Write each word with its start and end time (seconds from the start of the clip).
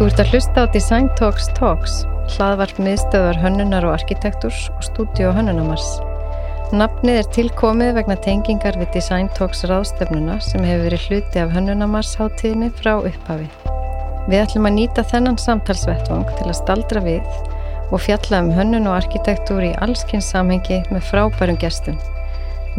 Þú 0.00 0.06
ert 0.08 0.20
að 0.22 0.30
hlusta 0.32 0.62
á 0.64 0.72
Design 0.72 1.08
Talks 1.18 1.50
Talks, 1.58 1.94
hlaðvarp 2.32 2.78
miðstöðar 2.80 3.36
hönnunar 3.36 3.84
og 3.84 3.98
arkitekturs 3.98 4.62
og 4.72 4.86
stúdíu 4.86 5.28
hönnunamars. 5.36 5.84
Nafnið 6.72 7.18
er 7.20 7.26
tilkomið 7.36 7.90
vegna 7.98 8.14
tengingar 8.24 8.78
við 8.80 8.94
Design 8.94 9.28
Talks 9.36 9.60
ráðstefnuna 9.68 10.38
sem 10.40 10.64
hefur 10.64 10.86
verið 10.86 11.04
hluti 11.04 11.42
af 11.42 11.52
hönnunamars 11.52 12.14
hátíðinni 12.16 12.70
frá 12.78 12.94
upphafi. 12.96 13.50
Við 14.30 14.38
ætlum 14.38 14.70
að 14.70 14.74
nýta 14.78 15.04
þennan 15.10 15.36
samtalsvettvang 15.44 16.24
til 16.38 16.48
að 16.48 16.56
staldra 16.62 17.04
við 17.04 17.28
og 17.90 18.00
fjalla 18.00 18.40
um 18.46 18.50
hönnun 18.56 18.88
og 18.88 19.02
arkitektúr 19.02 19.68
í 19.68 19.74
allskynns 19.84 20.30
samhengi 20.32 20.80
með 20.88 21.04
frábærum 21.10 21.60
gestum. 21.60 22.00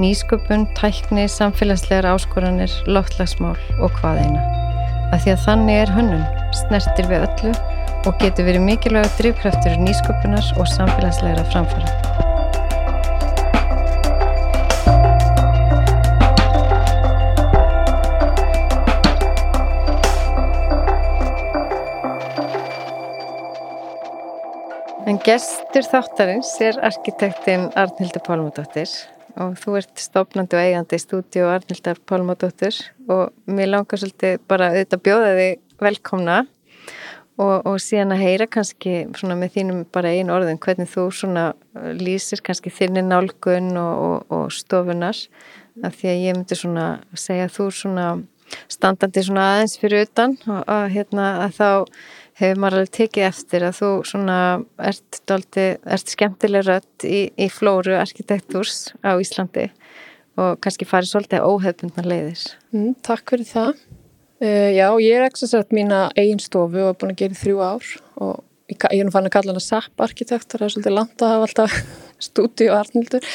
Nýsköpun, 0.01 0.65
tækni, 0.73 1.29
samfélagslegar 1.29 2.09
áskoranir, 2.15 2.73
loftlagsmál 2.89 3.59
og 3.77 3.93
hvað 4.01 4.25
eina. 4.25 4.60
Að 5.11 5.25
því 5.25 5.31
að 5.33 5.41
þannig 5.43 5.77
er 5.81 5.89
hönnun, 5.91 6.21
snertir 6.55 7.07
við 7.11 7.25
öllu 7.25 7.51
og 8.07 8.15
getur 8.21 8.47
verið 8.47 8.63
mikilvægur 8.63 9.17
drivkraftur 9.19 9.75
nýsköpunar 9.83 10.47
og 10.55 10.69
samfélagslegra 10.71 11.43
framfara. 11.51 11.91
En 25.11 25.19
gestur 25.27 25.83
þáttarins 25.91 26.55
er 26.63 26.79
arkitektinn 26.87 27.67
Arnhildur 27.75 28.23
Pálmadóttir 28.23 28.87
og 29.39 29.57
þú 29.59 29.75
ert 29.79 30.01
stofnandi 30.01 30.57
og 30.57 30.63
eigandi 30.63 30.97
í 30.97 31.03
stúdíu 31.03 31.47
Arnhildar 31.51 31.99
Pálmadóttir 32.07 32.77
og 33.11 33.31
mér 33.47 33.71
langar 33.71 34.01
svolítið 34.01 34.41
bara 34.51 34.71
auðvitað 34.71 35.03
bjóða 35.05 35.31
þig 35.39 35.61
velkomna. 35.81 36.41
Og, 37.41 37.63
og 37.65 37.77
síðan 37.81 38.11
að 38.13 38.23
heyra 38.25 38.45
kannski 38.51 38.95
svona 39.17 39.37
með 39.39 39.53
þínum 39.55 39.85
bara 39.95 40.11
einu 40.13 40.33
orðin 40.35 40.59
hvernig 40.61 40.89
þú 40.91 41.07
svona 41.15 41.45
lýsir 41.97 42.43
kannski 42.45 42.69
þinni 42.75 43.01
nálgun 43.07 43.71
og, 43.79 44.01
og, 44.03 44.35
og 44.35 44.51
stofunar 44.53 45.17
af 45.81 45.95
því 45.95 46.11
að 46.11 46.21
ég 46.25 46.35
myndi 46.35 46.57
svona 46.59 46.85
segja 47.17 47.47
að 47.47 47.55
þú 47.55 47.67
svona 47.79 48.07
standandi 48.71 49.23
svona 49.25 49.47
aðeins 49.53 49.77
fyrir 49.79 50.05
utan 50.05 50.35
og 50.43 50.61
að 50.67 50.87
hérna 50.97 51.27
að 51.45 51.55
þá 51.57 51.69
hefur 52.41 52.61
maður 52.61 52.79
alveg 52.79 52.93
tekið 52.97 53.27
eftir 53.27 53.65
að 53.67 53.77
þú 53.79 53.89
svona 54.09 54.37
ert, 54.89 55.21
doldi, 55.29 55.67
ert 55.85 56.13
skemmtileg 56.13 56.67
rött 56.67 57.05
í, 57.07 57.21
í 57.37 57.47
flóru 57.53 57.95
arkitektúrs 57.99 58.91
á 59.05 59.15
Íslandi 59.21 59.69
og 60.39 60.59
kannski 60.63 60.87
farið 60.87 61.11
svolítið 61.11 61.47
óhefbundna 61.47 62.05
leiðis. 62.07 62.45
Mm, 62.73 62.93
takk 63.05 63.33
fyrir 63.33 63.49
það. 63.49 63.81
Uh, 64.41 64.69
já, 64.73 64.87
ég 65.03 65.17
er 65.17 65.27
ekki 65.27 65.49
sett 65.49 65.75
mína 65.75 66.07
eigin 66.17 66.41
stofu 66.41 66.81
og 66.81 66.93
er 66.93 66.97
búin 67.01 67.13
að 67.13 67.19
gera 67.21 67.37
þrjú 67.37 67.59
ár 67.61 67.89
og 68.25 68.39
ég, 68.71 68.77
ég 68.79 69.03
er 69.03 69.05
nú 69.05 69.13
fann 69.13 69.27
að 69.29 69.35
kalla 69.35 69.53
hana 69.53 69.61
SAP 69.61 70.05
arkitektur, 70.07 70.61
það 70.61 70.67
er 70.67 70.75
svolítið 70.75 70.95
langt 70.97 71.21
að 71.21 71.33
hafa 71.35 71.49
alltaf 71.49 71.75
stúdi 72.27 72.69
og 72.71 72.79
artnildur 72.79 73.27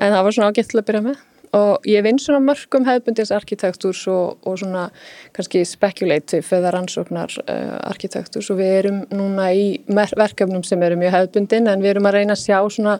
en 0.00 0.16
það 0.16 0.24
var 0.26 0.36
svona 0.36 0.50
ágætt 0.50 0.72
til 0.72 0.80
að 0.80 0.88
byrja 0.90 1.04
með 1.06 1.22
og 1.56 1.86
ég 1.88 2.04
vinn 2.06 2.20
svona 2.22 2.42
mörgum 2.44 2.86
hefðbundins 2.86 3.32
arkitektúrs 3.34 4.04
og, 4.10 4.38
og 4.46 4.60
svona 4.60 4.86
kannski 5.34 5.64
speculative 5.66 6.46
eða 6.56 6.72
rannsóknar 6.76 7.34
uh, 7.42 7.76
arkitektúrs 7.90 8.52
og 8.52 8.60
við 8.60 8.76
erum 8.78 9.02
núna 9.10 9.50
í 9.56 9.66
verkefnum 9.90 10.62
sem 10.66 10.82
eru 10.86 10.98
mjög 11.00 11.16
hefðbundin 11.16 11.70
en 11.72 11.82
við 11.82 11.96
erum 11.96 12.08
að 12.10 12.18
reyna 12.20 12.36
að 12.38 12.44
sjá 12.44 12.58
svona 12.70 12.96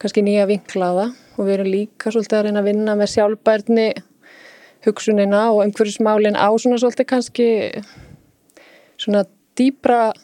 kannski 0.00 0.24
nýja 0.24 0.48
vinklaða 0.48 1.10
og 1.36 1.42
við 1.44 1.54
erum 1.58 1.72
líka 1.72 2.12
svolítið 2.12 2.38
að 2.38 2.48
reyna 2.48 2.62
að 2.62 2.70
vinna 2.70 2.96
með 2.96 3.12
sjálfbærni 3.12 3.86
hugsunina 4.86 5.42
og 5.52 5.64
umhverjusmálin 5.66 6.38
á 6.38 6.48
svona 6.56 6.80
svolítið 6.80 7.10
kannski 7.12 7.48
svona 8.96 9.26
dýbra 9.58 10.14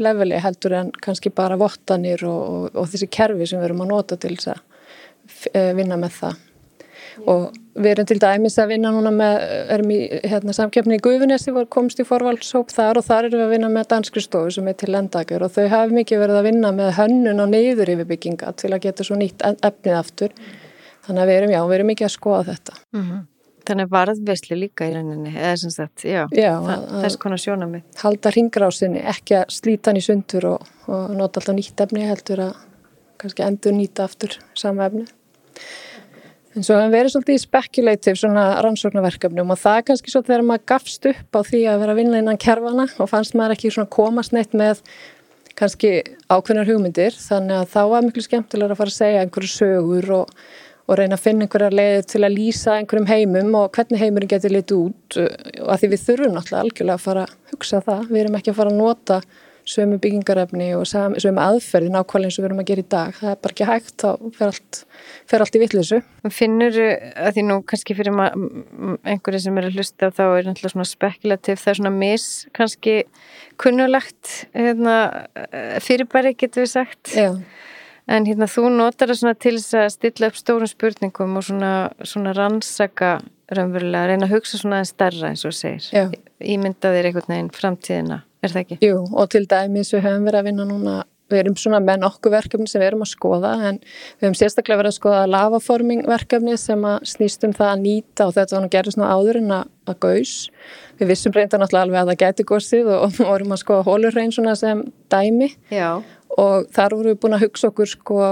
leveli 0.00 0.38
heldur 0.40 0.76
en 0.76 0.92
kannski 1.04 1.32
bara 1.32 1.56
vottanir 1.60 2.24
og, 2.28 2.40
og, 2.42 2.70
og 2.76 2.88
þessi 2.92 3.08
kerfi 3.12 3.48
sem 3.48 3.60
við 3.60 3.70
erum 3.70 3.84
að 3.84 3.92
nota 3.92 4.20
til 4.20 4.36
þess 4.36 4.54
að 4.54 4.64
eh, 5.52 5.72
vinna 5.76 6.00
með 6.00 6.18
það 6.20 6.40
og 7.26 7.56
við 7.74 7.90
erum 7.94 8.08
til 8.08 8.18
dæmis 8.20 8.58
að 8.60 8.74
vinna 8.74 8.92
núna 8.92 9.12
með, 9.14 9.38
erum 9.74 9.92
í 9.94 9.98
hérna, 10.28 10.54
samkjöfni 10.56 10.98
í 10.98 11.02
Guðunessi, 11.04 11.54
komst 11.72 12.00
í 12.02 12.06
forvaldshóp 12.08 12.72
þar 12.72 13.00
og 13.00 13.06
þar 13.08 13.28
erum 13.28 13.40
við 13.40 13.46
að 13.46 13.54
vinna 13.56 13.72
með 13.72 13.88
danskri 13.94 14.24
stofu 14.24 14.54
sem 14.56 14.68
er 14.68 14.78
til 14.80 14.92
endagur 14.98 15.46
og 15.46 15.54
þau 15.54 15.66
hafi 15.72 15.98
mikið 15.98 16.22
verið 16.24 16.40
að 16.40 16.48
vinna 16.50 16.72
með 16.76 16.94
hönnun 16.98 17.44
og 17.44 17.52
neyður 17.52 17.94
yfir 17.96 18.08
bygginga 18.12 18.54
til 18.60 18.72
að 18.72 18.82
geta 18.86 19.06
svo 19.08 19.18
nýtt 19.20 19.44
efnið 19.52 19.98
aftur. 19.98 20.34
Þannig 21.02 21.22
að 21.22 21.30
við 21.30 21.38
erum, 21.40 21.52
já, 21.56 21.60
við 21.66 21.76
erum 21.78 21.92
mikið 21.92 22.08
að 22.08 22.16
skoða 22.16 22.48
þetta. 22.52 22.80
Mm 22.92 23.04
-hmm. 23.04 23.22
Þannig 23.62 23.90
varðveisli 23.92 24.58
líka 24.58 24.88
í 24.88 24.94
rauninni 24.94 25.32
eða 25.36 25.56
sem 25.60 25.70
sagt, 25.70 26.02
já, 26.02 26.26
já 26.34 26.50
það, 26.58 26.86
þess 27.04 27.18
konar 27.22 27.38
sjóna 27.38 27.68
mig 27.70 27.84
Halda 28.00 28.32
ringrásinni, 28.34 29.02
ekki 29.12 29.36
að 29.38 29.54
slíta 29.54 29.90
hann 29.90 30.00
í 30.00 30.02
sundur 30.02 30.46
og, 30.56 30.70
og 30.90 31.12
nota 31.14 31.38
alltaf 31.38 31.54
nýtt 31.54 31.84
efni 31.84 32.08
heldur 32.08 32.42
að 32.48 32.56
kannski 33.22 33.44
endur 33.46 33.76
nýta 33.76 34.08
aftur 34.08 34.34
sama 34.58 34.88
efni 34.90 35.06
En 36.52 36.64
svo 36.66 36.76
hefur 36.76 36.92
verið 36.92 37.14
svolítið 37.14 37.38
í 37.38 37.40
speculative 37.40 38.18
svona 38.20 38.42
rannsóknarverkefnum 38.64 39.54
og 39.54 39.60
það 39.60 39.78
er 39.78 39.84
kannski 39.88 40.12
svo 40.12 40.20
þegar 40.26 40.42
maður 40.44 40.66
gafst 40.68 41.06
upp 41.08 41.38
á 41.38 41.40
því 41.48 41.60
að 41.72 41.78
vera 41.80 41.94
að 41.94 42.00
vinna 42.02 42.18
innan 42.20 42.40
kerfana 42.40 42.84
og 43.00 43.08
fannst 43.08 43.36
maður 43.38 43.54
ekki 43.54 43.70
svona 43.72 43.92
komast 43.96 44.34
neitt 44.36 44.52
með 44.52 44.82
kannski 45.56 45.94
ákveðnar 46.28 46.68
hugmyndir. 46.68 47.16
Þannig 47.16 47.56
að 47.56 47.70
þá 47.72 47.80
var 47.94 48.04
miklu 48.04 48.24
skemmtilega 48.26 48.76
að 48.76 48.82
fara 48.82 48.92
að 48.92 48.98
segja 48.98 49.22
einhverju 49.24 49.52
sögur 49.52 50.10
og, 50.18 50.34
og 50.84 51.00
reyna 51.00 51.16
að 51.16 51.24
finna 51.24 51.46
einhverja 51.46 51.72
leið 51.72 52.04
til 52.12 52.20
að 52.20 52.36
lýsa 52.36 52.76
einhverjum 52.76 53.08
heimum 53.08 53.56
og 53.62 53.72
hvernig 53.78 54.02
heimurinn 54.04 54.32
getur 54.34 54.52
litið 54.52 54.82
út. 54.90 55.18
Og 55.22 55.72
að 55.72 55.80
því 55.86 55.92
við 55.94 56.04
þurfum 56.04 56.36
náttúrulega 56.36 56.66
algjörlega 56.66 56.98
að 56.98 57.06
fara 57.06 57.24
að 57.24 57.54
hugsa 57.54 57.80
það, 57.88 58.04
við 58.12 58.22
erum 58.26 58.38
ekki 58.42 58.52
að 58.52 58.60
fara 58.60 58.74
að 58.74 58.82
nota 58.82 59.20
sömu 59.68 59.98
byggingarefni 60.02 60.72
og 60.74 60.86
sömu 60.88 61.42
aðferði 61.42 61.90
nákvæmlega 61.92 62.28
eins 62.28 62.38
og 62.38 62.42
við 62.42 62.48
erum 62.48 62.62
að 62.62 62.68
gera 62.70 62.82
í 62.82 62.88
dag. 62.94 63.16
Það 63.18 63.30
er 63.30 63.40
bara 63.44 63.54
ekki 63.54 63.68
hægt, 63.68 63.94
þá 64.02 64.32
fer 64.38 64.48
allt, 64.48 64.80
fer 65.30 65.44
allt 65.44 65.58
í 65.58 65.62
vittlisu. 65.62 66.00
Finnur 66.34 66.78
að 66.80 67.36
því 67.36 67.44
nú 67.48 67.58
kannski 67.70 67.96
fyrir 67.98 68.18
einhverju 68.18 69.42
sem 69.44 69.60
er 69.60 69.68
að 69.68 69.78
hlusta 69.78 70.10
þá 70.10 70.24
er 70.24 70.48
náttúrulega 70.48 70.74
svona 70.74 70.88
spekulativ, 70.90 71.60
það 71.62 71.74
er 71.74 71.80
svona 71.80 71.94
mis 71.98 72.26
kannski 72.58 72.96
kunnulegt 73.62 74.32
hérna, 74.56 74.96
fyrirbæri 75.84 76.34
getur 76.38 76.66
við 76.66 76.74
sagt. 76.74 77.14
Já. 77.14 77.36
en 78.10 78.26
hérna 78.26 78.48
þú 78.50 78.66
notar 78.74 79.12
það 79.12 79.20
svona 79.20 79.38
til 79.38 79.54
þess 79.60 79.76
að 79.78 79.92
stilla 79.94 80.28
upp 80.32 80.38
stórum 80.40 80.68
spurningum 80.70 81.38
og 81.38 81.46
svona, 81.46 81.70
svona 82.02 82.34
rannsaka 82.34 83.12
raunverulega, 83.52 84.10
reyna 84.10 84.26
að 84.26 84.34
hugsa 84.34 84.58
svona 84.58 84.82
en 84.82 84.88
starra 84.88 85.30
eins 85.30 85.46
og 85.46 85.54
segir, 85.54 86.10
ímyndaðir 86.42 87.12
einhvern 87.12 87.30
veginn 87.30 87.54
framtíðina 87.54 88.22
er 88.42 88.52
það 88.52 88.62
ekki? 88.64 88.78
Jú, 88.84 89.00
og 89.12 89.32
til 89.32 89.46
dæmis 89.50 89.92
við 89.94 90.06
höfum 90.06 90.28
verið 90.28 90.40
að 90.40 90.48
vinna 90.50 90.66
núna, 90.68 90.94
við 91.32 91.42
erum 91.42 91.56
svona 91.56 91.80
með 91.80 92.02
nokkuð 92.02 92.34
verkefni 92.34 92.68
sem 92.68 92.82
við 92.82 92.90
erum 92.90 93.04
að 93.06 93.12
skoða 93.14 93.52
en 93.70 93.78
við 93.80 94.26
höfum 94.26 94.38
sérstaklega 94.40 94.82
verið 94.82 94.92
að 94.92 94.98
skoða 94.98 95.22
lavaforming 95.32 96.04
verkefni 96.10 96.56
sem 96.60 96.86
að 96.88 97.08
snýst 97.08 97.46
um 97.48 97.54
það 97.56 97.70
að 97.70 97.84
nýta 97.86 98.28
og 98.28 98.34
þetta 98.36 98.56
var 98.56 98.64
nú 98.64 98.72
gerðist 98.74 99.00
nú 99.00 99.08
áður 99.08 99.40
en 99.40 99.54
að, 99.56 99.70
að 99.88 100.00
gaus. 100.04 100.34
Við 101.00 101.12
vissum 101.14 101.36
reynda 101.36 101.60
náttúrulega 101.62 101.86
alveg 101.88 102.02
að 102.02 102.12
það 102.12 102.20
gæti 102.26 102.48
góðsið 102.52 102.92
og, 102.92 103.04
og 103.06 103.32
vorum 103.32 103.56
að 103.56 103.62
skoða 103.64 103.86
hólurrein 103.88 104.34
svona 104.34 104.56
sem 104.60 104.84
dæmi 105.12 105.52
Já. 105.72 105.90
og 106.36 106.68
þar 106.74 106.98
vorum 106.98 107.14
við 107.14 107.22
búin 107.24 107.38
að 107.38 107.46
hugsa 107.46 107.72
okkur 107.72 107.94
sko 107.94 108.22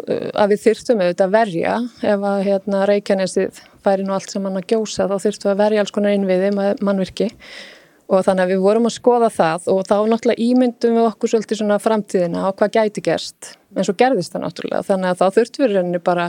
að 0.00 0.52
við 0.52 0.62
þyrftum 0.64 1.02
auðvitað 1.02 1.26
að 1.26 1.34
verja 1.34 1.74
ef 2.12 2.24
að 2.30 2.44
hérna 2.46 2.84
Reykjanesið 2.88 3.60
færi 3.84 4.06
nú 4.06 4.14
allt 4.14 4.32
sem 4.32 4.42
mann 4.44 4.58
að 4.60 4.68
gjósa 4.72 5.08
þá 5.10 5.16
þyrftum 5.24 5.48
við 5.48 5.54
að 5.54 5.62
verja 5.64 5.82
alls 5.82 5.94
konar 5.94 6.16
innviði 6.16 6.50
mannvirki 6.54 7.28
og 8.10 8.24
þannig 8.26 8.46
að 8.46 8.52
við 8.54 8.64
vorum 8.64 8.88
að 8.88 8.96
skoða 8.96 9.28
það 9.30 9.68
og 9.70 9.84
þá 9.86 9.96
náttúrulega 10.10 10.46
ímyndum 10.46 10.96
við 10.98 11.08
okkur 11.12 11.32
svolítið 11.32 11.60
svona 11.60 11.78
framtíðina 11.82 12.42
á 12.42 12.48
hvað 12.50 12.74
gæti 12.78 13.04
gerst 13.06 13.52
en 13.76 13.86
svo 13.86 13.94
gerðist 13.94 14.34
það 14.34 14.44
náttúrulega. 14.46 14.86
Þannig 14.88 15.12
að 15.12 15.20
þá 15.20 15.36
þurftum 15.36 15.64
við 15.64 15.76
rauninni 15.76 16.02
bara 16.02 16.26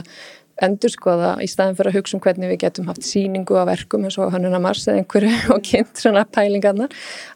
endur 0.62 0.92
skoða 0.92 1.32
í 1.42 1.48
staðin 1.50 1.76
fyrir 1.78 1.90
að 1.90 1.98
hugsa 1.98 2.16
um 2.16 2.22
hvernig 2.22 2.52
við 2.52 2.60
getum 2.66 2.88
haft 2.90 3.06
síningu 3.06 3.56
á 3.58 3.64
verkum 3.66 4.04
eins 4.06 4.18
og 4.20 4.30
hannuna 4.34 4.60
mars 4.62 4.84
eða 4.86 5.00
einhverju 5.00 5.32
og 5.56 5.64
kynnt 5.66 6.02
svona 6.02 6.24
pælingarna 6.28 6.88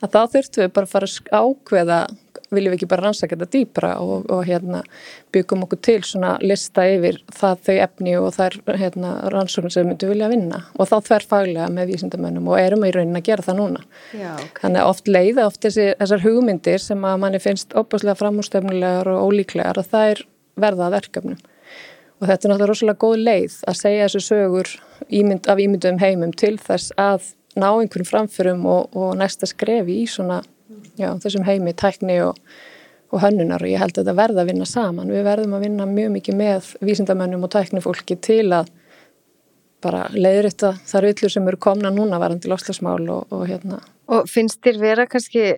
að 0.05 0.13
þá 0.13 0.21
þurftum 0.37 0.67
við 0.67 0.75
bara 0.77 0.89
að 0.89 0.95
fara 0.95 1.11
að 1.11 1.41
ákveða 1.41 2.01
viljum 2.55 2.73
við 2.73 2.79
ekki 2.79 2.89
bara 2.91 3.07
rannsaka 3.07 3.37
þetta 3.37 3.49
dýpra 3.53 3.91
og, 4.03 4.29
og 4.33 4.43
hérna, 4.47 4.83
byggum 5.35 5.65
okkur 5.67 5.81
til 5.89 5.99
svona 6.07 6.35
lista 6.43 6.85
yfir 6.89 7.19
það 7.35 7.65
þau 7.67 7.77
efni 7.87 8.15
og 8.21 8.29
þær 8.37 8.59
hérna, 8.81 9.13
rannsóknir 9.35 9.75
sem 9.75 9.85
við 9.85 9.91
myndum 9.91 10.13
vilja 10.15 10.31
vinna 10.33 10.63
og 10.77 10.91
þá 10.91 10.97
þver 11.09 11.27
faglega 11.33 11.69
með 11.73 11.93
vísindamönnum 11.93 12.51
og 12.53 12.61
erum 12.61 12.87
í 12.87 12.93
raunin 12.95 13.21
að 13.21 13.27
gera 13.31 13.47
það 13.47 13.61
núna. 13.61 13.85
Já, 14.13 14.31
okay. 14.35 14.63
Þannig 14.63 14.83
að 14.83 14.93
oft 14.93 15.11
leiða 15.11 15.49
oft 15.51 15.61
þessi, 15.67 15.91
þessar 16.01 16.25
hugmyndir 16.25 16.87
sem 16.87 17.07
að 17.11 17.21
manni 17.25 17.43
finnst 17.43 17.77
opaslega 17.79 18.19
framústefnulegar 18.23 19.13
og 19.13 19.31
ólíklegar 19.31 19.83
og 19.83 19.91
það 19.91 20.15
er 20.15 20.25
verða 20.67 20.89
að 20.89 20.99
verkefnum. 21.01 21.41
Og 22.17 22.31
þetta 22.31 22.47
er 22.47 22.53
náttúrulega 22.53 22.71
rosalega 22.71 23.03
góð 23.03 23.17
leið 23.27 23.57
að 23.69 23.81
segja 23.83 24.05
þessu 24.07 24.23
sögur 24.25 24.71
ímynd, 25.13 25.49
af 25.53 25.59
ímyndum 25.61 25.99
heimum 26.01 26.33
til 26.33 26.55
þess 26.57 26.95
að 26.97 27.35
ná 27.57 27.69
einhverjum 27.73 28.09
framförum 28.09 28.65
og, 28.69 28.97
og 28.97 29.17
næsta 29.21 29.49
skrefi 29.49 30.03
í 30.03 30.07
svona 30.09 30.43
já, 30.99 31.11
þessum 31.23 31.47
heimi, 31.47 31.75
tækni 31.77 32.19
og, 32.25 32.41
og 33.13 33.23
hönnunar 33.23 33.65
og 33.65 33.71
ég 33.71 33.83
held 33.83 33.95
að 33.95 34.03
þetta 34.03 34.17
verða 34.19 34.45
að 34.45 34.53
vinna 34.53 34.69
saman. 34.69 35.13
Við 35.13 35.27
verðum 35.29 35.57
að 35.59 35.67
vinna 35.69 35.89
mjög 35.91 36.15
mikið 36.17 36.41
með 36.41 36.73
vísindamönnum 36.89 37.47
og 37.47 37.53
tæknifólki 37.55 38.19
til 38.25 38.47
að 38.57 38.73
bara 39.85 40.07
leiðrita 40.15 40.73
þar 40.89 41.11
yllur 41.13 41.33
sem 41.33 41.47
eru 41.47 41.61
komna 41.61 41.93
núna 41.95 42.19
varandi 42.19 42.49
loslasmál 42.51 43.05
og, 43.13 43.29
og 43.31 43.45
hérna, 43.47 43.83
Og 44.07 44.29
finnst 44.31 44.61
þér 44.63 44.77
vera 44.79 45.05
kannski, 45.11 45.57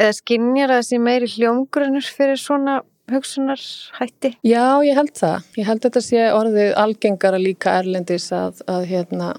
eða 0.00 0.12
skinnjar 0.16 0.72
að 0.72 0.78
þessi 0.80 1.00
meiri 1.02 1.28
hljómgrunur 1.28 2.06
fyrir 2.08 2.40
svona 2.40 2.78
hugsunarhætti? 3.12 4.36
Já, 4.46 4.80
ég 4.86 4.96
held 4.96 5.12
það. 5.18 5.48
Ég 5.60 5.68
held 5.68 5.82
þetta 5.84 6.02
sé 6.04 6.22
orðið 6.32 6.72
algengara 6.80 7.40
líka 7.40 7.74
erlendis 7.82 8.30
að, 8.32 8.62
að 8.70 8.86
hérna 8.88 9.34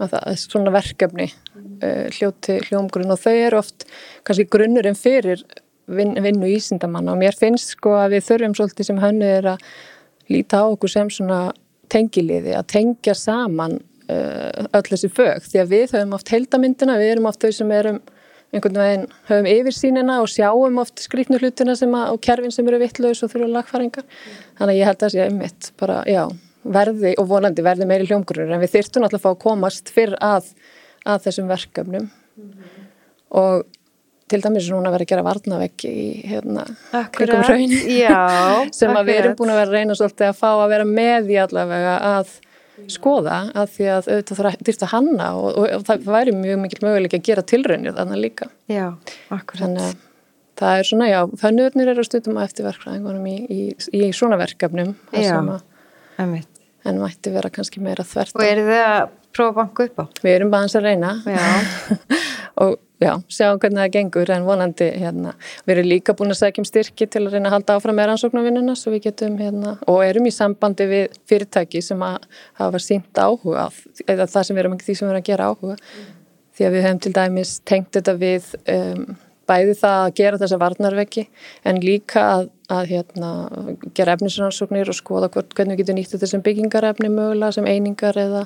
að 0.00 0.14
það 0.14 0.28
er 0.32 0.38
svona 0.42 0.74
verkefni 0.74 1.26
uh, 1.30 2.06
hljóti 2.16 2.60
hljómgrunn. 2.68 3.12
Og 3.14 3.20
þau 3.22 3.34
eru 3.34 3.60
oft 3.60 3.86
kannski 4.26 4.48
grunnurinn 4.50 4.98
fyrir 4.98 5.42
vin, 5.90 6.14
vinnu 6.22 6.50
ísindamanna 6.50 7.14
og 7.14 7.20
mér 7.22 7.36
finnst 7.38 7.76
sko 7.76 7.96
að 8.00 8.16
við 8.16 8.28
þurfum 8.28 8.56
svolítið 8.58 8.90
sem 8.90 9.02
hannu 9.02 9.28
er 9.28 9.52
að 9.54 9.66
líta 10.30 10.62
á 10.62 10.64
okkur 10.70 10.92
sem 10.92 11.10
svona 11.10 11.40
tengiliði, 11.90 12.54
að 12.54 12.68
tengja 12.70 13.16
saman 13.18 13.80
uh, 13.80 14.66
öll 14.78 14.86
þessi 14.86 15.10
fög. 15.12 15.46
Því 15.46 15.62
að 15.62 15.72
við 15.74 15.94
höfum 15.96 16.16
oft 16.18 16.32
heldamyndina, 16.32 16.98
við 17.00 17.16
erum 17.16 17.30
oft 17.30 17.42
þau 17.42 17.54
sem 17.56 17.72
erum 17.74 18.00
einhvern 18.50 18.78
veginn 18.82 19.08
höfum 19.28 19.46
yfirsýnina 19.46 20.20
og 20.22 20.30
sjáum 20.30 20.78
oft 20.82 21.02
skrýtnu 21.02 21.38
hlutina 21.38 21.76
sem 21.78 21.92
að, 21.94 22.14
og 22.14 22.22
kerfin 22.26 22.54
sem 22.54 22.66
eru 22.66 22.80
vittlaus 22.82 23.22
og 23.22 23.30
þurfa 23.32 23.50
lagfæringar. 23.56 24.06
Þannig 24.58 24.72
að 24.72 24.80
ég 24.80 24.90
held 24.90 24.96
að 24.98 25.04
það 25.04 25.14
sé 25.14 25.26
einmitt 25.26 25.72
bara, 25.78 26.00
já 26.10 26.24
verði 26.62 27.14
og 27.20 27.28
vonandi 27.30 27.64
verði 27.64 27.88
meiri 27.88 28.08
hljómgrunur 28.10 28.54
en 28.54 28.62
við 28.62 28.74
þyrtum 28.76 29.06
alltaf 29.06 29.20
að 29.20 29.26
fá 29.26 29.30
að 29.32 29.42
komast 29.44 29.92
fyrr 29.94 30.16
að, 30.20 30.50
að 31.08 31.22
þessum 31.26 31.48
verkefnum. 31.50 32.10
Mm 32.10 32.50
-hmm. 32.50 32.88
og 33.40 33.64
til 34.30 34.42
dæmis 34.44 34.68
núna 34.70 34.92
verið 34.92 35.08
að 35.08 35.10
gera 35.10 35.26
varnavegg 35.26 35.84
í 35.88 36.04
hérna 36.30 36.66
kringum 37.16 37.42
hraun 37.42 38.70
sem 38.78 38.92
að 38.94 39.08
við 39.08 39.16
erum 39.16 39.34
búin 39.38 39.50
að 39.50 39.58
vera 39.60 39.70
að 39.70 39.74
reyna 39.74 39.96
svolítið 39.98 40.28
að 40.28 40.38
fá 40.38 40.50
að 40.52 40.68
vera 40.74 40.86
með 40.86 41.32
í 41.34 41.40
allavega 41.42 41.96
að 42.12 42.36
skoða 42.90 43.40
að 43.58 43.72
því 43.74 43.88
að 43.92 44.06
auðvitað 44.10 44.60
þurft 44.68 44.84
að 44.86 44.92
hanna 44.94 45.32
og, 45.36 45.48
og, 45.50 45.66
og 45.76 45.82
það 45.88 46.06
væri 46.14 46.36
mjög 46.36 46.62
mikil 46.62 46.84
möguleik 46.86 47.16
að 47.18 47.26
gera 47.28 47.42
tilraunir 47.42 47.96
þannig 47.98 48.22
líka. 48.24 48.48
Já, 48.70 48.86
þannig 49.28 49.82
að 49.88 49.98
það 50.60 50.78
er 50.78 50.88
svona, 50.90 51.08
já, 51.10 51.20
fannurnir 51.40 51.90
eru 51.92 52.02
að 52.04 52.08
stundum 52.08 52.38
að 52.40 52.48
eftirverkræðingunum 52.50 53.28
í, 53.30 53.36
í, 53.48 53.60
í 53.96 54.10
svona 54.16 54.38
verkefnum 54.40 54.94
Já, 55.16 55.38
emitt 56.24 56.60
en 56.88 57.00
mætti 57.00 57.32
vera 57.32 57.50
kannski 57.52 57.82
meira 57.84 58.04
þvert 58.06 58.36
Og 58.38 58.44
eru 58.44 58.68
þið 58.68 58.84
að 58.84 59.00
prófa 59.36 59.56
banku 59.58 59.88
upp 59.88 60.00
á? 60.00 60.04
Við 60.22 60.36
erum 60.36 60.52
bara 60.52 60.66
hans 60.66 60.76
að 60.78 60.86
reyna 60.88 61.12
og 62.64 62.78
já, 63.00 63.12
sjá 63.32 63.46
hvernig 63.54 63.80
það 63.80 63.92
gengur 63.94 64.32
en 64.34 64.46
vonandi 64.46 64.88
hérna, 65.00 65.34
við 65.64 65.74
erum 65.74 65.90
líka 65.90 66.14
búin 66.16 66.34
að 66.34 66.40
segja 66.42 66.62
um 66.62 66.68
styrki 66.68 67.08
til 67.08 67.24
að 67.24 67.36
reyna 67.36 67.50
að 67.50 67.56
halda 67.56 67.76
áfram 67.78 67.98
með 68.00 68.10
rannsóknarvinnuna 68.10 68.76
svo 68.78 68.94
við 68.94 69.06
getum 69.08 69.38
hérna, 69.40 69.76
og 69.90 70.02
erum 70.04 70.28
í 70.28 70.34
sambandi 70.34 70.88
við 70.90 71.18
fyrirtæki 71.30 71.82
sem 71.84 72.04
að 72.04 72.28
hafa 72.60 72.82
sínt 72.84 73.20
áhuga 73.20 73.70
eða 74.06 74.28
það 74.28 74.46
sem 74.48 74.56
við 74.56 74.64
erum 74.64 74.76
ekki 74.76 74.90
því 74.90 74.98
sem 74.98 75.06
við 75.06 75.14
erum 75.14 75.22
að 75.22 75.30
gera 75.30 75.48
áhuga 75.50 75.76
mm. 75.78 76.12
því 76.56 76.68
að 76.68 76.76
við 76.76 76.86
hefum 76.88 77.02
til 77.06 77.14
dæmis 77.20 77.56
tengt 77.72 77.92
þetta 77.96 78.16
við 78.20 78.54
um, 78.76 79.06
bæði 79.50 79.74
það 79.80 79.98
að 80.04 80.14
gera 80.20 80.40
þessa 80.40 80.60
varnarveggi 80.60 81.26
en 81.66 81.82
líka 81.82 82.24
að, 82.36 82.46
að 82.72 82.94
hérna, 82.94 83.32
gera 83.96 84.16
efnisrannsóknir 84.16 84.90
og 84.92 84.98
skoða 84.98 85.30
hvort, 85.34 85.52
hvernig 85.56 85.76
við 85.76 85.84
getum 85.84 86.00
nýtt 86.00 86.14
þetta 86.14 86.30
sem 86.30 86.44
byggingarefni 86.46 87.10
mögulega, 87.12 87.56
sem 87.56 87.68
einingar 87.68 88.18
eða, 88.20 88.44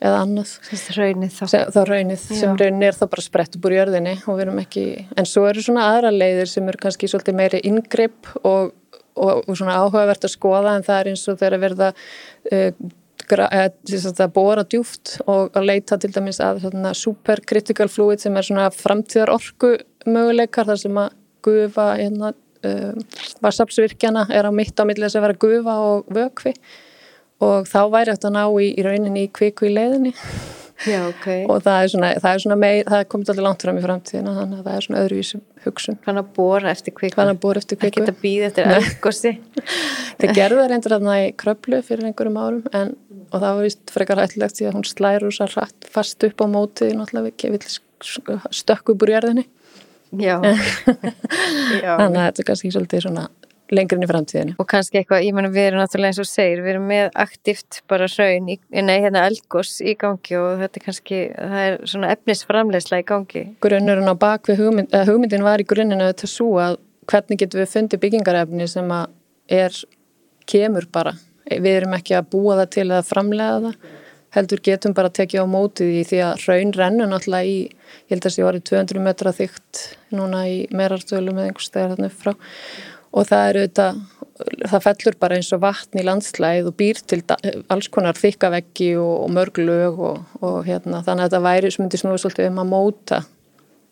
eða 0.00 0.22
annað. 0.24 0.52
Raunnið 0.96 1.32
þá. 1.36 1.44
Sem, 1.52 1.72
þá 1.74 1.80
raunnið, 1.90 2.26
sem 2.42 2.60
raunnið 2.62 2.90
er 2.90 3.00
þá 3.00 3.06
bara 3.14 3.26
sprett 3.26 3.58
upp 3.58 3.68
úr 3.68 3.78
jörðinni 3.78 4.18
og 4.24 4.36
við 4.36 4.46
erum 4.46 4.60
ekki, 4.62 4.86
en 5.16 5.30
svo 5.30 5.46
eru 5.50 5.64
svona 5.64 5.88
aðra 5.92 6.14
leiðir 6.14 6.52
sem 6.52 6.68
eru 6.70 6.84
kannski 6.84 7.10
svolítið 7.10 7.40
meiri 7.40 7.64
ingripp 7.68 8.30
og, 8.42 8.76
og, 9.16 9.42
og 9.42 9.50
svona 9.56 9.80
áhugavert 9.82 10.28
að 10.28 10.36
skoða 10.36 10.76
en 10.76 10.86
það 10.86 11.02
er 11.02 11.12
eins 11.12 11.26
og 11.32 11.42
þeirra 11.42 11.64
verða 11.66 11.90
uh, 12.52 12.70
að 13.26 14.30
bóra 14.34 14.62
djúft 14.62 15.16
og 15.26 15.56
að 15.56 15.66
leita 15.66 15.98
til 15.98 16.12
dæmis 16.14 16.38
að 16.40 16.60
supercritical 16.94 17.88
fluid 17.88 18.20
sem 18.20 18.36
er 18.36 18.46
svona 18.46 18.70
framtíðar 18.70 19.32
orku 19.34 19.72
möguleikar 20.10 20.68
þar 20.70 20.82
sem 20.82 21.00
að 21.02 21.14
gufa 21.46 21.86
hérna, 22.00 22.32
um, 22.66 23.06
varsapsvirkjana 23.44 24.26
er 24.34 24.48
á 24.48 24.52
mitt 24.54 24.76
á 24.78 24.84
millið 24.88 25.08
þess 25.08 25.20
að 25.20 25.26
vera 25.28 25.40
gufa 25.46 25.78
og 25.86 26.12
vökvi. 26.16 26.54
Og 27.46 27.66
þá 27.68 27.80
væri 27.92 28.14
þetta 28.14 28.30
að 28.30 28.36
ná 28.38 28.44
í, 28.48 28.68
í 28.72 28.84
rauninni 28.86 29.26
í 29.26 29.32
kviku 29.34 29.68
í 29.68 29.74
leiðinni. 29.74 30.14
Já, 30.84 31.00
okay. 31.08 31.44
og 31.50 31.62
það 31.64 31.82
er 31.82 31.90
svona, 31.92 32.10
það 32.20 32.34
er 32.34 32.42
svona 32.44 32.58
meir, 32.60 32.82
það 32.84 33.02
er 33.02 33.08
komið 33.12 33.32
allir 33.32 33.46
langt 33.46 33.64
fram 33.64 33.78
í 33.78 33.84
framtíðina 33.84 34.34
þannig 34.36 34.58
að 34.58 34.66
það 34.66 34.76
er 34.76 34.86
svona 34.86 35.02
öðruvísum 35.04 35.42
hugsun. 35.64 35.98
Að 36.12 36.22
bóra 36.36 36.72
eftir 36.72 36.96
kviku? 36.96 37.20
Að 37.22 37.32
bóra 37.42 37.62
eftir 37.62 37.80
kviku? 37.80 38.02
Ekki 38.02 38.12
að 38.12 38.20
býða 38.22 38.50
eftir 38.50 38.70
elgossi 38.76 39.32
Það 40.20 40.34
gerði 40.36 40.60
það 40.60 40.70
reyndur 40.72 40.96
að 40.96 41.08
það 41.08 41.22
í 41.22 41.32
kröplu 41.42 41.80
fyrir 41.86 42.08
einhverjum 42.10 42.38
árum 42.40 42.62
en, 42.76 42.92
og 43.26 43.40
það 43.40 43.48
var 43.48 43.66
vist 43.66 43.92
frekar 43.92 44.22
hættilegt 44.22 44.60
því 44.60 44.68
að 44.68 44.78
hún 44.78 44.86
slæru 44.88 45.32
svo 45.34 45.48
rætt 45.52 45.88
fast 45.92 46.28
upp 46.28 46.44
á 46.44 46.46
móti 46.48 46.92
náttúrulega 46.96 47.68
stökku 48.52 48.94
upp 48.94 49.04
úr 49.06 49.14
jörðinni 49.16 49.46
Já. 50.26 50.38
Já 51.82 51.92
Þannig 51.98 52.20
að 52.20 52.26
þetta 52.28 52.42
er 52.42 52.48
kannski 52.50 52.72
svolítið 52.74 53.06
svona 53.08 53.26
lengri 53.74 53.98
inn 53.98 54.04
í 54.04 54.08
framtíðinu. 54.08 54.54
Og 54.62 54.68
kannski 54.70 55.00
eitthvað, 55.00 55.24
ég 55.26 55.34
menna 55.34 55.50
við 55.50 55.68
erum 55.70 55.80
náttúrulega 55.82 56.12
eins 56.12 56.20
og 56.22 56.28
segir, 56.30 56.62
við 56.62 56.76
erum 56.76 56.86
með 56.90 57.08
aktíft 57.18 57.80
bara 57.90 58.08
hraun, 58.10 58.50
í, 58.52 58.58
nei 58.70 58.96
hérna 59.02 59.24
elgos 59.26 59.76
í 59.82 59.96
gangi 59.98 60.38
og 60.38 60.62
þetta 60.62 60.80
er 60.80 60.84
kannski, 60.84 61.20
það 61.34 61.64
er 61.64 61.78
svona 61.90 62.12
efnisframlegsla 62.14 63.02
í 63.02 63.06
gangi. 63.08 63.44
Grunnurinn 63.64 64.12
á 64.12 64.14
bakvið 64.22 64.62
hugmynd, 64.62 64.96
hugmyndin 65.10 65.46
var 65.46 65.62
í 65.62 65.68
grunninu 65.68 66.10
þetta 66.12 66.30
svo 66.30 66.50
að 66.62 66.78
hvernig 67.10 67.42
getum 67.42 67.62
við 67.62 67.72
fundið 67.74 68.02
byggingarefni 68.06 68.70
sem 68.70 68.90
að 68.94 69.06
er, 69.58 69.82
kemur 70.46 70.88
bara. 70.92 71.16
Við 71.46 71.72
erum 71.72 71.94
ekki 71.98 72.16
að 72.18 72.30
búa 72.34 72.58
það 72.60 72.72
til 72.78 72.88
að 72.90 73.06
framlega 73.10 73.58
það, 73.66 73.94
heldur 74.36 74.62
getum 74.68 74.94
bara 74.94 75.10
að 75.10 75.18
tekja 75.20 75.42
á 75.42 75.46
mótið 75.48 76.00
í 76.00 76.06
því 76.06 76.22
að 76.26 76.42
hraun 76.44 76.72
rennur 76.76 77.10
náttúrulega 77.10 77.50
í, 77.50 77.58
ég 78.06 78.14
held 78.14 78.22
að 78.22 78.28
það 78.28 78.34
sé 78.36 78.44
orðið 78.46 78.66
200 78.70 79.02
metra 79.02 79.32
þygt 79.34 79.80
núna 80.14 80.42
í 80.48 80.58
merartölu 80.70 81.34
með 81.34 81.48
einhvers 81.48 81.70
stegar 81.70 81.94
þarna 81.94 82.10
upp 82.10 82.20
frá. 82.20 82.32
Og 83.16 83.24
það 83.26 83.48
er 83.48 83.58
auðvitað, 83.60 84.00
það 84.70 84.84
fellur 84.84 85.16
bara 85.22 85.38
eins 85.38 85.52
og 85.56 85.62
vatn 85.62 86.00
í 86.00 86.04
landslæð 86.04 86.68
og 86.70 86.76
býr 86.78 87.00
til 87.08 87.22
alls 87.72 87.88
konar 87.92 88.18
þykkaveggi 88.18 88.90
og, 89.00 89.14
og 89.24 89.30
mörglög 89.34 90.02
og, 90.10 90.18
og 90.42 90.58
hérna, 90.66 91.00
þannig 91.06 91.24
að 91.24 91.30
þetta 91.30 91.44
væri 91.46 91.72
sem 91.72 91.84
myndi 91.84 92.02
snúið 92.02 92.20
svolítið 92.22 92.50
um 92.50 92.60
að 92.62 92.72
móta 92.74 93.22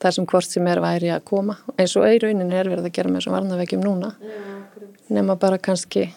þar 0.05 0.17
sem 0.19 0.27
hvort 0.29 0.51
sem 0.51 0.69
er 0.69 0.83
væri 0.85 1.15
að 1.15 1.25
koma. 1.31 1.57
Eins 1.79 1.95
og 1.97 2.05
eiraunin 2.07 2.53
er 2.53 2.69
verið 2.69 2.91
að 2.91 2.95
gera 2.99 3.11
með 3.11 3.23
þessum 3.23 3.39
varnaveggjum 3.39 3.87
núna. 3.87 4.13
Nema 5.15 5.39
bara 5.41 5.59
kannski 5.63 6.11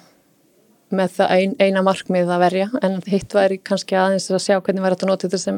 með 0.94 1.18
það 1.18 1.34
ein, 1.36 1.56
eina 1.60 1.84
markmið 1.84 2.30
að 2.32 2.44
verja 2.46 2.68
en 2.84 3.00
hitt 3.08 3.34
væri 3.36 3.58
kannski 3.64 3.98
aðeins 4.00 4.30
að 4.32 4.44
sjá 4.44 4.60
hvernig 4.60 4.84
væri 4.84 4.98
þetta 4.98 5.10
notið 5.10 5.32
þetta 5.32 5.42
sem 5.44 5.58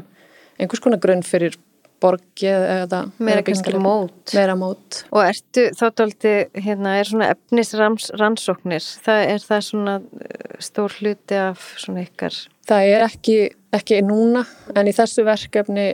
einhvers 0.60 0.84
konar 0.84 1.02
grunn 1.02 1.25
fyrir 1.25 1.58
borgið 2.01 2.65
eða 2.74 3.01
meira 3.20 3.44
kannski 3.46 3.74
mót. 3.82 4.34
mót. 4.60 5.01
Og 5.12 5.24
ertu 5.24 5.65
þá 5.77 5.86
tólti 5.98 6.34
hérna 6.56 6.96
er 7.00 7.10
svona 7.10 7.32
efnisrannsóknir 7.34 8.86
það 9.06 9.24
er 9.36 9.46
það 9.46 9.65
svona 9.68 9.96
uh, 10.00 10.58
stór 10.63 10.96
hluti 11.00 11.39
af 11.39 11.74
svona 11.82 12.06
ykkar? 12.08 12.38
Það 12.70 12.91
er 12.94 13.06
ekki, 13.08 13.38
ekki 13.75 14.01
núna 14.06 14.46
en 14.75 14.89
í 14.89 14.96
þessu 14.96 15.25
verkefni 15.27 15.91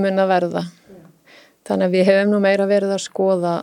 mun 0.00 0.22
að 0.22 0.32
verða. 0.34 0.66
Þannig 1.66 1.88
að 1.88 1.96
við 1.96 2.08
hefum 2.10 2.32
nú 2.32 2.40
meira 2.44 2.68
verið 2.70 2.94
að 2.94 3.02
skoða 3.06 3.56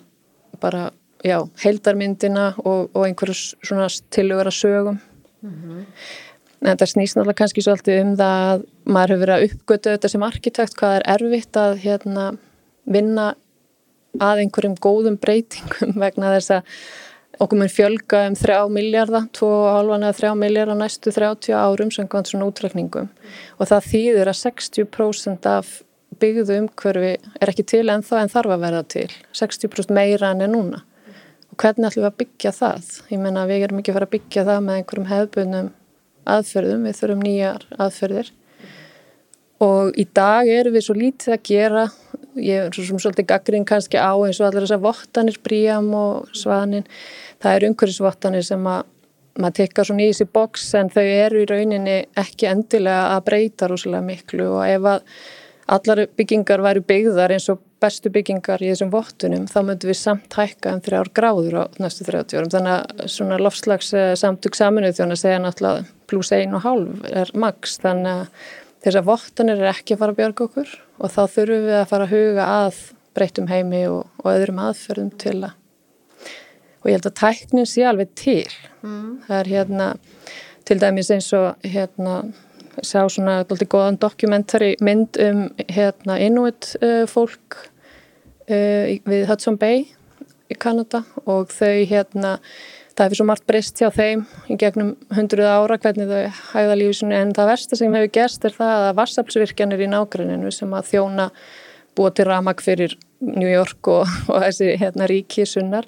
bara, 0.64 0.90
já, 1.24 1.38
heildarmyndina 1.64 2.52
og, 2.64 2.90
og 2.92 3.08
einhverjus 3.08 3.54
svona 3.64 3.88
tilugara 4.14 4.52
sögum. 4.52 5.00
Mm 5.44 5.54
-hmm. 5.54 5.86
En 6.64 6.80
það 6.80 6.92
snýst 6.94 7.18
náttúrulega 7.18 7.40
kannski 7.42 7.64
svolítið 7.66 8.02
um 8.02 8.12
það 8.20 8.42
að 8.50 8.66
maður 8.88 9.14
hefur 9.14 9.24
verið 9.24 9.36
að 9.36 9.46
uppgötu 9.50 9.94
þetta 9.94 10.12
sem 10.14 10.28
arkitekt, 10.28 10.76
hvað 10.80 10.94
er 10.98 11.08
erfitt 11.16 11.60
að 11.60 11.74
hérna, 11.84 12.28
vinna 12.88 13.26
að 14.22 14.44
einhverjum 14.44 14.78
góðum 14.82 15.18
breytingum 15.20 15.98
vegna 16.04 16.36
þess 16.38 16.58
að 16.60 16.78
okkur 17.42 17.60
mun 17.60 17.72
fjölga 17.72 18.22
um 18.30 18.38
3 18.38 18.60
miljardar, 18.72 19.26
2,5 19.36 19.96
eða 19.98 20.14
3 20.20 20.34
miljardar 20.38 20.80
næstu 20.80 21.12
30 21.12 21.58
árum 21.58 21.92
sem 21.92 22.08
gott 22.08 22.30
svona 22.30 22.48
útrækningum 22.48 23.10
mm. 23.10 23.34
og 23.58 23.70
það 23.72 23.90
þýðir 23.90 24.32
að 24.32 24.40
60% 24.44 25.50
af 25.50 25.76
byggðu 26.22 26.60
umhverfi 26.62 27.14
er 27.42 27.52
ekki 27.52 27.66
til 27.74 27.88
en 27.90 28.06
það 28.06 28.22
en 28.22 28.34
þarf 28.36 28.54
að 28.54 28.66
verða 28.68 28.84
til, 28.94 29.08
60% 29.34 29.96
meira 29.98 30.30
enn 30.30 30.46
er 30.46 30.52
núna 30.54 30.84
og 31.50 31.58
hvernig 31.58 31.90
ætlum 31.90 32.04
við 32.04 32.10
að 32.12 32.20
byggja 32.22 32.52
það? 32.58 32.92
Ég 33.14 33.22
menna 33.22 33.48
við 33.50 33.66
erum 33.68 33.82
ekki 33.82 33.94
að 33.94 33.98
fara 33.98 34.10
að 34.10 34.14
byggja 34.14 34.46
það 34.50 34.62
með 34.68 34.80
einhverjum 34.80 35.10
hefðbunum 35.10 35.72
aðferðum, 36.30 36.88
við 36.88 37.00
þurfum 37.00 37.28
nýjar 37.28 37.68
aðferðir. 37.78 38.32
Og 39.64 39.94
í 40.00 40.06
dag 40.12 40.50
erum 40.50 40.76
við 40.76 40.88
svo 40.88 40.96
lítið 40.98 41.36
að 41.36 41.46
gera 41.48 41.86
ég 42.42 42.68
er 42.68 42.74
svo 42.74 42.98
svolítið 42.98 43.28
gaggrinn 43.30 43.68
kannski 43.68 44.00
á 44.02 44.14
eins 44.16 44.40
og 44.42 44.48
allir 44.48 44.66
þessar 44.66 44.82
vottanir, 44.84 45.38
bríam 45.44 45.92
og 45.98 46.34
svanin, 46.38 46.88
það 47.44 47.56
er 47.56 47.68
umhverfisvottanir 47.70 48.46
sem 48.48 48.68
að 48.70 48.90
maður 49.42 49.58
tekka 49.62 49.86
svona 49.88 50.06
í 50.06 50.12
þessi 50.12 50.30
boks 50.34 50.66
en 50.78 50.92
þau 50.94 51.04
eru 51.04 51.42
í 51.42 51.48
rauninni 51.50 51.96
ekki 52.22 52.50
endilega 52.52 53.16
að 53.16 53.24
breyta 53.30 53.70
rúslega 53.70 54.06
miklu. 54.06 54.50
Og 54.60 54.66
ef 54.68 54.90
að 54.92 55.08
allar 55.74 56.04
byggingar 56.18 56.62
væri 56.62 56.84
byggðar 56.86 57.34
eins 57.34 57.50
og 57.50 57.62
bestu 57.84 58.12
byggingar 58.14 58.64
í 58.64 58.72
þessum 58.72 58.92
vottunum 58.94 59.46
þá 59.52 59.60
möndum 59.68 59.92
við 59.92 60.00
samt 60.00 60.38
hækka 60.40 60.74
um 60.78 60.82
þrjár 60.86 61.12
gráður 61.20 61.60
á 61.60 61.64
næstu 61.84 62.08
30 62.08 62.40
árum. 62.40 62.52
Þannig 62.54 62.76
að 62.80 63.14
svona 63.14 63.40
lofslags 63.42 63.94
samtug 64.20 64.58
saminuð 64.58 64.98
þjóna 65.00 65.20
segja 65.20 65.42
náttúrulega 65.44 65.86
pluss 66.10 66.34
einu 66.34 66.60
og 66.60 66.66
hálf 66.68 67.08
er 67.12 67.34
maks 67.38 67.80
þannig 67.84 68.14
að 68.14 68.52
þessar 68.84 69.08
vottanir 69.08 69.62
er 69.62 69.72
ekki 69.72 69.96
að 69.96 70.04
fara 70.04 70.16
að 70.16 70.22
björga 70.22 70.48
okkur 70.48 70.78
og 71.00 71.14
þá 71.14 71.22
þurfum 71.36 71.68
við 71.68 71.80
að 71.80 71.90
fara 71.92 72.08
að 72.08 72.16
huga 72.18 72.48
að 72.64 72.80
breytum 73.14 73.52
heimi 73.52 73.84
og, 73.92 74.08
og 74.24 74.32
öðrum 74.34 74.64
aðferðum 74.64 75.12
til 75.22 75.38
að 75.44 75.60
og 76.84 76.90
ég 76.92 76.98
held 76.98 77.08
að 77.08 77.20
tæknin 77.22 77.70
sé 77.70 77.86
alveg 77.88 78.10
til. 78.20 78.50
Mm. 78.84 79.22
það 79.28 79.38
er 79.38 79.52
hérna 79.54 79.86
til 80.68 80.80
dæmis 80.82 81.12
eins 81.16 81.30
og 81.36 81.64
hérna 81.64 82.18
sá 82.82 83.06
svona 83.12 83.40
alltaf 83.44 83.62
góðan 83.70 84.00
dokumentari 84.02 84.74
mynd 84.84 85.20
um 85.22 85.46
hérna 85.70 86.18
Inuit 86.20 86.74
uh, 86.82 87.06
fólk 87.08 87.70
uh, 88.50 88.94
við 89.10 89.28
Hudson 89.30 89.60
Bay 89.60 89.86
í 90.52 90.58
Kanada 90.60 91.04
og 91.26 91.52
þau 91.54 91.84
hérna 91.90 92.38
það 92.94 93.06
hefur 93.08 93.20
svo 93.20 93.28
margt 93.28 93.46
breyst 93.50 93.80
hjá 93.82 93.90
þeim 93.94 94.26
í 94.52 94.58
gegnum 94.62 94.94
hundruð 95.16 95.50
ára 95.50 95.80
hvernig 95.82 96.12
þau 96.12 96.42
hæða 96.54 96.80
lífisinu 96.80 97.18
en 97.18 97.34
það 97.36 97.54
versta 97.54 97.80
sem 97.80 97.96
hefur 97.98 98.14
gerst 98.20 98.46
er 98.46 98.58
það 98.58 98.90
að 98.90 98.98
vassaflsvirkjanir 99.02 99.86
í 99.86 99.90
nágruninu 99.94 100.54
sem 100.54 100.76
að 100.78 100.92
þjóna 100.92 101.32
búa 101.98 102.14
til 102.14 102.28
ramak 102.30 102.62
fyrir 102.66 102.96
New 103.24 103.50
York 103.50 103.88
og, 103.90 104.06
og 104.32 104.46
þessi 104.46 104.76
hérna 104.82 105.08
ríki 105.10 105.46
sunnar 105.50 105.88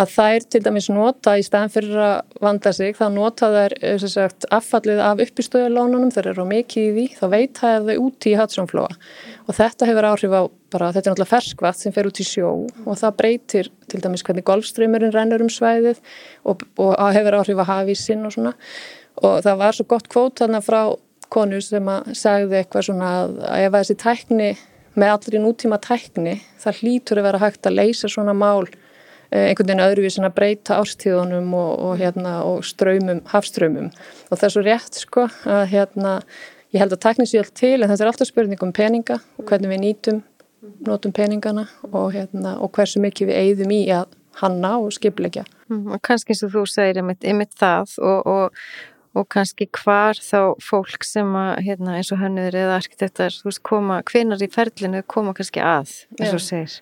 að 0.00 0.12
þær 0.14 0.46
til 0.52 0.62
dæmis 0.64 0.88
nota 0.92 1.34
í 1.36 1.44
staðan 1.44 1.72
fyrir 1.72 1.98
að 2.00 2.38
vanda 2.42 2.72
sig 2.76 2.96
þá 2.96 3.04
nota 3.12 3.50
þær 3.52 3.74
eh, 3.82 4.06
sagt, 4.06 4.46
affallið 4.54 5.02
af 5.04 5.20
uppistöðulónunum. 5.26 6.12
Þeir 6.14 6.30
eru 6.32 6.46
mikið 6.48 6.86
í 6.86 6.92
því. 6.94 7.06
Þá 7.18 7.26
veit 7.34 7.60
það 7.60 7.90
þau 7.90 8.06
úti 8.06 8.32
í 8.32 8.38
Hudsonflóa. 8.38 8.94
Og 9.46 9.58
þetta 9.58 9.90
hefur 9.90 10.08
áhrif 10.12 10.36
á 10.36 10.42
bara 10.72 10.92
þetta 10.94 11.10
er 11.10 11.14
náttúrulega 11.14 11.34
ferskvatt 11.34 11.80
sem 11.80 11.94
fer 11.94 12.08
út 12.08 12.22
í 12.22 12.26
sjó 12.26 12.54
og 12.84 12.98
það 13.00 13.18
breytir 13.18 13.70
til 13.90 14.00
dæmis 14.04 14.24
hvernig 14.26 14.46
golfströymurinn 14.48 15.14
rennur 15.14 15.44
um 15.44 15.52
svæðið 15.52 16.00
og, 16.48 16.64
og 16.80 16.96
hefur 17.16 17.38
áhrif 17.40 17.62
á 17.62 17.70
hafísinn 17.74 18.26
og 18.28 18.34
svona. 18.36 18.54
Og 19.20 19.40
það 19.44 19.60
var 19.60 19.76
svo 19.76 19.86
gott 19.90 20.08
kvót 20.10 20.40
þarna 20.40 20.62
frá 20.64 20.82
konu 21.30 21.60
sem 21.62 21.88
að 21.90 22.12
sagði 22.18 22.60
eitthvað 22.60 22.86
svona 22.88 23.10
að, 23.22 23.34
að 23.46 23.64
ef 23.64 23.74
þessi 23.78 23.98
tækni 24.02 24.50
með 24.98 25.12
allri 25.14 25.40
nútíma 25.42 25.78
tækni 25.82 26.36
það 26.60 26.80
hlýtur 26.82 27.20
að 27.20 27.28
vera 27.28 27.42
hægt 27.44 27.68
að 27.68 27.76
leysa 27.78 28.10
svona 28.10 28.34
mál 28.34 28.66
eh, 28.66 29.50
einhvern 29.50 29.68
veginn 29.68 29.84
öðruvísin 29.84 30.26
að 30.26 30.36
breyta 30.38 30.80
árstíðunum 30.80 31.52
og, 31.54 31.70
og, 31.86 31.92
hérna, 32.00 32.40
og 32.46 32.64
ströymum, 32.66 33.22
hafströymum 33.30 33.92
og 33.92 34.32
það 34.34 34.48
er 34.48 34.56
svo 34.56 34.64
rétt 34.66 35.02
sko 35.04 35.28
að 35.46 35.62
hérna 35.74 36.16
ég 36.74 36.82
held 36.82 36.96
að 36.96 37.04
tækni 37.06 37.28
sér 37.30 37.52
til 37.54 37.76
en 37.78 37.88
þetta 37.90 38.04
er 38.04 38.12
alltaf 38.12 38.30
spurning 38.30 38.66
um 38.66 38.74
peninga 38.74 39.20
og 39.38 39.46
hvernig 39.46 39.74
við 39.74 39.82
nýtum 39.84 40.20
notum 40.86 41.12
peningana 41.16 41.66
og, 41.90 42.12
hérna, 42.14 42.56
og 42.60 42.72
hversu 42.76 43.02
mikið 43.02 43.30
við 43.30 43.40
eigðum 43.42 43.74
í 43.74 43.82
að 43.94 44.16
hanna 44.40 44.76
og 44.80 44.94
skipleggja. 44.94 45.44
Mm, 45.70 45.92
og 45.94 46.02
kannski 46.06 46.36
og 46.36 46.54
þú 46.54 46.64
segir 46.70 47.00
einmitt, 47.00 47.24
einmitt 47.26 47.54
það 47.58 47.94
og, 48.06 48.26
og, 48.30 48.58
og 49.18 49.28
kannski 49.32 49.68
hvar 49.80 50.18
þá 50.20 50.56
fólk 50.64 51.06
sem 51.06 51.30
að, 51.36 51.52
hérna, 51.66 51.96
eins 51.98 52.12
og 52.14 52.20
hannur 52.22 52.56
eða 52.56 52.78
arkitektar, 52.80 53.34
þú 53.34 53.50
veist, 53.50 53.62
koma, 53.66 54.00
hvenar 54.10 54.42
í 54.44 54.50
ferlinu 54.52 55.04
koma 55.06 55.34
kannski 55.36 55.62
að, 55.64 55.94
eins 56.18 56.36
og 56.36 56.44
segir, 56.44 56.76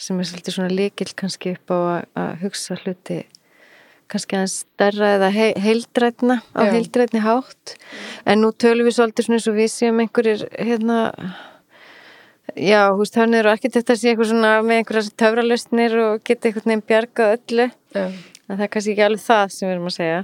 sem 0.00 0.20
er 0.20 0.30
svolítið 0.30 0.56
svona 0.56 0.72
líkil 0.72 1.10
kannski 1.16 1.54
upp 1.58 1.76
á 1.76 1.78
að, 1.78 2.08
að 2.22 2.32
hugsa 2.46 2.80
hluti 2.80 3.20
kannski 4.10 4.34
aðeins 4.34 4.56
stærra 4.64 5.12
eða 5.14 5.28
he 5.30 5.44
heildrætna 5.62 6.40
á 6.50 6.66
heildrætni 6.66 7.20
hátt. 7.22 7.76
En 8.26 8.42
nú 8.42 8.50
tölum 8.50 8.88
við 8.88 8.96
svolítið 8.96 9.28
svona 9.28 9.38
eins 9.38 9.46
og 9.46 9.54
við 9.54 9.68
séum 9.70 10.00
einhverjir 10.02 10.42
hérna 10.58 10.96
já, 12.56 12.80
hú 12.90 13.00
veist, 13.02 13.16
hann 13.18 13.34
eru 13.34 13.52
ekki 13.52 13.70
þetta 13.72 13.94
að 13.94 14.00
sé 14.00 14.12
eitthvað 14.12 14.30
svona 14.32 14.52
með 14.66 14.80
einhverjar 14.80 15.10
töfralustnir 15.22 15.96
og 16.04 16.24
geta 16.26 16.48
einhvern 16.48 16.72
veginn 16.72 16.86
bjargað 16.88 17.34
öllu. 17.36 17.68
Já. 17.94 18.04
en 18.50 18.56
það 18.56 18.64
er 18.66 18.72
kannski 18.74 18.94
ekki 18.94 19.06
alveg 19.06 19.24
það 19.24 19.52
sem 19.54 19.68
við 19.68 19.74
erum 19.74 19.90
að 19.90 19.96
segja. 19.96 20.20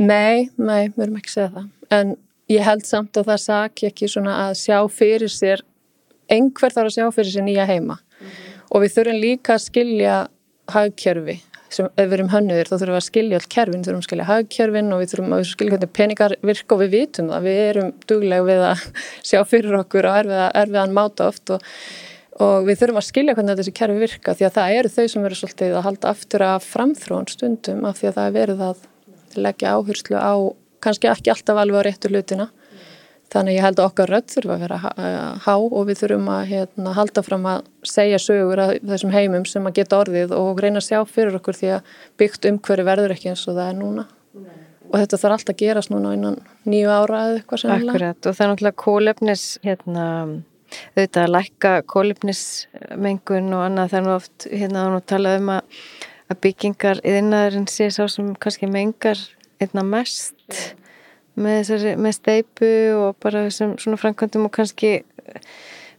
Nei, 0.00 0.50
nei, 0.56 0.82
við 0.88 1.04
erum 1.06 1.20
ekki 1.20 1.30
að 1.30 1.36
segja 1.36 1.52
það. 1.56 1.70
En 1.96 2.14
ég 2.50 2.66
held 2.66 2.86
samt 2.86 3.20
að 3.20 3.30
það 3.32 3.40
sak 3.46 3.84
ekki 3.90 4.10
svona 4.10 4.36
að 4.46 4.54
sjá 4.60 4.78
fyrir 4.92 5.32
sér 5.32 5.64
einhver 6.30 6.74
þarf 6.74 6.90
að 6.90 6.96
sjá 6.98 7.06
fyrir 7.16 7.34
sér 7.34 7.46
nýja 7.46 7.66
heima. 7.66 7.98
Mm 8.20 8.26
-hmm. 8.26 8.60
og 8.70 8.82
við 8.84 8.94
þurfum 8.96 9.20
líka 9.24 9.54
að 9.54 9.64
skilja 9.66 10.16
hagkjörfi 10.70 11.40
sem 11.70 11.88
ef 11.88 12.08
við 12.10 12.16
erum 12.16 12.30
hönnuðir 12.32 12.68
þá 12.68 12.74
þurfum 12.74 12.94
við 12.94 12.98
að 12.98 13.06
skilja 13.06 13.38
all 13.38 13.48
kerfin, 13.54 13.84
þurfum 13.86 14.02
að 14.02 14.06
skilja 14.08 14.28
hagkjörfin 14.28 14.92
og 14.94 15.00
við 15.00 15.12
þurfum 15.12 15.34
að 15.36 15.42
skilja 15.50 15.74
hvernig 15.74 15.92
peningar 15.96 16.34
virka 16.50 16.76
og 16.76 16.82
við 16.82 16.94
vitum 16.96 17.30
það, 17.30 17.46
við 17.46 17.60
erum 17.64 17.90
duglega 18.10 18.46
við 18.48 18.62
að 18.68 18.84
sjá 19.30 19.40
fyrir 19.48 19.76
okkur 19.80 20.10
og 20.10 20.20
erfiða, 20.22 20.46
erfiðan 20.62 20.96
máta 20.98 21.28
oft 21.30 21.54
og, 21.54 21.66
og 22.42 22.68
við 22.68 22.80
þurfum 22.82 23.02
að 23.02 23.08
skilja 23.08 23.36
hvernig 23.38 23.60
þessi 23.60 23.76
kerfi 23.80 24.00
virka 24.04 24.36
því 24.36 24.48
að 24.48 24.56
það 24.58 24.78
eru 24.78 24.94
þau 24.96 25.04
sem 25.14 25.26
verður 25.26 25.42
svolítið 25.42 25.76
að 25.76 25.86
halda 25.88 26.14
aftur 26.14 26.46
að 26.48 26.70
framþróun 26.70 27.30
stundum 27.30 27.84
af 27.86 28.00
því 28.00 28.10
að 28.10 28.18
það 28.18 28.30
er 28.30 28.38
verið 28.40 28.64
að 28.70 28.88
leggja 29.38 29.76
áherslu 29.76 30.18
á 30.18 30.34
kannski 30.80 31.10
ekki 31.10 31.30
alltaf 31.30 31.60
alveg 31.60 31.84
á 31.84 31.86
réttu 31.86 32.10
hlutina 32.10 32.50
þannig 33.30 33.58
ég 33.58 33.64
held 33.64 33.80
að 33.80 33.88
okkar 33.90 34.10
rödd 34.10 34.30
þurfa 34.32 34.54
að 34.56 34.64
vera 34.64 34.78
há 35.44 35.52
og 35.54 35.82
við 35.88 36.00
þurfum 36.02 36.30
að 36.34 36.42
hérna, 36.50 36.94
halda 36.96 37.22
fram 37.26 37.46
að 37.50 37.68
segja 37.86 38.18
sögur 38.22 38.62
að 38.64 38.72
þessum 38.90 39.14
heimum 39.14 39.46
sem 39.48 39.68
að 39.68 39.76
geta 39.78 40.00
orðið 40.02 40.34
og 40.36 40.62
reyna 40.62 40.82
að 40.82 40.88
sjá 40.88 40.98
fyrir 41.08 41.38
okkur 41.38 41.58
því 41.60 41.70
að 41.76 41.94
byggt 42.20 42.50
umhverju 42.50 42.88
verður 42.90 43.14
ekki 43.14 43.32
eins 43.32 43.46
og 43.46 43.56
það 43.58 43.70
er 43.70 43.78
núna 43.78 44.06
Nei. 44.34 44.60
og 44.90 44.96
þetta 44.98 45.20
þarf 45.22 45.36
alltaf 45.38 45.54
að 45.54 45.62
gerast 45.62 45.94
núna 45.94 46.14
innan 46.18 46.38
nýju 46.66 46.92
ára 46.92 47.24
eða 47.28 47.38
eitthvað 47.38 47.64
semlega 47.64 47.94
Akkurat 47.94 48.30
og 48.30 48.36
það 48.36 48.46
er 48.46 48.52
náttúrulega 48.52 48.82
kólefnis 48.84 49.46
hérna, 49.66 50.06
auðvitað 50.96 51.24
að 51.24 51.34
lækka 51.36 51.74
kólefnismengun 51.94 53.56
og 53.56 53.66
annað 53.68 53.98
nú 54.00 54.14
oft 54.16 54.50
hérna 54.50 54.88
að 54.90 55.06
tala 55.14 55.36
um 55.38 55.54
að 55.54 56.42
byggingar 56.42 57.02
yðinnaðurinn 57.06 57.70
sé 57.70 57.90
sá 57.94 58.04
sem 58.10 58.34
kannski 58.38 58.70
mengar 58.70 59.18
einna 59.60 59.82
mest 59.86 60.74
með, 61.38 61.60
þessari, 61.60 61.92
með 62.00 62.16
steipu 62.16 62.72
og 62.96 63.20
bara 63.22 63.44
þessum 63.48 63.76
svona 63.80 64.00
framkvæmdum 64.00 64.48
og 64.48 64.54
kannski 64.56 64.96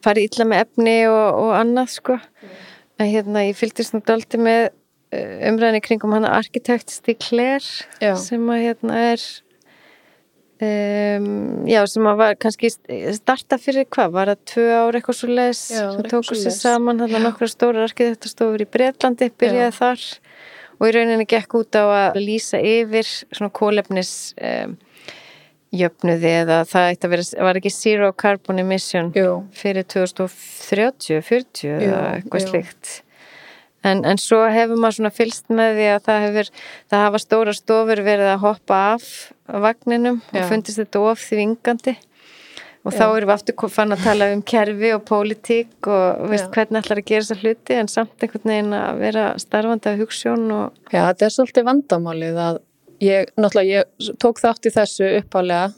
fari 0.04 0.26
illa 0.28 0.48
með 0.50 0.66
efni 0.66 0.98
og, 1.12 1.28
og 1.46 1.54
annað 1.60 1.96
sko 1.96 2.18
mm. 2.18 2.58
en 3.02 3.12
hérna 3.12 3.46
ég 3.48 3.60
fylgist 3.60 3.96
nú 3.96 4.02
daldi 4.06 4.42
með 4.42 4.64
eh, 5.14 5.48
umræðinni 5.52 5.84
kringum 5.86 6.18
hana 6.18 6.34
arkitekt 6.40 6.94
Stig 6.94 7.22
Kler 7.24 7.64
sem 8.00 8.52
að 8.52 8.68
hérna 8.68 9.06
er 9.14 9.30
Um, 10.62 11.64
já, 11.66 11.80
sem 11.90 12.06
að 12.06 12.20
var 12.20 12.36
kannski 12.38 12.70
starta 12.70 13.58
fyrir 13.58 13.88
hvað, 13.90 14.12
var 14.14 14.30
það 14.30 14.42
tvö 14.52 14.66
ár 14.78 14.98
eitthvað 15.00 15.16
svo 15.18 15.30
les, 15.32 15.62
sem 15.72 16.04
tóku 16.06 16.38
sér 16.38 16.54
saman 16.54 17.02
þannig 17.02 17.18
að 17.18 17.24
nokkra 17.26 17.48
stóra 17.50 17.88
arkitektastofur 17.88 18.62
í 18.62 18.68
Breitlandi 18.70 19.32
byrjaði 19.42 19.72
já. 19.72 19.74
þar 19.80 20.04
og 20.78 20.86
í 20.86 20.92
rauninni 20.94 21.26
gekk 21.34 21.56
út 21.58 21.80
á 21.82 21.86
að 21.88 22.20
lýsa 22.22 22.62
yfir 22.62 23.10
svona 23.10 23.50
kólefnis 23.58 24.14
um, 24.38 24.78
jöfnuði 25.72 26.34
eða 26.42 26.58
það 26.68 26.90
eitt 26.90 27.06
að 27.08 27.14
vera, 27.16 27.28
var 27.48 27.60
ekki 27.62 27.72
zero 27.76 28.12
carbon 28.12 28.60
emission 28.64 29.14
Jú. 29.16 29.38
fyrir 29.56 29.88
2030, 29.88 31.22
40 31.24 31.72
eða 31.78 32.04
eitthvað 32.18 32.48
slikt 32.50 33.00
En, 33.82 34.04
en 34.06 34.20
svo 34.22 34.44
hefur 34.54 34.78
maður 34.78 35.00
svona 35.00 35.10
fylst 35.14 35.48
með 35.50 35.80
því 35.80 35.86
að 35.90 36.04
það 36.06 36.24
hefur, 36.28 36.50
það 36.92 37.04
hafa 37.08 37.22
stóra 37.24 37.54
stofur 37.58 38.02
verið 38.06 38.30
að 38.30 38.44
hoppa 38.44 38.82
af 38.92 39.08
vagninum 39.64 40.20
Já. 40.28 40.44
og 40.44 40.50
fundist 40.52 40.78
þetta 40.78 41.02
of 41.10 41.24
þvingandi 41.24 41.96
og 42.82 42.94
Já. 42.94 42.98
þá 43.00 43.06
erum 43.08 43.32
við 43.32 43.34
aftur 43.34 43.74
fann 43.74 43.96
að 43.96 44.04
tala 44.06 44.28
um 44.36 44.44
kerfi 44.54 44.92
og 44.94 45.02
pólitík 45.10 45.90
og 45.90 46.30
veist 46.30 46.46
Já. 46.46 46.52
hvernig 46.54 46.84
ætlar 46.84 47.02
að 47.02 47.10
gera 47.10 47.26
þessa 47.26 47.42
hluti 47.42 47.80
en 47.80 47.90
samt 47.96 48.26
einhvern 48.26 48.54
veginn 48.54 48.78
að 48.78 49.02
vera 49.02 49.26
starfandi 49.42 49.90
af 49.90 50.04
hugssjón 50.04 50.46
og... 50.60 50.78
Já, 50.94 51.02
þetta 51.02 51.26
er 51.26 51.36
svolítið 51.40 51.68
vandamálið 51.72 52.40
að 52.46 52.62
ég, 53.02 53.30
náttúrulega 53.38 53.82
ég 53.82 54.16
tók 54.22 54.42
þátt 54.42 54.68
í 54.68 54.74
þessu 54.74 55.12
uppálega, 55.20 55.72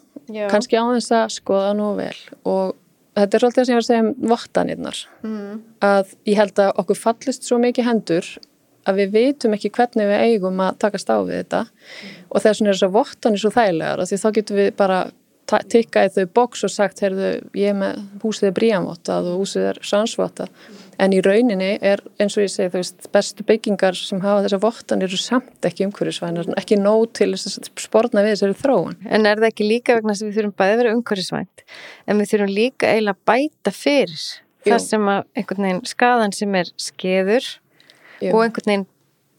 kannski 0.51 0.79
á 0.79 0.83
þess 0.93 1.15
að 1.17 1.35
skoða 1.37 1.73
nú 1.77 1.91
vel. 1.97 2.15
Og 2.47 2.73
þetta 3.17 3.37
er 3.37 3.43
svolítið 3.43 3.59
það 3.59 3.67
sem 3.67 3.73
ég 3.73 3.77
var 3.77 3.83
að 3.83 3.89
segja 3.89 4.05
um 4.05 4.31
vottanirnar. 4.33 5.03
Mm. 5.23 5.61
að 5.89 6.15
ég 6.29 6.41
held 6.41 6.63
að 6.63 6.73
okkur 6.83 6.99
fallist 6.99 7.47
svo 7.47 7.59
mikið 7.61 7.89
hendur 7.89 8.31
að 8.83 8.99
við 8.99 9.13
veitum 9.13 9.53
ekki 9.55 9.71
hvernig 9.71 10.09
við 10.09 10.23
eigum 10.27 10.63
að 10.63 10.79
takast 10.83 11.11
á 11.11 11.17
við 11.23 11.37
þetta. 11.41 11.61
Mm. 11.63 12.15
og 12.29 12.43
þess 12.43 12.61
vegna 12.61 12.71
er 12.71 12.77
þess 12.77 12.87
að 12.87 12.95
vottanir 12.97 13.43
svo 13.43 13.53
þægilegar 13.53 14.07
því 14.09 14.21
þá 14.23 14.29
getum 14.39 14.59
við 14.59 14.71
bara 14.79 15.03
tikkaði 15.73 16.13
þau 16.15 16.31
bóks 16.39 16.63
og 16.67 16.71
sagt 16.73 17.03
heyrðu, 17.03 17.33
ég 17.57 17.75
með 17.77 17.99
húsið 18.23 18.49
er 18.49 18.55
bríanvottað 18.57 19.29
og 19.31 19.43
húsið 19.43 19.69
er 19.73 19.79
sansvottað 19.85 20.49
en 21.01 21.13
í 21.15 21.21
rauninni 21.25 21.71
er 21.81 22.01
eins 22.21 22.35
og 22.37 22.45
ég 22.45 22.51
segi 22.53 22.71
þú 22.73 22.81
veist 22.81 23.07
bestu 23.13 23.45
byggingar 23.47 23.97
sem 23.97 24.21
hafa 24.23 24.43
þessa 24.45 24.59
vottan 24.63 25.03
eru 25.05 25.19
samt 25.19 25.67
ekki 25.67 25.87
umhverfisvænar 25.87 26.51
ekki 26.59 26.77
nóg 26.79 27.09
til 27.17 27.31
þess 27.33 27.59
að 27.61 27.71
spórna 27.81 28.23
við 28.25 28.35
þessari 28.35 28.59
þróun. 28.61 28.95
En 29.09 29.27
er 29.29 29.41
það 29.41 29.49
ekki 29.49 29.69
líka 29.69 29.97
vegna 29.97 30.15
sem 30.17 30.29
við 30.29 30.39
þurfum 30.39 30.55
bæði 30.61 30.75
að 30.75 30.81
vera 30.83 30.95
umhverfisvænt 30.97 31.65
en 32.07 32.21
við 32.21 32.31
þurfum 32.33 32.55
líka 32.59 32.93
eiginlega 32.93 33.17
að 33.17 33.25
bæta 33.31 33.75
fyrir 33.75 34.23
Jú. 34.63 34.71
það 34.71 34.81
sem 34.87 35.11
að 35.11 35.21
einhvern 35.35 35.67
veginn 35.67 35.85
skadan 35.89 36.35
sem 36.35 36.57
er 36.61 36.73
skeður 36.79 37.49
Jú. 38.23 38.31
og 38.31 38.43
einhvern 38.45 38.69
veginn 38.69 38.89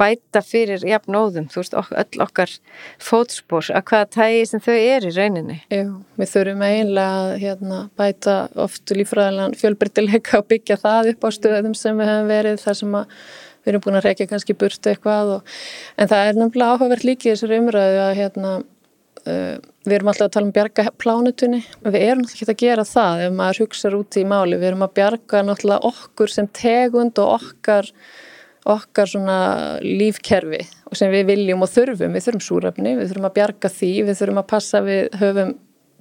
bæta 0.01 0.43
fyrir 0.45 0.83
jafnóðum, 0.89 1.47
þú 1.53 1.63
veist, 1.63 1.79
öll 1.79 2.25
okkar 2.25 2.53
fótspór, 3.03 3.71
að 3.71 3.87
hvaða 3.91 4.11
tægi 4.17 4.45
sem 4.51 4.63
þau 4.65 4.75
er 4.75 5.07
í 5.07 5.15
rauninni. 5.15 5.59
Jú, 5.71 5.87
við 6.19 6.33
þurfum 6.33 6.67
eiginlega 6.67 7.23
að 7.23 7.33
hérna, 7.45 7.81
bæta 8.01 8.37
oft 8.67 8.95
lífræðilegan 8.95 9.59
fjölbyrtileika 9.61 10.43
og 10.43 10.51
byggja 10.51 10.81
það 10.83 11.15
upp 11.15 11.27
á 11.27 11.31
stöðum 11.39 11.75
sem 11.79 11.99
við 12.01 12.11
hefum 12.13 12.33
verið 12.35 12.63
þar 12.65 12.81
sem 12.83 13.01
að 13.01 13.19
við 13.65 13.73
erum 13.73 13.85
búin 13.85 13.99
að 13.99 14.07
reykja 14.09 14.29
kannski 14.29 14.57
burtu 14.59 14.93
eitthvað 14.93 15.35
og, 15.39 15.57
en 15.97 16.11
það 16.11 16.29
er 16.29 16.39
nefnilega 16.39 16.75
áhugavert 16.75 17.07
líkið 17.09 17.33
þessari 17.33 17.61
umræðu 17.63 18.03
að 18.05 18.13
hérna, 18.19 18.53
uh, 19.25 19.55
við 19.85 19.97
erum 19.99 20.13
alltaf 20.13 20.29
að 20.29 20.35
tala 20.37 20.49
um 20.49 20.55
bjarga 20.59 20.87
plánutunni, 21.01 21.63
við 21.87 21.99
erum 22.03 22.25
alltaf 22.25 22.45
ekki 22.45 22.55
að 22.55 22.63
gera 22.65 22.87
það 22.89 23.25
ef 23.27 23.35
maður 23.41 23.63
hugsaður 23.65 23.99
út 24.03 24.21
í 24.21 24.27
máli, 24.29 24.61
við 24.61 24.71
erum 24.71 24.87
að 24.87 24.95
bjarga 25.01 25.43
náttúrulega 25.49 25.93
okkur 25.93 26.35
sem 26.35 26.51
tegund 26.61 27.21
og 27.25 27.35
okkar, 27.39 27.91
okkar 28.64 29.11
svona 29.11 29.38
lífkerfi 29.85 30.62
sem 30.97 31.12
við 31.12 31.28
viljum 31.33 31.64
og 31.66 31.71
þurfum, 31.73 32.14
við 32.16 32.26
þurfum 32.26 32.44
súröfni, 32.47 32.97
við 32.97 33.11
þurfum 33.11 33.28
að 33.28 33.37
bjarga 33.38 33.71
því, 33.73 33.92
við 34.09 34.18
þurfum 34.21 34.40
að 34.40 34.50
passa 34.54 34.80
við 34.85 35.21
höfum 35.21 35.54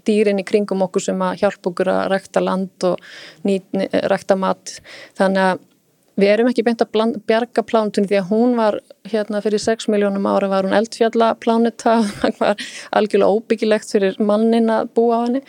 dýrin 0.07 0.39
í 0.39 0.47
kringum 0.47 0.83
okkur 0.85 1.05
sem 1.05 1.21
að 1.23 1.43
hjálpa 1.43 1.71
okkur 1.71 1.91
að 1.91 2.01
rækta 2.13 2.43
land 2.43 2.87
og 2.87 3.13
nýt, 3.47 3.67
rækta 4.11 4.39
mat, 4.39 4.79
þannig 5.19 5.51
að 5.51 5.69
Við 6.13 6.29
erum 6.29 6.49
ekki 6.51 6.61
beint 6.61 6.81
að 6.83 6.91
bland, 6.93 7.15
bjarga 7.25 7.63
plánutunni 7.65 8.09
því 8.11 8.17
að 8.19 8.27
hún 8.29 8.51
var 8.59 8.75
hérna 9.09 9.39
fyrir 9.41 9.61
6 9.63 9.87
miljónum 9.89 10.27
ára 10.29 10.49
var 10.51 10.67
hún 10.67 10.75
eldfjallapláneta. 10.77 11.95
Það 12.19 12.37
var 12.37 12.67
algjörlega 12.99 13.39
óbyggilegt 13.39 13.95
fyrir 13.95 14.19
mannin 14.21 14.69
að 14.69 14.91
búa 14.93 15.17
á 15.17 15.21
henni 15.25 15.41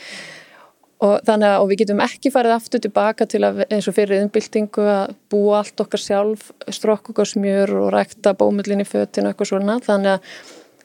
og 1.04 1.14
þannig 1.26 1.50
að 1.50 1.62
og 1.62 1.70
við 1.70 1.80
getum 1.82 2.02
ekki 2.04 2.32
farið 2.32 2.56
aftur 2.56 2.82
tilbaka 2.84 3.26
til 3.28 3.42
að 3.44 3.62
eins 3.66 3.88
og 3.90 3.96
fyrir 3.96 4.22
innbyltingu 4.22 4.84
að 4.88 5.14
búa 5.32 5.60
allt 5.60 5.84
okkar 5.84 6.00
sjálf 6.00 6.50
strokk 6.72 7.12
okkar 7.12 7.28
smjör 7.28 7.74
og 7.82 7.88
rækta 7.94 8.34
bómullin 8.38 8.84
í 8.84 8.88
fötinu 8.88 9.30
eitthvað 9.30 9.50
svona. 9.52 9.78
Þannig 9.84 10.16
að 10.16 10.28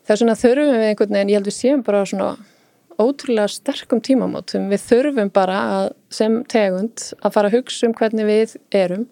það 0.03 0.15
er 0.15 0.21
svona 0.23 0.39
þurfum 0.43 0.71
við 0.75 0.87
einhvern 0.89 1.15
veginn, 1.15 1.33
ég 1.33 1.39
held 1.39 1.51
við 1.51 1.57
séum 1.59 1.83
bara 1.87 2.05
svona 2.09 2.31
ótrúlega 2.99 3.47
sterkum 3.53 4.01
tímamótum. 4.03 4.67
Við 4.71 4.85
þurfum 4.89 5.31
bara 5.33 5.59
að, 5.75 5.91
sem 6.11 6.39
tegund 6.51 7.05
að 7.21 7.35
fara 7.35 7.51
að 7.51 7.59
hugsa 7.59 7.87
um 7.87 7.95
hvernig 7.95 8.27
við 8.27 8.55
erum. 8.75 9.05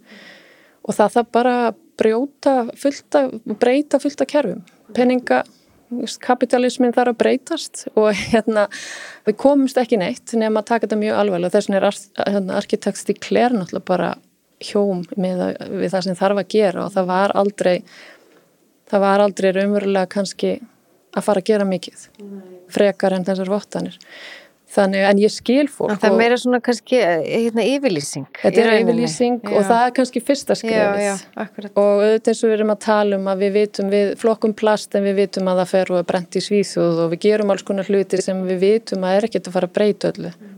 Og 0.88 0.98
það 0.98 1.14
þarf 1.18 1.32
bara 1.36 1.58
brjóta 1.98 2.56
fullta, 2.78 3.28
breyta 3.60 4.00
fullta 4.04 4.28
kerfum. 4.28 4.66
Peninga, 4.96 5.44
kapitalismin 6.24 6.94
þarf 6.96 7.14
að 7.14 7.20
breytast 7.22 7.84
og 7.96 8.10
hérna 8.18 8.68
við 9.28 9.38
komumst 9.40 9.80
ekki 9.80 10.00
neitt 10.02 10.34
nefn 10.36 10.60
að 10.60 10.70
taka 10.72 10.86
þetta 10.86 11.00
mjög 11.04 11.20
alveg 11.22 11.48
og 11.48 11.54
þess 11.54 11.70
vegna 11.70 11.80
er 11.80 12.00
hérna, 12.34 12.58
arkitekt 12.60 13.02
Stíkler 13.02 13.56
náttúrulega 13.56 13.88
bara 13.88 14.14
hjóm 14.64 15.04
með, 15.16 15.44
við 15.70 15.92
það 15.94 16.08
sem 16.08 16.18
þarf 16.18 16.42
að 16.42 16.52
gera 16.56 16.86
og 16.88 16.96
það 16.96 17.12
var 17.12 17.36
aldrei 17.38 17.76
það 18.90 19.04
var 19.06 19.24
aldrei 19.24 19.52
raunverulega 19.54 20.12
kannski 20.12 20.58
að 21.18 21.26
fara 21.26 21.44
að 21.44 21.50
gera 21.52 21.68
mikið 21.68 22.08
frekar 22.74 23.16
en 23.16 23.26
þessar 23.28 23.52
vottanir 23.52 23.98
Þannig, 24.68 25.04
en 25.08 25.20
ég 25.22 25.32
skil 25.32 25.70
fólk. 25.72 25.94
Það 26.02 26.10
er 26.10 26.18
meira 26.20 26.38
svona 26.42 26.58
kannski 26.64 26.98
hérna, 27.00 27.64
yfirlýsing. 27.64 28.26
Þetta 28.42 28.64
er 28.66 28.74
yfirlýsing 28.82 29.38
já. 29.40 29.54
og 29.54 29.64
það 29.70 29.84
er 29.86 29.94
kannski 29.96 30.22
fyrsta 30.28 30.58
skrifið. 30.60 31.00
Já, 31.00 31.06
já, 31.06 31.14
akkurat. 31.46 31.72
Og 31.72 32.04
auðvitað 32.04 32.34
eins 32.34 32.42
og 32.44 32.52
við 32.52 32.58
erum 32.58 32.74
að 32.74 32.82
tala 32.84 33.22
um 33.22 33.32
að 33.32 33.46
við 33.46 33.56
vitum, 33.56 33.94
við 33.96 34.12
flokkum 34.20 34.58
plast 34.60 35.00
en 35.00 35.08
við 35.08 35.18
vitum 35.22 35.48
að 35.48 35.64
það 35.64 35.72
fer 35.72 35.94
og 35.94 36.02
er 36.02 36.12
brent 36.12 36.36
í 36.36 36.44
svíþjóð 36.50 37.02
og 37.06 37.16
við 37.16 37.24
gerum 37.30 37.56
alls 37.56 37.66
konar 37.72 37.88
hlutir 37.88 38.26
sem 38.26 38.44
við 38.50 38.62
vitum 38.66 39.08
að 39.08 39.18
er 39.22 39.30
ekkert 39.30 39.48
að 39.48 39.58
fara 39.58 39.72
að 39.72 39.76
breyta 39.80 40.12
öllu. 40.12 40.36
Mm. 40.36 40.58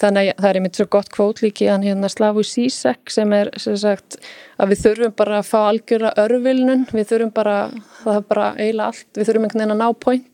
Þannig 0.00 0.30
að 0.32 0.40
það 0.42 0.48
er 0.48 0.58
einmitt 0.58 0.78
svo 0.78 0.86
gott 0.90 1.10
kvót 1.14 1.42
líki 1.44 1.68
að 1.70 1.88
hérna 1.88 2.10
Slavu 2.10 2.44
Sísek 2.46 3.12
sem 3.12 3.32
er 3.36 3.50
sem 3.62 3.76
sagt 3.78 4.18
að 4.58 4.72
við 4.72 4.82
þurfum 4.84 5.16
bara 5.18 5.40
að 5.40 5.50
fá 5.50 5.58
algjöra 5.64 6.14
örvilnun, 6.24 6.86
við 6.90 7.10
þurfum 7.12 7.34
bara, 7.34 7.58
það 8.02 8.18
er 8.18 8.24
bara 8.30 8.48
eiginlega 8.58 8.88
allt, 8.90 9.10
við 9.14 9.28
þurfum 9.28 9.46
einhvern 9.46 9.62
veginn 9.62 9.74
að 9.76 9.82
ná 9.82 10.00
point, 10.06 10.26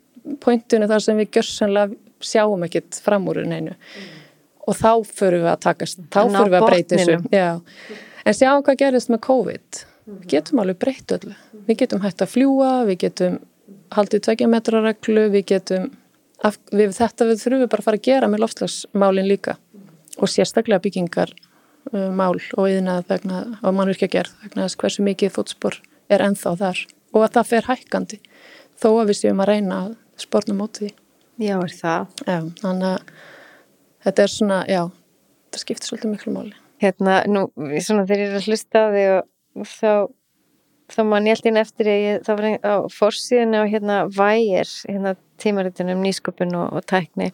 pointinu 0.45 0.89
þar 0.91 1.05
sem 1.05 1.21
við 1.21 1.31
gjörsanlega 1.37 1.99
sjáum 2.25 2.65
ekkit 2.67 3.01
fram 3.05 3.29
úr 3.31 3.43
neinu. 3.45 3.77
Mm. 3.77 4.17
og 4.69 4.77
þá 4.77 4.91
fyrir 5.09 5.41
við 5.43 5.51
að 5.51 5.63
takast, 5.65 6.03
þá 6.13 6.21
fyrir 6.29 6.53
við 6.53 6.59
að 6.59 6.67
breyta 6.69 6.99
þessu. 6.99 7.17
en 8.25 8.37
sjáum 8.37 8.65
hvað 8.67 8.83
gerist 8.85 9.11
með 9.11 9.23
COVID. 9.27 9.85
Við 10.11 10.27
getum 10.33 10.61
alveg 10.63 10.79
breytt 10.81 11.15
öllu. 11.17 11.35
Við 11.67 11.79
getum 11.83 12.03
hægt 12.05 12.23
að 12.23 12.33
fljúa, 12.35 12.71
við 12.89 13.01
getum 13.05 13.39
haldið 13.95 14.25
tvekja 14.27 14.49
metra 14.51 14.83
reglu, 14.85 15.27
við 15.33 15.45
getum 15.53 15.91
af, 16.47 16.59
við, 16.73 16.95
þetta 16.97 17.29
við 17.29 17.43
þurfum 17.43 17.63
við 17.63 17.71
bara 17.73 17.85
að 17.85 17.89
fara 17.89 18.01
að 18.01 18.09
gera 18.09 18.31
með 18.31 18.43
loftslagsmálin 18.45 19.29
líka. 19.29 19.57
Og 20.21 20.31
sérstaklega 20.31 20.83
byggingar 20.85 21.35
uh, 21.35 22.09
mál 22.15 22.37
og 22.37 22.65
yðnað 22.67 23.07
vegna 23.11 23.43
á 23.61 23.69
mannvirkja 23.69 24.11
gerð 24.13 24.35
vegna 24.45 24.67
þess 24.67 24.81
hversu 24.83 25.07
mikið 25.07 25.35
fótspor 25.37 25.81
er 26.11 26.25
enþá 26.27 26.57
þar. 26.65 26.83
Og 27.15 27.27
að 27.27 27.37
það 27.39 27.51
fer 27.53 27.71
hækkandi. 27.71 28.21
Þó 28.81 28.91
að 28.93 29.13
við 29.13 29.21
séum 29.21 29.43
að 29.45 29.53
reyna 29.53 29.81
að 29.85 29.95
spórna 30.21 30.57
mótið 30.57 30.95
Já, 31.41 31.57
er 31.57 31.73
það. 31.73 32.09
Já, 32.27 32.39
þannig 32.61 32.89
að 32.91 33.13
þetta 34.05 34.25
er 34.25 34.33
svona, 34.35 34.61
já, 34.69 34.81
það 35.51 35.63
skiptir 35.65 35.91
svolítið 35.91 36.15
miklu 36.15 36.35
máli. 36.35 36.57
Hérna, 36.81 37.19
nú, 37.29 37.47
svona 37.81 38.07
þegar 38.09 38.23
ég 38.23 38.31
er 38.31 38.39
að 38.39 38.49
hlusta 38.49 38.85
á 38.85 38.89
þig 38.95 39.11
og 39.17 39.69
þá, 39.69 39.93
þá 40.95 41.01
mann 41.09 41.29
ég 41.29 41.37
alltaf 41.37 41.61
eftir 41.65 41.91
ég, 41.93 42.23
þá 42.25 42.31
var 42.33 42.49
ég 42.49 42.65
á 42.65 42.75
fórsíðinu 42.93 43.61
og 43.63 43.73
hérna 43.73 43.99
vægir, 44.17 44.73
hérna 44.89 45.15
tímaritunum 45.41 46.05
nýsköpun 46.05 46.57
og, 46.61 46.77
og 46.77 46.89
tækni 46.89 47.31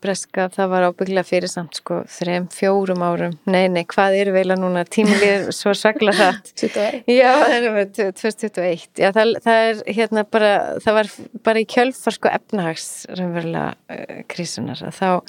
breska, 0.00 0.46
það 0.54 0.70
var 0.72 0.86
ábygglega 0.88 1.26
fyrir 1.28 1.50
samt 1.52 1.76
sko 1.80 1.98
þrem, 2.08 2.46
fjórum 2.52 3.02
árum. 3.04 3.34
Nei, 3.50 3.66
nei, 3.72 3.82
hvað 3.88 4.16
eru 4.22 4.32
veila 4.36 4.56
núna? 4.58 4.86
Tímilið 4.88 5.50
svo 5.58 5.74
svakla 5.76 6.14
hratt. 6.16 6.52
21 6.56 7.10
já, 7.12 7.30
það 7.42 7.66
er 7.68 7.90
2021 7.96 9.02
já, 9.02 9.10
það, 9.12 9.32
það 9.44 9.62
er 9.68 9.82
hérna 9.98 10.24
bara 10.36 10.52
það 10.84 10.98
var 10.98 11.10
bara 11.48 11.62
í 11.62 11.68
kjölfar 11.68 12.16
sko 12.16 12.32
efnahags 12.32 12.88
raunverulega 13.12 13.74
uh, 13.92 14.22
krísunar 14.32 14.80
þá, 14.96 15.20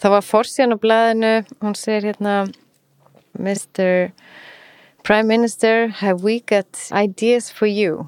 þá 0.00 0.06
var 0.14 0.26
fórsjan 0.26 0.76
á 0.76 0.78
blæðinu 0.80 1.32
hún 1.64 1.78
segir 1.78 2.10
hérna 2.12 2.36
Mr. 3.38 4.10
Prime 5.02 5.28
Minister 5.28 5.88
have 6.00 6.22
we 6.22 6.40
got 6.40 6.86
ideas 6.92 7.50
for 7.50 7.66
you? 7.66 8.06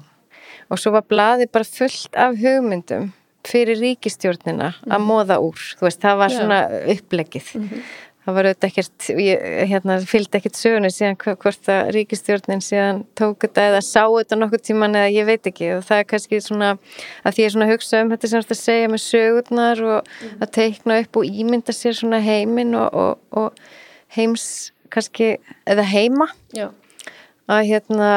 Og 0.71 0.79
svo 0.79 0.93
var 0.95 1.05
blæði 1.09 1.49
bara 1.51 1.67
fullt 1.67 2.15
af 2.15 2.39
hugmyndum 2.39 3.11
fyrir 3.47 3.79
ríkistjórnina 3.81 4.73
að 4.87 4.97
mhm. 4.97 5.05
móða 5.09 5.41
úr 5.43 5.59
þú 5.77 5.87
veist, 5.87 6.01
það 6.03 6.17
var 6.23 6.33
svona 6.33 6.59
upplegið 6.93 7.47
mm 7.55 7.67
-hmm. 7.67 7.85
það 8.25 8.35
var 8.37 8.47
auðvitað 8.49 8.69
ekkert 8.69 9.09
ég, 9.19 9.39
hérna, 9.71 9.99
fylgdi 9.99 10.37
ekkert 10.37 10.59
sögunu 10.59 10.91
síðan 10.91 11.17
hvort 11.17 11.69
að 11.69 11.91
ríkistjórnin 11.95 12.63
síðan 12.63 13.03
tók 13.15 13.43
þetta 13.43 13.61
eða 13.69 13.81
sá 13.81 14.03
þetta 14.07 14.35
nokkur 14.35 14.61
tíman 14.63 14.95
eða 14.95 15.09
ég 15.11 15.25
veit 15.25 15.47
ekki 15.47 15.73
og 15.77 15.83
það 15.83 15.97
er 15.97 16.09
kannski 16.11 16.41
svona 16.41 16.77
að 17.23 17.31
því 17.33 17.43
ég 17.43 17.45
er 17.45 17.55
svona 17.55 17.65
að 17.65 17.73
hugsa 17.73 18.01
um 18.01 18.11
þetta 18.11 18.27
sem 18.27 18.41
þetta 18.41 18.55
segja 18.55 18.87
með 18.87 19.01
sögurnar 19.09 19.83
og 19.83 19.99
mm 20.03 20.41
að 20.41 20.51
teikna 20.51 20.99
upp 20.99 21.17
og 21.17 21.25
ímynda 21.25 21.71
sér 21.71 21.93
svona 21.93 22.19
heiminn 22.19 22.75
og, 22.75 22.89
og, 22.93 23.17
og 23.31 23.53
heims 24.15 24.71
kannski, 24.93 25.37
eða 25.65 25.83
heima 25.83 26.27
Já. 26.55 26.69
að 27.49 27.67
hérna 27.71 28.09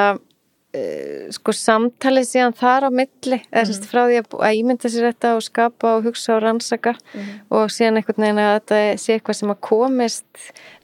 sko 1.34 1.54
samtalið 1.56 2.28
síðan 2.28 2.56
þar 2.56 2.88
á 2.88 2.90
milli 2.90 3.38
eða 3.50 3.64
mm 3.64 3.72
-hmm. 3.72 3.88
frá 3.90 4.00
því 4.06 4.18
að, 4.20 4.28
að 4.48 4.58
ímynda 4.60 4.90
sér 4.92 5.08
þetta 5.10 5.34
og 5.36 5.42
skapa 5.46 5.94
og 5.96 6.06
hugsa 6.06 6.36
og 6.36 6.42
rannsaka 6.42 6.92
mm 6.92 7.20
-hmm. 7.20 7.40
og 7.50 7.70
síðan 7.70 7.96
einhvern 8.00 8.22
veginn 8.22 8.42
að 8.44 8.54
þetta 8.56 8.80
sé 9.02 9.12
eitthvað 9.16 9.40
sem 9.40 9.50
að 9.50 9.60
komist 9.60 10.26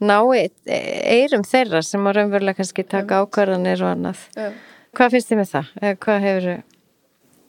nái 0.00 0.50
eirum 0.66 1.44
þeirra 1.44 1.82
sem 1.82 2.06
að 2.06 2.16
raunverulega 2.16 2.58
kannski 2.58 2.84
taka 2.84 3.22
ákvarðanir 3.22 3.82
og 3.82 3.90
annað. 3.94 4.20
Hvað 4.92 5.10
finnst 5.10 5.30
þið 5.30 5.38
með 5.38 5.50
það? 5.54 5.66
Eða 5.82 5.96
hvað 6.04 6.20
hefur 6.26 6.62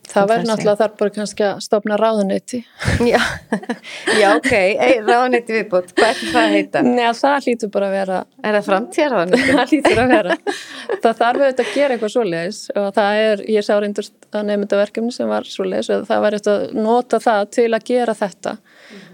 Það 0.03 0.25
verður 0.29 0.47
náttúrulega 0.49 0.79
þar 0.79 0.95
bara 0.99 1.13
kannski 1.15 1.45
að 1.47 1.59
stopna 1.63 1.97
ráðunetti. 1.99 2.59
Já, 3.13 3.19
já 4.19 4.25
ok, 4.35 4.51
ráðunetti 5.07 5.55
viðbútt, 5.55 5.93
hvað 5.95 6.09
er 6.09 6.19
það 6.33 6.39
að 6.41 6.55
heita? 6.57 6.81
Nei, 6.85 7.05
það 7.17 7.47
hlýtur 7.47 7.71
bara 7.73 7.87
að 7.87 7.95
vera... 7.97 8.17
Er 8.43 8.57
það 8.57 8.67
framtíðarráðunetti? 8.67 9.53
það 9.59 9.71
hlýtur 9.73 10.01
að 10.03 10.11
vera. 10.13 10.37
Það 10.91 11.21
þarf 11.21 11.45
auðvitað 11.45 11.63
að 11.63 11.71
gera 11.77 11.95
eitthvað 11.95 12.13
svoleiðis 12.17 12.61
og 12.81 12.89
það 12.99 13.21
er, 13.23 13.45
ég 13.55 13.67
sá 13.67 13.73
reyndust 13.79 14.29
að 14.33 14.45
nefnda 14.51 14.81
verkefni 14.83 15.15
sem 15.15 15.31
var 15.31 15.49
svoleiðis 15.49 15.93
og 15.95 16.05
það 16.11 16.27
var 16.27 16.37
eftir 16.39 16.53
að 16.53 16.77
nota 16.83 17.23
það 17.23 17.49
til 17.57 17.69
að 17.71 17.89
gera 17.93 18.17
þetta. 18.19 18.57
Mm. 18.59 19.09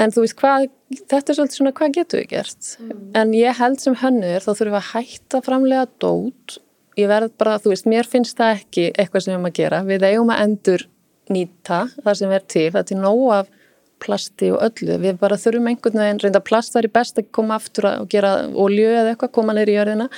En 0.00 0.10
þú 0.10 0.24
veist 0.24 0.38
hvað, 0.40 0.66
þetta 0.98 1.20
er 1.32 1.38
svolítið 1.38 1.60
svona 1.60 1.76
hvað 1.78 1.94
getur 1.94 2.20
við 2.22 2.32
gert? 2.32 2.72
Mm. 2.82 3.04
En 3.20 3.36
ég 3.38 3.60
held 3.60 3.82
sem 3.82 3.96
hönnur 4.00 4.42
þá 4.42 4.50
þurfum 4.50 4.74
við 4.74 4.80
að 4.80 4.90
hætta 4.90 5.40
framlega 5.46 5.86
dót 6.02 6.58
ég 7.00 7.10
verð 7.10 7.32
bara, 7.40 7.58
þú 7.62 7.72
veist, 7.72 7.88
mér 7.90 8.08
finnst 8.08 8.38
það 8.38 8.58
ekki 8.58 8.90
eitthvað 8.94 9.24
sem 9.24 9.32
við 9.32 9.38
erum 9.38 9.48
að 9.50 9.56
gera, 9.60 9.80
við 9.88 10.06
eigum 10.10 10.34
að 10.34 10.44
endur 10.46 10.86
nýta 11.30 11.80
það 12.02 12.20
sem 12.20 12.36
er 12.36 12.46
til. 12.54 12.68
Það 12.68 12.80
er 12.80 12.88
til 12.90 13.00
nóg 13.00 13.24
af 13.38 13.50
plasti 14.00 14.48
og 14.54 14.62
öllu. 14.64 14.96
Við 15.02 15.18
bara 15.20 15.38
þurfum 15.40 15.68
einhvern 15.70 16.00
veginn, 16.00 16.22
reynda 16.24 16.40
plast 16.44 16.74
það 16.74 16.86
er 16.86 16.94
best 16.94 17.20
að 17.20 17.28
koma 17.36 17.58
aftur 17.60 17.90
og 17.90 18.08
gera 18.12 18.32
olju 18.48 18.88
eða 18.88 19.12
eitthvað, 19.12 19.34
koma 19.36 19.56
neyri 19.56 19.76
í 19.76 19.78
jörðina 19.78 20.08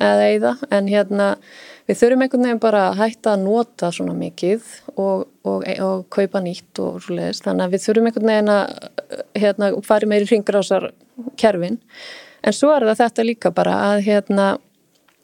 eða 0.00 0.26
eða, 0.32 0.52
en 0.72 0.88
hérna 0.88 1.28
við 1.88 1.98
þurfum 2.00 2.24
einhvern 2.24 2.46
veginn 2.46 2.62
bara 2.62 2.82
að 2.88 2.98
hætta 3.02 3.34
að 3.34 3.44
nota 3.44 3.90
svona 3.92 4.14
mikið 4.16 4.66
og, 4.94 5.26
og, 5.44 5.64
og 5.84 6.04
kaupa 6.14 6.42
nýtt 6.42 6.80
og 6.82 7.00
svo 7.04 7.16
leiðist 7.18 7.46
þannig 7.46 7.66
að 7.66 7.74
við 7.74 7.84
þurfum 7.86 8.10
einhvern 8.10 8.32
veginn 8.32 8.52
að 8.54 8.74
hérna, 9.42 9.70
fara 9.86 10.10
meiri 10.10 10.28
hringur 10.30 10.58
á 10.58 10.62
þessar 10.62 10.88
kerfin 11.40 11.80
en 12.42 12.56
svo 12.56 12.72
er 12.74 12.86
það 12.88 13.02
þetta 13.02 13.26
líka 13.28 13.52
bara 13.54 13.76
að 13.90 14.04
hérna 14.08 14.46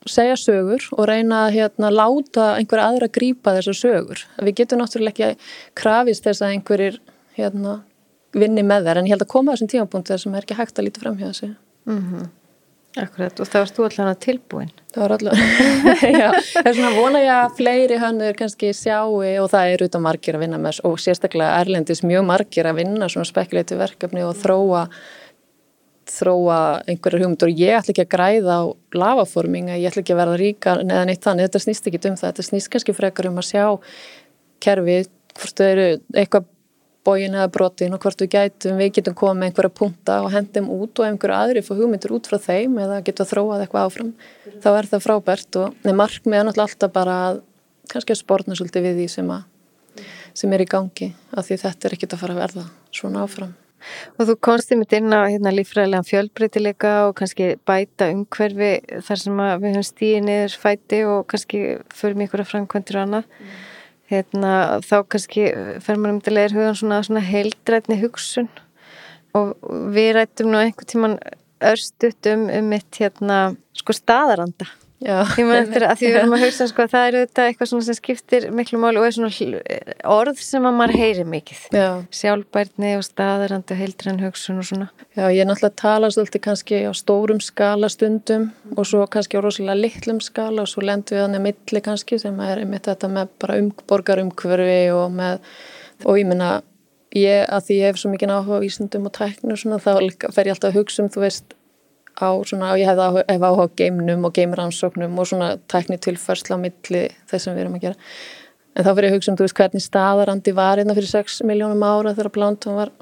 segja 0.07 0.37
sögur 0.39 0.85
og 0.97 1.09
reyna 1.11 1.45
að 1.47 1.59
hérna, 1.59 1.91
láta 1.91 2.55
einhverja 2.57 2.89
aðra 2.93 3.11
grípa 3.13 3.55
þessar 3.57 3.79
sögur. 3.79 4.25
Við 4.39 4.59
getum 4.63 4.83
náttúrulega 4.83 5.33
ekki 5.33 5.51
krafist 5.79 6.27
þess 6.27 6.45
að 6.45 6.57
einhverjir 6.57 7.01
hérna, 7.39 7.81
vinni 8.37 8.63
með 8.67 8.89
þær 8.89 9.01
en 9.01 9.09
ég 9.09 9.17
held 9.17 9.27
að 9.27 9.35
koma 9.35 9.55
þessum 9.55 9.73
tímapunktu 9.75 10.15
þar 10.15 10.25
sem 10.25 10.35
er 10.35 10.47
ekki 10.47 10.59
hægt 10.59 10.79
að 10.79 10.89
líta 10.89 11.05
fram 11.05 11.19
hjá 11.19 11.31
þessu. 11.31 11.55
Mm 11.89 12.03
-hmm. 12.03 12.29
Akkurat 12.99 13.41
og 13.41 13.47
þá 13.47 13.59
erst 13.61 13.77
þú 13.77 13.85
allavega 13.85 14.15
tilbúin. 14.25 14.71
Þá 14.91 14.99
Það 14.99 15.03
var 15.03 15.13
alltaf, 15.15 15.39
já, 16.23 16.31
það 16.55 16.69
er 16.69 16.75
svona 16.75 16.93
vona 16.97 17.21
ég 17.23 17.33
að 17.35 17.53
fleiri 17.59 17.99
hannur 18.03 18.39
kannski 18.39 18.73
sjáu 18.75 19.21
og 19.21 19.51
það 19.53 19.69
er 19.69 19.83
auðvitað 19.83 20.03
margir 20.07 20.39
að 20.39 20.43
vinna 20.43 20.59
með 20.59 20.81
og 20.89 20.97
sérstaklega 20.99 21.61
Erlendis 21.61 22.03
mjög 22.03 22.25
margir 22.25 22.67
að 22.67 22.81
vinna 22.81 23.09
svona 23.13 23.29
spekuleitu 23.29 23.79
verkefni 23.79 24.25
og 24.27 24.35
þróa 24.41 24.89
þróa 26.19 26.59
einhverjar 26.91 27.25
hugmyndur 27.25 27.51
og 27.53 27.63
ég 27.63 27.79
ætla 27.79 27.95
ekki 27.95 28.05
að 28.05 28.13
græða 28.15 28.59
á 28.59 28.65
lavaforminga, 28.99 29.79
ég 29.79 29.91
ætla 29.91 30.05
ekki 30.05 30.15
að 30.15 30.21
verða 30.23 30.39
ríka 30.43 30.77
eða 30.83 31.07
neitt 31.09 31.25
þannig, 31.25 31.49
þetta 31.49 31.65
snýst 31.65 31.91
ekki 31.91 32.03
um 32.11 32.19
það. 32.19 32.29
Þetta 32.29 32.47
snýst 32.51 32.71
kannski 32.75 32.97
frekar 32.97 33.31
um 33.31 33.41
að 33.41 33.49
sjá 33.49 33.65
kerfið, 34.65 35.11
hvort 35.39 35.61
þau 35.61 35.69
eru 35.69 35.89
eitthvað 36.15 36.49
bógin 37.09 37.37
eða 37.37 37.51
brotin 37.53 37.95
og 37.97 38.03
hvort 38.03 38.23
við 38.23 38.33
gætum, 38.35 38.79
við 38.81 38.91
getum 38.99 39.17
komið 39.17 39.41
með 39.41 39.51
einhverja 39.51 39.75
punta 39.81 40.17
og 40.25 40.33
hendum 40.35 40.71
út 40.75 41.01
og 41.01 41.07
einhverju 41.07 41.37
aðri 41.37 41.63
fór 41.65 41.79
hugmyndur 41.81 42.17
út 42.19 42.29
frá 42.29 42.39
þeim 42.43 42.75
eða 42.83 42.99
getum 43.07 43.29
þróað 43.31 43.65
eitthvað 43.65 43.87
áfram, 43.89 44.11
þá 44.65 44.69
er 44.73 44.91
það 44.91 45.05
frábært 45.07 45.61
og 45.63 45.87
markmið 45.87 46.41
er 46.41 46.49
náttúrulega 46.49 46.67
alltaf 46.67 46.93
bara 46.97 47.21
kannski 47.89 48.15
að 48.15 48.21
spórna 48.21 48.59
svolítið 48.59 48.91
við 48.91 49.01
því 49.01 49.09
sem, 49.15 49.31
að, 49.33 50.05
sem 50.43 50.53
er 50.53 50.67
í 50.67 50.69
gangi 50.69 51.13
af 51.33 51.49
því 51.49 51.61
þetta 51.65 51.89
er 51.89 51.97
ekkit 51.97 52.19
að 52.19 52.23
fara 52.25 52.37
að 52.37 52.43
verða 52.45 52.69
svona 53.01 53.25
áfram. 53.25 53.57
Og 54.19 54.29
þú 54.29 54.37
konsti 54.49 54.79
mitt 54.79 54.93
inn 54.97 55.13
á 55.15 55.29
hérna, 55.29 55.53
lífræðilegan 55.55 56.07
fjölbreytileika 56.09 56.93
og 57.07 57.17
kannski 57.21 57.51
bæta 57.69 58.11
umhverfi 58.15 58.73
þar 59.07 59.23
sem 59.23 59.43
við 59.43 59.67
höfum 59.69 59.89
stíðið 59.89 60.25
niður 60.27 60.57
fæti 60.65 61.03
og 61.09 61.27
kannski 61.31 61.63
förum 61.95 62.25
ykkur 62.27 62.45
að 62.45 62.51
framkvæmdur 62.53 62.99
og 62.99 63.07
annað. 63.07 63.29
Mm. 63.29 63.59
Hérna, 64.09 64.53
þá 64.89 64.97
kannski 65.13 65.47
fer 65.85 66.01
maður 66.01 66.15
um 66.15 66.23
til 66.25 66.33
að 66.33 66.39
leira 66.39 66.57
hugan 66.57 66.81
svona, 66.81 67.03
svona 67.05 67.25
heildrætni 67.29 68.01
hugsun 68.01 68.49
og 69.37 69.55
við 69.95 70.15
rættum 70.17 70.51
nú 70.53 70.63
einhvern 70.63 70.89
tíman 70.89 71.17
örstuðt 71.69 72.31
um, 72.33 72.47
um 72.49 72.71
mitt 72.73 73.01
hérna, 73.03 73.39
sko 73.77 73.95
staðaranda 73.97 74.69
Já, 74.99 75.23
ég 75.39 75.47
maður 75.47 75.61
eftir 75.61 75.85
að 75.87 76.01
því 76.01 76.09
við 76.09 76.17
erum 76.19 76.33
að 76.35 76.41
hugsa 76.43 76.67
sko 76.67 76.83
að 76.83 76.91
það 76.91 77.05
eru 77.09 77.19
þetta 77.23 77.43
eitthvað 77.47 77.69
sem 77.71 77.97
skiptir 77.99 78.47
miklu 78.51 78.81
mál 78.83 78.97
og 78.99 79.05
er 79.07 79.15
svona 79.15 79.59
orð 80.11 80.41
sem 80.43 80.65
að 80.67 80.75
maður 80.75 80.99
heyri 80.99 81.27
mikið. 81.29 81.61
Já. 81.71 81.89
sjálfbærni 82.19 82.91
og 82.99 83.05
staðarandi 83.07 83.77
og 83.77 83.79
heildrann 83.79 84.19
hugsun 84.25 84.59
og 84.59 84.67
svona. 84.67 84.89
Já, 85.15 85.29
ég 85.31 85.45
er 85.45 85.47
náttúrulega 85.47 85.71
að 85.71 85.77
tala 85.85 86.11
svolítið 86.11 86.43
kannski 86.49 86.81
á 86.83 86.93
stórum 86.99 87.43
skala 87.45 87.91
stundum 87.95 88.49
og 88.75 88.89
svo 88.91 89.05
kannski 89.07 89.39
á 89.39 89.41
rosalega 89.47 89.79
litlum 89.79 90.19
skala 90.25 90.65
og 90.65 90.73
svo 90.73 90.83
lendur 90.83 91.15
við 91.15 91.25
þannig 91.29 91.43
að 91.43 91.47
milli 91.47 91.85
kannski 91.87 92.19
sem 92.19 92.41
er 92.49 92.65
einmitt 92.65 92.91
þetta 92.91 93.13
með 93.13 93.31
bara 93.39 93.61
um, 93.63 93.71
borgarumkverfi 93.87 94.81
og 94.97 95.15
með, 95.15 95.47
og 96.09 96.19
ég 96.19 96.27
minna 96.27 96.51
ég 97.15 97.47
að 97.47 97.69
því 97.69 97.79
ég 97.79 97.93
hef 97.93 98.03
svo 98.03 98.11
mikið 98.13 98.35
áhuga 98.35 98.59
á 98.59 98.65
vísundum 98.67 99.07
og 99.09 99.15
tæknu 99.17 99.55
og 99.55 99.63
svona 99.63 99.79
þá 99.81 99.93
fer 100.35 100.51
ég 100.51 100.57
alltaf 100.57 100.73
að 100.73 100.81
hugsa 100.81 101.05
um 101.05 101.13
þú 101.13 101.23
veist 101.23 101.55
á 102.19 102.31
svona, 102.43 102.75
ég 102.79 102.89
hef 102.91 102.99
áhuga 102.99 103.67
á 103.67 103.77
geimnum 103.79 104.27
og 104.27 104.35
geimrannsóknum 104.35 105.19
og 105.19 105.31
svona 105.31 105.55
tækni 105.71 105.99
tilfærsla 106.03 106.59
á 106.59 106.63
milli 106.63 107.07
þess 107.31 107.47
sem 107.47 107.55
við 107.55 107.65
erum 107.65 107.79
að 107.79 107.89
gera. 107.89 108.01
En 108.79 108.87
þá 108.87 108.93
fyrir 108.93 109.09
ég 109.09 109.13
að 109.13 109.19
hugsa 109.19 109.33
um, 109.33 109.39
þú 109.39 109.47
veist, 109.47 109.59
hvernig 109.59 109.83
staðarandi 109.85 110.55
var 110.55 110.79
einna 110.79 110.95
hérna 110.95 110.99
fyrir 110.99 111.11
6 111.11 111.43
miljónum 111.49 111.85
ára 111.87 112.15
þegar 112.15 112.35
Planton 112.35 112.79
var 112.79 112.93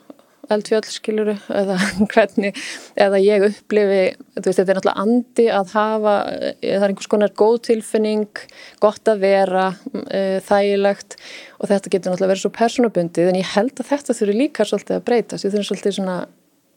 eldfjöld, 0.53 0.87
skiluru 0.91 1.35
eða 1.51 1.77
hvernig, 2.13 2.61
eða 2.99 3.21
ég 3.23 3.47
upplifi 3.49 4.03
þú 4.37 4.45
veist, 4.45 4.61
þetta 4.61 4.73
er 4.73 4.79
náttúrulega 4.79 5.05
andi 5.05 5.47
að 5.53 5.73
hafa, 5.75 6.15
það 6.63 6.77
er 6.79 6.87
einhvers 6.89 7.11
konar 7.13 7.35
góð 7.43 7.57
tilfinning, 7.71 8.43
gott 8.83 9.11
að 9.11 9.25
vera 9.27 9.67
e, 10.07 10.23
þægilegt 10.47 11.19
og 11.59 11.71
þetta 11.73 11.93
getur 11.93 12.15
náttúrulega 12.15 12.33
verið 12.35 12.45
svo 12.45 12.53
personabundið 12.61 13.33
en 13.33 13.41
ég 13.41 13.55
held 13.57 13.83
að 13.83 13.91
þetta 13.93 14.19
þurfi 14.21 14.39
líka 14.39 14.69
svolítið 14.69 15.01
að 15.01 15.07
breyta, 15.11 15.41
þau 15.41 15.49
þurfi 15.49 15.69
svolítið 15.71 15.99
svona 15.99 16.19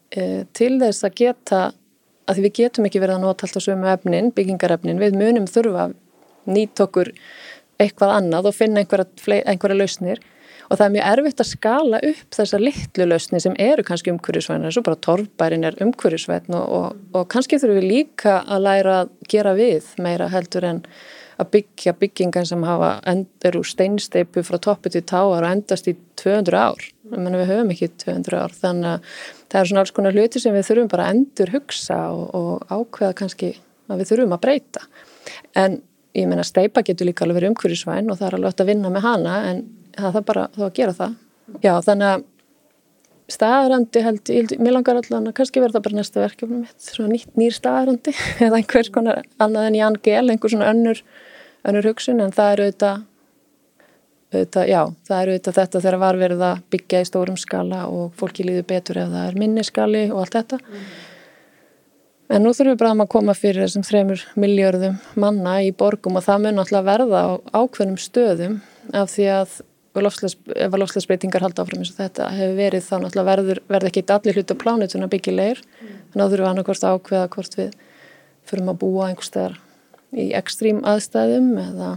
e, 0.10 0.26
til 0.58 0.74
þess 0.82 1.06
að 1.06 1.20
geta 1.24 1.62
að 2.30 2.38
því 2.38 2.46
við 2.46 2.58
getum 2.62 2.88
ekki 2.90 3.02
verið 3.02 3.18
að 3.18 3.26
nota 3.26 3.48
alltaf 3.48 3.66
sömu 3.66 3.90
efnin, 3.90 4.34
byggingarefnin, 4.36 5.02
við 5.02 5.18
munum 5.18 5.48
þurfa 5.50 5.88
að 5.88 5.96
nýta 6.50 6.86
okkur 6.86 7.14
eitthvað 7.80 8.18
annað 8.18 8.50
og 8.52 8.58
finna 8.58 8.84
einhverja, 8.84 9.08
einhverja 9.50 9.80
lausnir 9.80 10.22
og 10.70 10.78
það 10.78 10.86
er 10.86 10.94
mjög 10.94 11.08
erfitt 11.12 11.42
að 11.42 11.50
skala 11.50 12.02
upp 12.06 12.36
þessar 12.36 12.62
litlu 12.62 13.08
lausnir 13.08 13.44
sem 13.44 13.56
eru 13.62 13.86
kannski 13.86 14.12
umhverjusvæðin, 14.14 14.68
þessu 14.70 14.84
bara 14.86 15.00
torfbærin 15.08 15.66
er 15.66 15.80
umhverjusvæðin 15.86 16.58
og, 16.60 16.76
og, 16.80 17.00
og 17.18 17.26
kannski 17.32 17.58
þurfum 17.62 17.80
við 17.80 17.90
líka 17.90 18.36
að 18.46 18.68
læra 18.68 19.00
að 19.04 19.16
gera 19.32 19.56
við 19.58 19.90
meira 20.04 20.30
heldur 20.30 20.68
en 20.70 20.84
að 21.40 21.52
byggja 21.56 21.96
byggingan 21.96 22.48
sem 22.48 22.64
hafa 22.68 22.94
endur 23.08 23.62
úr 23.62 23.68
steinsteipu 23.68 24.44
frá 24.44 24.60
toppi 24.62 24.92
til 24.92 25.06
táar 25.08 25.46
og 25.46 25.50
endast 25.50 25.88
í 25.88 25.96
200 26.20 26.60
ár. 26.60 26.88
Menna, 27.10 27.40
við 27.40 27.54
höfum 27.54 27.72
ekki 27.74 27.88
200 28.04 28.42
ár 28.44 28.56
þannig 28.60 28.98
að 28.98 29.14
það 29.50 29.60
er 29.62 29.70
svona 29.72 29.84
alls 29.84 29.94
konar 29.96 30.16
hluti 30.16 30.42
sem 30.42 30.56
við 30.56 30.68
þurfum 30.70 30.92
bara 30.92 31.08
að 31.08 31.18
endur 31.18 31.54
hugsa 31.56 32.00
og, 32.14 32.26
og 32.38 32.74
ákveða 32.74 33.18
kannski 33.22 33.54
að 33.90 34.02
við 34.02 34.12
þurfum 34.12 34.36
að 34.36 34.44
breyta. 34.46 34.84
En 35.58 35.80
ég 36.18 36.28
meina 36.30 36.46
steipa 36.48 36.84
getur 36.86 37.10
líka 37.10 37.26
alveg 37.26 37.42
verið 37.42 37.54
umhverjusvæn 37.54 38.12
og 38.12 38.20
það 38.20 38.28
er 38.28 38.40
alveg 38.40 38.64
að 38.64 38.72
vinna 38.72 38.92
með 38.94 39.06
hana 39.06 39.38
en 39.50 39.64
það 39.98 40.20
er 40.22 40.28
bara 40.30 40.50
þá 40.56 40.66
að 40.68 40.76
gera 40.80 40.98
það. 41.00 41.16
Já 41.66 41.74
þannig 41.86 42.14
að 42.14 42.28
staðarandi 43.30 44.02
held 44.06 44.32
ég, 44.34 44.54
mér 44.58 44.76
langar 44.78 45.00
allan 45.00 45.30
að 45.30 45.36
kannski 45.38 45.62
verða 45.62 45.82
bara 45.86 46.00
næsta 46.00 46.22
verkefni 46.24 46.64
mitt, 46.64 46.78
svona 46.82 47.14
nýtt, 47.14 47.36
nýr 47.38 47.54
staðarandi 47.54 48.14
eða 48.46 48.58
einhvers 48.58 48.90
konar 48.94 49.22
annað 49.42 49.70
en 49.70 49.78
Jan 49.78 50.00
Gehl, 50.06 50.32
einhver 50.34 50.54
svona 50.54 50.72
önnur 50.74 51.04
önnur 51.68 51.90
hugsun 51.90 52.24
en 52.24 52.34
það 52.36 52.54
eru 52.54 52.68
auðvitað, 52.68 53.06
auðvitað 54.30 54.70
já, 54.70 54.82
það 55.08 55.22
eru 55.22 55.36
auðvitað 55.36 55.60
þetta 55.60 55.82
þegar 55.84 56.00
var 56.04 56.20
verið 56.20 56.42
að 56.46 56.66
byggja 56.74 57.02
í 57.02 57.08
stórum 57.10 57.38
skala 57.40 57.86
og 57.90 58.12
fólki 58.20 58.46
líður 58.46 58.68
betur 58.70 59.00
ef 59.02 59.14
það 59.14 59.30
er 59.30 59.38
minniskali 59.42 60.04
og 60.14 60.20
allt 60.24 60.36
þetta 60.38 60.60
mm. 60.62 60.84
en 62.36 62.46
nú 62.46 62.54
þurfum 62.54 62.76
við 62.76 62.82
bara 62.84 62.92
að 62.94 63.10
koma 63.16 63.36
fyrir 63.38 63.66
þessum 63.66 63.88
þremur 63.88 64.26
miljörðum 64.40 65.00
manna 65.20 65.56
í 65.66 65.72
borgum 65.74 66.20
og 66.20 66.28
það 66.28 66.46
mun 66.46 66.62
alltaf 66.64 66.86
verða 66.86 67.24
á 67.26 67.30
ákveðnum 67.58 67.98
stöðum 68.02 68.60
af 68.94 69.10
því 69.16 69.28
að 69.34 69.58
ef 70.00 70.70
að 70.70 70.80
lofslagsbreytingar 70.80 71.44
halda 71.44 71.66
áfram 71.66 71.82
eins 71.82 71.90
og 71.96 71.98
þetta 71.98 72.28
hefur 72.36 72.60
verið 72.60 72.86
þá 72.86 72.94
náttúrulega 73.02 73.30
verður, 73.32 73.62
verður 73.68 73.90
ekki 73.90 74.04
allir 74.14 74.38
hlut 74.38 74.54
á 74.54 74.62
plánutuna 74.62 75.10
byggjulegir 75.10 75.64
mm. 75.66 75.96
en 76.14 76.22
þá 76.22 76.26
þurfum 76.28 76.44
við 76.44 76.52
annarkort 76.52 76.86
að 76.86 77.00
ákveða 77.00 77.32
hvort 77.34 77.58
við 77.58 77.74
förum 78.50 78.72
að 78.72 78.80
búa 78.84 79.10
einhver 79.10 79.26
staðar 79.26 79.58
í 80.14 80.30
ekstrím 80.38 80.84
aðstæðum 80.88 81.50
eða 81.62 81.90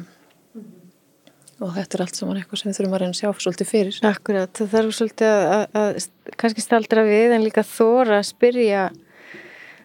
og 1.62 1.72
þetta 1.76 1.98
er 1.98 2.04
allt 2.04 2.18
saman 2.18 2.40
eitthvað 2.40 2.60
sem 2.60 2.70
við 2.70 2.78
þurfum 2.78 2.96
að 2.96 3.02
reyna 3.02 3.14
að 3.14 3.20
sjá 3.20 3.44
svolítið 3.44 3.70
fyrir. 3.70 3.98
Akkurat, 4.08 4.52
það 4.58 4.72
þarf 4.74 4.96
svolítið 4.98 5.32
að, 5.32 5.64
að, 5.80 5.88
að 5.88 6.36
kannski 6.42 6.64
staldra 6.64 7.04
við 7.06 7.34
en 7.36 7.46
líka 7.46 7.64
þóra 7.66 8.18
að 8.18 8.28
spyrja 8.32 8.86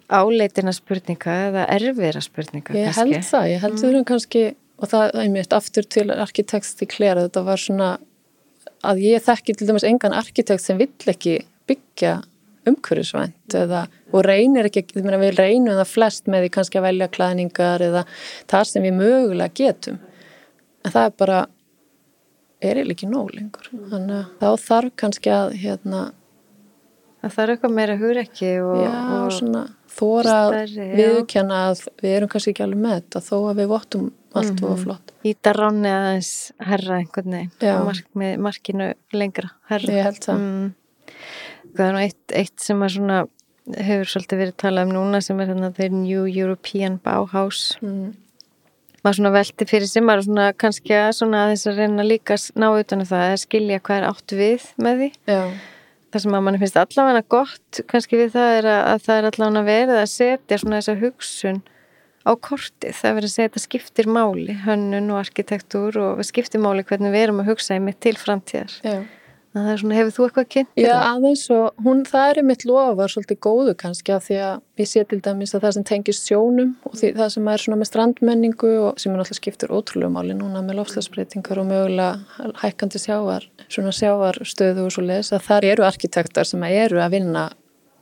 áleitina 0.08 0.74
spurninga 0.76 1.36
eða 1.50 1.66
erfiðra 1.76 2.24
spurninga 2.24 2.78
ég 2.78 2.90
kannski. 2.96 3.18
Held 3.18 3.28
það, 3.28 3.50
ég 3.52 3.64
held 3.64 3.76
mm. 3.76 3.82
þurfum 3.84 4.08
kannski 4.08 4.44
og 4.78 4.92
það 4.92 5.06
er 5.08 5.20
einmitt 5.24 5.56
aftur 5.58 5.88
til 5.90 6.08
arkiteksti 6.14 6.88
klera 6.90 7.26
þetta 7.26 7.44
var 7.48 7.62
svona 7.62 7.92
að 8.88 9.04
ég 9.04 9.24
þekki 9.26 9.58
til 9.58 9.68
dæmis 9.70 9.86
engan 9.88 10.16
arkitekt 10.16 10.64
sem 10.64 10.80
vill 10.80 11.12
ekki 11.12 11.40
byggja 11.68 12.20
umhverjusvænt 12.68 13.56
eða, 13.56 13.86
og 14.12 14.26
reynir 14.28 14.68
ekki, 14.68 14.86
meina, 15.00 15.20
við 15.22 15.38
reynum 15.40 15.78
það 15.78 15.92
flest 15.92 16.28
með 16.32 16.46
því 16.46 16.54
kannski 16.58 16.80
að 16.80 16.88
velja 16.90 17.10
klæningar 17.12 17.84
eða 17.84 18.04
það 18.52 18.66
sem 18.72 18.86
við 18.86 18.98
mögulega 19.00 19.56
getum 19.56 20.00
en 20.84 20.94
það 20.94 21.04
er 21.04 21.16
bara 21.24 21.40
er 22.62 22.80
eða 22.82 22.94
ekki 22.96 23.10
nóg 23.10 23.34
lengur. 23.36 23.68
Þannig 23.72 24.16
að 24.18 24.30
þá 24.42 24.68
þarf 24.68 24.96
kannski 25.04 25.34
að 25.34 25.58
hérna 25.62 26.06
að 27.22 27.34
það 27.34 27.44
er 27.44 27.54
eitthvað 27.54 27.76
meira 27.78 27.98
hugrekki 28.00 28.52
og, 28.64 28.82
já, 28.84 28.94
og 29.18 29.32
svona 29.36 29.64
þóra 29.98 30.38
viðkjanna 30.98 31.62
að 31.72 31.84
við 32.04 32.16
erum 32.16 32.32
kannski 32.32 32.54
ekki 32.54 32.66
alveg 32.66 32.84
með 32.84 32.98
þetta 33.00 33.24
þó 33.28 33.36
að 33.40 33.62
við 33.62 33.72
vottum 33.72 34.10
allt 34.38 34.52
mm 34.52 34.58
-hmm. 34.58 34.72
og 34.72 34.84
flott. 34.84 35.14
Íta 35.26 35.54
ráni 35.56 35.90
aðeins 35.92 36.34
herra 36.62 37.00
einhvern 37.02 37.38
veginn 37.38 37.88
mark, 37.88 38.06
með 38.14 38.38
markinu 38.46 38.92
lengra 39.14 39.50
herra 39.72 39.98
Ég 39.98 40.04
held 40.04 40.22
það. 40.24 40.44
Mm. 40.44 40.70
Það 41.78 41.88
er 41.88 41.94
nú 41.94 42.04
eitt, 42.04 42.24
eitt 42.34 42.62
sem 42.62 42.84
að 42.84 42.94
svona 42.98 43.26
hefur 43.76 44.12
svolítið 44.12 44.42
verið 44.44 44.58
talað 44.62 44.88
um 44.88 44.94
núna 44.96 45.22
sem 45.22 45.40
er 45.40 45.50
þarna 45.52 45.72
þeir 45.76 45.92
New 45.92 46.28
European 46.28 47.00
Bauhaus. 47.04 47.78
Mm. 47.82 48.14
Maður 49.08 49.20
svona 49.22 49.32
velti 49.38 49.68
fyrir 49.70 49.90
sem 49.90 50.06
maður 50.06 50.28
svona 50.28 50.50
kannski 50.60 50.96
að 50.98 51.10
svona 51.22 51.46
að 51.46 51.54
þess 51.54 51.70
að 51.72 51.80
reyna 51.82 52.06
líka 52.06 52.38
ná 52.60 52.68
utan 52.70 53.04
um 53.04 53.10
það 53.10 53.26
að 53.32 53.42
skilja 53.46 53.82
hvað 53.88 53.98
er 54.02 54.08
átt 54.12 54.36
við 54.36 54.68
með 54.84 55.02
því. 55.02 55.10
Já. 55.32 55.42
það 56.12 56.24
sem 56.24 56.38
að 56.38 56.46
mann 56.46 56.60
finnst 56.62 56.80
allavega 56.82 57.24
gott 57.32 57.82
kannski 57.92 58.22
við 58.22 58.36
það 58.36 58.54
er 58.60 58.70
að, 58.74 58.84
að 58.92 59.02
það 59.08 59.20
er 59.20 59.30
allavega 59.32 59.66
verið 59.72 60.02
að 60.02 60.14
setja 60.14 60.62
svona 60.62 60.82
þessa 60.82 60.98
hugsun 61.02 61.62
á 62.28 62.32
kortið, 62.44 62.96
það 62.98 63.18
verið 63.18 63.30
að 63.30 63.34
segja 63.34 63.48
að 63.48 63.52
þetta 63.54 63.64
skiptir 63.64 64.10
máli 64.12 64.58
hönnun 64.66 65.14
og 65.14 65.22
arkitektúr 65.22 66.00
og 66.04 66.26
skiptir 66.28 66.64
máli 66.64 66.84
hvernig 66.88 67.14
við 67.16 67.28
erum 67.28 67.40
að 67.44 67.54
hugsa 67.54 67.78
í 67.78 67.84
mitt 67.84 68.02
til 68.04 68.18
framtíðar. 68.20 68.74
Já 68.84 69.00
Það 69.58 69.72
er 69.72 69.82
svona, 69.82 69.98
hefur 69.98 70.14
þú 70.16 70.26
eitthvað 70.28 70.48
kynnt? 70.54 70.72
Já, 70.80 70.94
aðeins 71.02 71.44
og 71.54 71.84
hún, 71.86 72.04
það 72.08 72.32
er 72.32 72.40
mitt 72.48 72.66
lofa 72.68 73.08
svolítið 73.12 73.40
góðu 73.48 73.76
kannski 73.80 74.14
af 74.16 74.26
því 74.28 74.40
að 74.48 74.82
ég 74.82 74.90
sé 74.92 75.04
til 75.10 75.20
dæmis 75.26 75.56
að 75.58 75.64
það 75.66 75.76
sem 75.78 75.86
tengist 75.92 76.30
sjónum 76.30 76.74
og 76.88 76.98
því, 77.00 77.12
það 77.18 77.32
sem 77.36 77.50
er 77.54 77.64
svona 77.64 77.80
með 77.82 77.90
strandmenningu 77.92 78.74
og 78.86 79.02
sem 79.02 79.14
er 79.14 79.22
náttúrulega 79.22 79.40
skiptur 79.42 79.74
ótrúlega 79.74 80.14
máli 80.14 80.36
núna 80.38 80.64
með 80.66 80.80
lofslagsbreytingar 80.82 81.62
og 81.64 81.70
mögulega 81.72 82.52
hækkandi 82.62 83.02
sjávar, 83.02 83.48
svona 83.68 83.96
sjávarstöðu 83.96 84.86
og 84.86 84.94
svo 84.94 85.08
les 85.08 85.34
að 85.34 85.48
þar 85.50 85.70
eru 85.72 85.88
arkitektar 85.88 86.50
sem 86.50 86.68
eru 86.70 87.02
að 87.02 87.18
vinna 87.18 87.48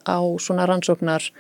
á 0.06 0.20
svona 0.41 0.68
rannsóknar 0.70 1.32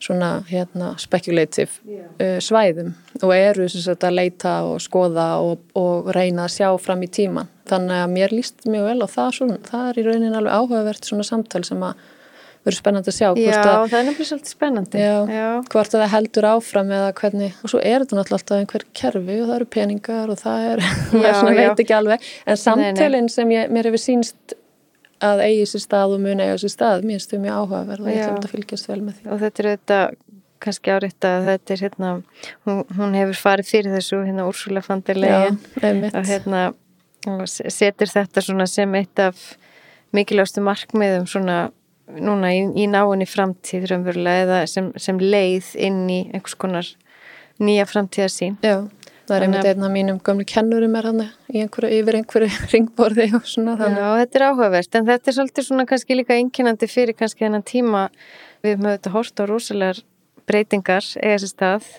svona 0.00 0.30
hérna 0.48 0.94
speculative 1.00 1.70
uh, 1.84 2.38
svæðum 2.40 2.94
og 3.20 3.34
eru 3.36 3.68
sagt, 3.68 4.06
að 4.06 4.16
leita 4.16 4.54
og 4.68 4.80
skoða 4.82 5.32
og, 5.44 5.66
og 5.76 6.08
reyna 6.16 6.46
að 6.46 6.56
sjá 6.56 6.70
fram 6.80 7.04
í 7.04 7.10
tíman 7.12 7.50
þannig 7.70 8.04
að 8.04 8.14
mér 8.14 8.34
líst 8.34 8.64
mjög 8.66 8.88
vel 8.88 9.04
og 9.04 9.12
það, 9.12 9.34
svona, 9.36 9.58
það 9.68 9.90
er 9.90 10.00
í 10.00 10.06
raunin 10.08 10.38
alveg 10.38 10.56
áhugavert 10.56 11.10
svona 11.10 11.26
samtal 11.26 11.62
sem 11.68 11.84
að 11.84 12.08
verður 12.60 12.76
spennandi 12.76 13.10
að 13.10 13.16
sjá 13.16 13.28
Já, 13.40 13.54
að, 13.56 13.84
það 13.88 13.98
er 13.98 14.06
nefnilega 14.06 14.28
svolítið 14.28 14.52
spennandi. 14.52 15.00
Já, 15.00 15.14
já. 15.32 15.46
hvort 15.72 15.94
að 15.94 16.02
það 16.02 16.10
heldur 16.12 16.46
áfram 16.50 16.90
eða 16.96 17.12
hvernig, 17.20 17.54
og 17.56 17.72
svo 17.72 17.80
er 17.80 18.04
þetta 18.04 18.18
náttúrulega 18.18 18.38
alltaf 18.38 18.58
einhver 18.58 18.84
kerfi 19.00 19.36
og 19.40 19.46
það 19.48 19.54
eru 19.56 19.68
peningar 19.76 20.32
og 20.32 20.40
það 20.40 20.66
er 20.68 20.82
maður 21.22 21.60
veit 21.60 21.84
ekki 21.84 21.96
alveg. 21.96 22.26
En 22.44 22.60
samtölinn 22.60 23.30
sem 23.32 23.54
ég, 23.56 23.72
mér 23.72 23.88
hefur 23.88 24.04
sínst 24.04 24.56
að 25.24 25.44
eigi 25.46 25.68
sér 25.70 25.84
stað 25.84 26.16
og 26.16 26.24
mun 26.24 26.42
eigi 26.42 26.58
sér 26.64 26.74
stað. 26.74 27.06
Mér 27.06 27.18
finnst 27.18 27.32
þau 27.32 27.40
mjög 27.44 27.56
áhugaverð 27.60 28.04
og 28.06 28.12
ég 28.12 28.26
ætlum 28.26 28.44
að 28.44 28.54
fylgjast 28.54 28.90
vel 28.90 29.00
með 29.04 29.18
því. 29.18 29.30
Og 29.30 29.42
þetta 29.44 29.62
er 29.62 29.70
þetta 29.70 30.00
kannski 30.60 30.92
áriðt 30.92 31.26
að 31.26 31.48
þetta 31.48 31.74
er 31.74 31.82
hérna 31.86 32.12
hún, 32.68 32.80
hún 32.98 33.16
hefur 33.16 33.40
farið 33.40 33.70
fyrir 33.70 33.96
þessu 33.96 34.20
hérna 34.26 34.46
Úrsula 34.48 34.82
Fanderlegin 34.84 35.58
og 36.10 36.28
hérna 36.28 36.62
og 37.30 37.44
setur 37.48 38.10
þetta 38.10 38.44
svona 38.44 38.66
sem 38.68 38.96
eitt 38.96 39.20
af 39.22 39.40
mikilvægstu 40.16 40.62
markmiðum 40.64 41.28
svona 41.30 41.58
núna 42.10 42.50
í, 42.52 42.64
í 42.82 42.86
náinni 42.90 43.28
framtíð 43.28 43.86
raunverulega 43.90 44.44
eða 44.46 44.60
sem, 44.70 44.90
sem 44.98 45.20
leið 45.20 45.74
inn 45.78 46.02
í 46.10 46.20
einhvers 46.32 46.56
konar 46.58 46.88
nýja 47.60 47.84
framtíðarsýn. 47.88 48.56
Já, 48.64 48.88
það 49.30 49.36
er 49.36 49.46
einmitt 49.46 49.68
einn 49.70 49.86
af 49.86 49.92
mínum 49.94 50.20
gamlu 50.26 50.44
kennurum 50.48 50.96
er 50.98 51.08
hann 51.08 51.24
yfir 51.54 52.18
einhverju 52.18 52.50
ringborði 52.74 53.28
og 53.38 53.48
svona 53.48 53.76
þannig. 53.78 54.02
Já, 54.02 54.20
þetta 54.20 54.40
er 54.40 54.46
áhugavert 54.48 54.98
en 54.98 55.08
þetta 55.08 55.30
er 55.30 55.36
svolítið 55.38 55.68
svona 55.68 55.88
kannski 55.90 56.18
líka 56.18 56.36
einkennandi 56.36 56.90
fyrir 56.90 57.18
kannski 57.18 57.46
þennan 57.46 57.66
tíma 57.66 58.06
við 58.64 58.74
höfum 58.74 58.90
auðvitað 58.90 59.16
hort 59.16 59.42
á 59.42 59.44
rosalega 59.48 60.06
breytingar 60.50 61.06
eiga 61.22 61.40
sér 61.40 61.52
stað 61.52 61.90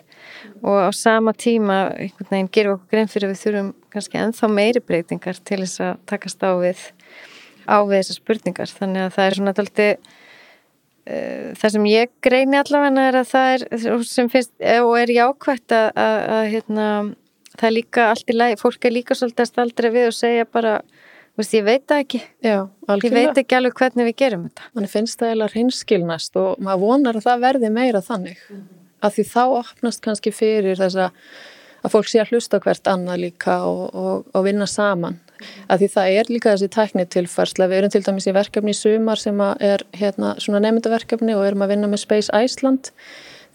og 0.61 0.77
á 0.83 0.89
sama 0.93 1.33
tíma 1.33 1.81
einhvern 1.95 2.29
veginn 2.29 2.51
gerum 2.51 2.73
við 2.73 2.77
okkur 2.77 2.95
grein 2.95 3.11
fyrir 3.11 3.31
við 3.31 3.43
þurfum 3.45 3.69
kannski 3.93 4.21
ennþá 4.21 4.49
meiri 4.51 4.83
breytingar 4.83 5.39
til 5.39 5.61
þess 5.63 5.83
að 5.87 5.93
takast 6.11 6.43
á 6.43 6.51
við 6.59 6.81
á 7.65 7.77
við 7.87 8.01
þessar 8.01 8.19
spurningar 8.19 8.73
þannig 8.79 9.07
að 9.07 9.15
það 9.15 9.29
er 9.29 9.37
svona 9.39 9.55
alltaf 9.55 10.11
það 11.59 11.73
sem 11.75 11.85
ég 11.91 12.11
greini 12.23 12.59
allavega 12.59 13.07
er 13.09 13.19
að 13.21 13.29
það 13.31 13.53
er 13.55 14.03
sem 14.07 14.29
finnst 14.31 14.53
og 14.81 14.93
er 14.99 15.13
jákvægt 15.15 15.75
að, 15.75 15.87
að, 15.99 16.17
að 16.37 16.43
hérna, 16.55 16.87
það 17.57 17.69
er 17.69 17.75
líka 17.77 18.09
allt 18.09 18.33
í 18.33 18.37
læg 18.37 18.57
fólk 18.61 18.87
er 18.87 18.95
líka 18.95 19.17
svolítið 19.17 19.45
að 19.45 19.51
staldra 19.51 19.93
við 19.93 20.09
og 20.09 20.17
segja 20.17 20.49
bara 20.49 20.75
veist, 21.39 21.55
ég 21.55 21.63
veit 21.65 21.87
það 21.87 22.03
ekki. 22.03 22.21
Já, 22.43 22.57
ég 22.91 23.15
veit 23.15 23.39
ekki 23.39 23.57
alveg 23.57 23.79
hvernig 23.79 24.11
við 24.11 24.17
gerum 24.23 24.43
þetta. 24.49 24.67
Mann 24.75 24.91
finnst 24.91 25.19
það 25.19 25.31
eiginlega 25.31 25.55
hreinskilnast 25.55 26.37
og 26.41 26.61
maður 26.61 26.83
vonar 26.83 27.19
að 27.19 27.27
það 27.29 27.47
verði 27.47 27.71
meira 27.71 28.03
þannig. 28.05 28.43
Mm 28.49 28.59
-hmm. 28.59 28.77
að 29.01 29.15
því 29.15 29.25
þá 29.31 29.43
opnast 29.61 30.03
kannski 30.05 30.31
fyrir 30.35 30.77
þess 30.77 30.99
að 31.07 31.17
að 31.81 31.95
fólk 31.95 32.09
sé 32.11 32.21
að 32.21 32.33
hlusta 32.33 32.59
hvert 32.61 32.89
annað 32.89 33.23
líka 33.25 33.57
og, 33.65 33.83
og, 33.97 34.25
og 34.33 34.45
vinna 34.45 34.67
saman 34.69 35.19
að 35.67 35.83
því 35.83 35.89
það 35.95 36.15
er 36.19 36.31
líka 36.31 36.53
þessi 36.53 36.71
tækni 36.75 37.05
tilfærsla 37.11 37.67
við 37.71 37.81
erum 37.81 37.93
til 37.93 38.03
dæmis 38.05 38.27
í 38.29 38.35
verkefni 38.35 38.73
í 38.73 38.77
sumar 38.77 39.21
sem 39.21 39.43
er 39.59 39.83
hérna 39.97 40.35
svona 40.41 40.61
nefndaverkefni 40.65 41.35
og 41.37 41.45
erum 41.47 41.65
að 41.65 41.75
vinna 41.75 41.91
með 41.91 42.03
Space 42.05 42.31
Iceland 42.31 42.91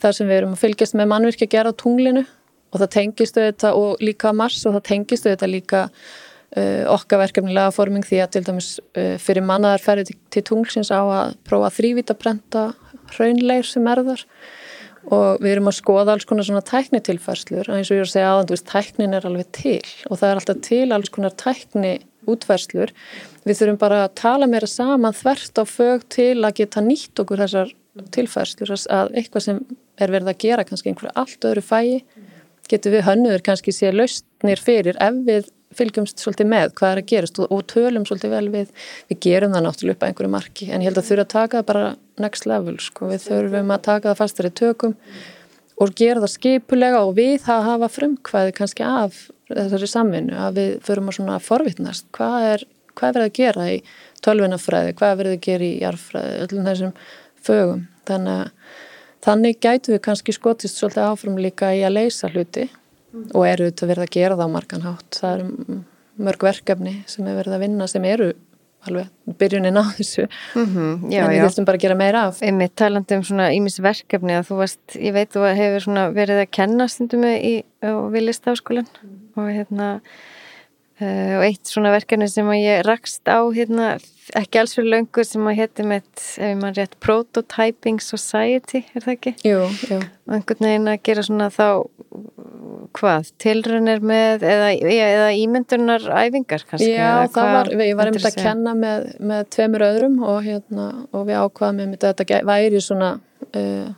þar 0.02 0.18
sem 0.18 0.28
við 0.28 0.40
erum 0.40 0.54
að 0.56 0.62
fylgjast 0.64 0.96
með 0.98 1.10
mannvirkja 1.12 1.50
gera 1.52 1.72
á 1.72 1.80
tunglinu. 1.80 2.26
Og 2.74 2.80
það 2.82 2.92
tengistu 2.96 3.40
þetta 3.40 3.72
og 3.78 4.02
líka 4.04 4.32
Mars 4.36 4.58
og 4.66 4.74
það 4.76 4.86
tengistu 4.90 5.30
þetta 5.30 5.48
líka 5.48 5.82
uh, 5.86 6.84
okkar 6.92 7.22
verkefni 7.22 7.54
lagaforming 7.56 8.04
því 8.04 8.20
að 8.24 8.32
til 8.34 8.44
dæmis 8.48 8.70
uh, 8.98 9.14
fyrir 9.22 9.46
mannaðar 9.46 9.84
ferði 9.84 10.10
til, 10.10 10.18
til 10.34 10.44
tunglsins 10.50 10.90
á 10.92 11.00
að 11.00 11.36
prófa 11.46 11.70
þrývita 11.78 12.18
brenda 12.18 12.66
hraunleir 13.14 13.68
sem 13.68 13.86
er 13.88 14.02
þar 14.10 14.26
og 15.14 15.42
við 15.42 15.52
erum 15.52 15.70
að 15.70 15.78
skoða 15.78 16.16
alls 16.16 16.26
konar 16.28 16.46
svona 16.48 16.64
tæknitilfærslur. 16.66 17.70
Og 17.70 17.78
eins 17.78 17.90
og 17.90 17.96
ég 17.96 18.02
er 18.02 18.08
að 18.08 18.12
segja 18.12 18.32
aðan, 18.32 18.48
þú 18.48 18.56
veist, 18.56 18.68
tæknin 18.72 19.16
er 19.16 19.26
alveg 19.28 19.50
til. 19.54 19.80
Og 20.10 20.20
það 20.20 20.28
er 20.28 20.40
alltaf 20.40 20.60
til 20.66 20.86
alls 20.96 21.12
konar 21.14 21.34
tækni 21.42 21.94
útfærslur. 22.26 22.92
Við 23.46 23.60
þurfum 23.60 23.80
bara 23.80 24.04
að 24.04 24.14
tala 24.18 24.50
meira 24.50 24.68
saman 24.70 25.14
þvert 25.14 25.62
á 25.62 25.64
fög 25.70 26.06
til 26.16 26.36
að 26.42 26.56
geta 26.60 26.82
nýtt 26.82 27.22
okkur 27.22 27.44
þessar 27.44 27.74
tilfærslur. 28.16 28.74
Að 28.74 29.12
eitthvað 29.14 29.46
sem 29.46 29.60
er 29.96 30.12
verið 30.12 30.32
að 30.32 30.40
gera 30.42 30.66
kannski 30.66 30.90
einhverju 30.90 31.14
allt 31.16 31.46
öðru 31.48 31.64
fæi 31.64 32.02
getur 32.70 32.96
við 32.96 33.06
hönnuður 33.06 33.44
kannski 33.46 33.74
sé 33.74 33.92
lausnir 33.94 34.60
fyrir 34.62 34.98
ef 35.02 35.20
við 35.26 35.50
fylgjumst 35.78 36.22
svolítið 36.22 36.50
með 36.50 36.74
hvað 36.80 36.92
er 36.92 37.02
að 37.02 37.08
gerast 37.12 37.40
og, 37.42 37.52
og 37.52 37.64
tölum 37.72 38.04
svolítið 38.08 38.34
vel 38.36 38.50
við, 38.54 38.74
við 39.10 39.22
gerum 39.28 39.56
það 39.56 39.66
náttúrulega 39.66 39.96
upp 39.96 40.04
að 40.04 40.12
einhverju 40.12 40.34
marki 40.34 40.68
en 40.70 40.82
ég 40.84 40.90
held 40.90 41.00
að 41.00 41.08
þurfa 41.10 41.26
að 41.26 41.32
taka 41.36 41.60
það 41.60 41.70
bara 41.70 41.86
next 42.24 42.48
level 42.48 42.76
sko, 42.82 43.10
við 43.12 43.24
þurfum 43.28 43.74
að 43.74 43.82
taka 43.86 44.12
það 44.12 44.20
fastari 44.22 44.52
tökum 44.62 44.96
og 45.76 45.92
gera 45.96 46.22
það 46.24 46.32
skipulega 46.32 47.02
og 47.04 47.16
við 47.18 47.34
það 47.44 47.66
hafa 47.70 47.90
frumkvæði 47.92 48.54
kannski 48.56 48.86
af 48.86 49.26
þessari 49.50 49.88
samvinnu 49.90 50.38
að 50.40 50.58
við 50.58 50.72
förum 50.86 51.10
að 51.10 51.18
svona 51.18 51.36
forvitnast. 51.42 52.08
Hvað 52.16 52.48
er, 52.52 52.64
hvað 52.96 53.08
er 53.08 53.18
verið 53.18 53.28
að 53.28 53.36
gera 53.38 53.68
í 53.70 53.76
tölvinafræði, 54.24 54.96
hvað 54.98 55.12
er 55.12 55.20
verið 55.20 55.36
að 55.36 55.44
gera 55.46 55.66
í 55.66 55.76
jarfræði, 55.82 56.40
öllum 56.46 56.70
þessum 56.70 56.96
fögum. 57.46 57.84
Þannig 58.08 58.50
þannig 59.26 59.60
gætu 59.62 59.94
við 59.94 60.02
kannski 60.06 60.34
skotist 60.34 60.78
svolítið 60.78 61.08
áfram 61.08 61.38
líka 61.42 61.72
í 61.74 61.80
að 61.86 61.96
leysa 61.98 62.30
hluti 62.30 62.68
og 63.34 63.46
eru 63.48 63.70
þetta 63.70 63.90
verið 63.92 64.06
að 64.06 64.16
gera 64.18 64.38
það 64.38 64.50
á 64.50 64.54
marganhátt 64.56 65.20
það 65.20 65.36
eru 65.36 65.78
mörg 66.26 66.46
verkefni 66.46 66.94
sem 67.10 67.26
er 67.28 67.38
verið 67.38 67.56
að 67.56 67.64
vinna 67.66 67.88
sem 67.90 68.04
eru 68.08 68.30
alveg 68.86 69.34
byrjunin 69.40 69.78
á 69.78 69.84
þessu. 69.96 70.28
Mm 70.54 70.66
-hmm, 70.66 71.10
já, 71.10 71.22
en 71.24 71.30
við 71.30 71.42
þurftum 71.42 71.66
bara 71.66 71.82
gera 71.82 71.94
meira 71.98 72.22
af. 72.28 72.42
Einmitt 72.42 72.76
talandi 72.76 73.16
um 73.16 73.24
svona 73.24 73.50
ímis 73.52 73.80
verkefni 73.82 74.36
að 74.36 74.46
þú 74.48 74.58
varst, 74.60 74.84
ég 74.94 75.12
veit 75.12 75.30
þú 75.34 75.46
hefur 75.48 76.14
verið 76.14 76.42
að 76.44 76.50
kenna 76.50 76.88
stundum 76.88 77.24
í 77.24 77.64
Viliðstafskólan 77.82 78.86
mm. 78.86 79.18
og 79.36 79.50
hérna 79.50 80.00
Uh, 80.96 81.34
og 81.36 81.42
eitt 81.44 81.68
svona 81.68 81.90
verkefni 81.92 82.24
sem 82.32 82.46
ég 82.56 82.78
rakst 82.86 83.28
á 83.28 83.44
hérna, 83.52 83.98
ekki 84.40 84.62
alls 84.62 84.72
fyrir 84.78 84.94
löngu 84.94 85.24
sem 85.28 85.44
að 85.44 85.58
hétti 85.58 85.84
með, 85.84 86.06
ef 86.16 86.38
ég 86.40 86.54
mann 86.56 86.72
rétt 86.72 86.94
Prototyping 87.04 88.00
Society, 88.00 88.80
er 88.96 89.04
það 89.04 89.12
ekki? 89.12 89.32
Jú, 89.44 89.58
jú. 89.90 89.98
Og 90.00 90.36
einhvern 90.38 90.64
veginn 90.64 90.88
að 90.88 91.02
gera 91.04 91.24
svona 91.26 91.50
þá 91.52 91.66
hvað, 92.96 93.28
tilrunir 93.44 94.00
með 94.08 94.46
eða, 94.48 94.70
eða 94.94 95.26
ímyndunar 95.36 96.06
æfingar 96.22 96.64
kannski? 96.64 96.88
Já, 96.94 97.26
það 97.34 97.52
var, 97.58 97.70
ég 97.76 97.98
var 97.98 98.10
einmitt 98.10 98.28
að 98.30 98.38
kenna 98.40 98.72
með, 98.78 99.04
með 99.20 99.42
tveimur 99.52 99.84
öðrum 99.90 100.16
og 100.24 100.38
hérna, 100.46 100.86
og 101.12 101.26
við 101.28 101.42
ákvaðum 101.42 101.82
einmitt 101.84 102.06
að 102.08 102.14
þetta 102.22 102.40
væri 102.48 102.80
svona 102.86 103.10
uh, 103.50 103.90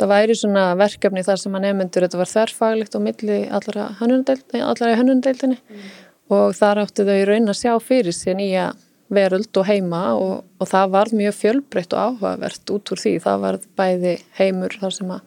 það 0.00 0.14
væri 0.14 0.38
svona 0.40 0.64
verkefni 0.80 1.26
þar 1.28 1.44
sem 1.44 1.60
að 1.60 1.66
nefnendur, 1.68 2.08
þetta 2.08 2.22
var 2.22 2.32
þerrfaglegt 2.32 2.96
og 2.96 3.04
milli 3.10 3.38
allara 3.52 3.90
í 3.92 4.98
hönnundeildinni 5.02 5.60
mm 5.60 5.92
og 6.32 6.56
þar 6.56 6.84
áttu 6.84 7.04
þau 7.06 7.20
raun 7.28 7.52
að 7.52 7.60
sjá 7.60 7.72
fyrir 7.82 8.16
sér 8.16 8.38
nýja 8.38 8.72
veröld 9.14 9.52
og 9.60 9.68
heima 9.68 10.02
og, 10.16 10.44
og 10.58 10.68
það 10.70 10.90
var 10.94 11.12
mjög 11.14 11.36
fjölbreytt 11.38 11.94
og 11.94 12.08
áhugavert 12.08 12.72
út 12.72 12.92
úr 12.92 13.00
því. 13.00 13.14
Það 13.24 13.42
var 13.44 13.58
bæði 13.78 14.14
heimur 14.38 14.76
þar 14.80 14.94
sem 14.96 15.10
að 15.14 15.26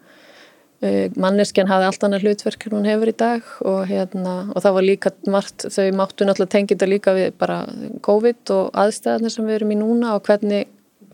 uh, 0.82 1.18
manneskjan 1.20 1.70
hafi 1.70 1.88
allt 1.88 2.06
annað 2.06 2.26
hlutverk 2.26 2.66
en 2.66 2.76
hún 2.78 2.88
hefur 2.88 3.12
í 3.12 3.16
dag 3.18 3.52
og, 3.62 3.84
hérna, 3.90 4.34
og 4.54 4.64
það 4.64 4.78
var 4.78 4.88
líka 4.88 5.14
margt, 5.30 5.68
þau 5.74 5.86
máttu 6.00 6.26
náttúrulega 6.26 6.54
tengja 6.56 6.74
þetta 6.74 6.90
líka 6.90 7.14
við 7.16 7.30
bara 7.38 7.60
COVID 8.08 8.56
og 8.56 8.82
aðstæðanir 8.82 9.34
sem 9.34 9.48
við 9.48 9.60
erum 9.60 9.76
í 9.76 9.78
núna 9.78 10.16
og 10.18 10.26
hvernig, 10.26 10.66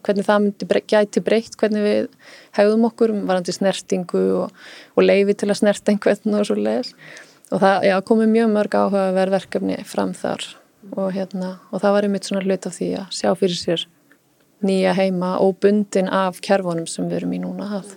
hvernig 0.04 0.28
það 0.28 0.42
myndi 0.46 0.82
gæti 0.94 1.24
breytt, 1.24 1.60
hvernig 1.60 1.84
við 1.84 2.10
hegðum 2.56 2.88
okkur 2.90 3.14
varandi 3.28 3.54
snertingu 3.56 4.24
og, 4.40 4.66
og 4.96 5.06
leifi 5.06 5.36
til 5.36 5.52
að 5.52 5.60
snerta 5.60 5.92
einhvern 5.92 6.40
og 6.40 6.48
svo 6.48 6.58
leiðis 6.58 6.96
og 7.54 7.62
það 7.62 7.88
já, 7.88 7.96
komið 8.08 8.30
mjög 8.34 8.52
mörg 8.54 8.76
áhugaverð 8.80 9.36
verkefni 9.38 9.80
fram 9.86 10.14
þar. 10.18 10.46
Og, 10.92 11.10
hérna, 11.14 11.58
og 11.72 11.80
það 11.80 11.94
var 11.96 12.06
einmitt 12.06 12.26
svona 12.28 12.42
hlut 12.44 12.66
af 12.68 12.74
því 12.76 12.88
að 13.00 13.12
sjá 13.16 13.30
fyrir 13.38 13.56
sér 13.56 13.84
nýja 14.64 14.92
heima 14.96 15.36
og 15.42 15.56
bundin 15.62 16.10
af 16.12 16.40
kerfunum 16.44 16.88
sem 16.90 17.06
við 17.08 17.22
erum 17.22 17.36
í 17.36 17.40
núna 17.40 17.68
að 17.78 17.94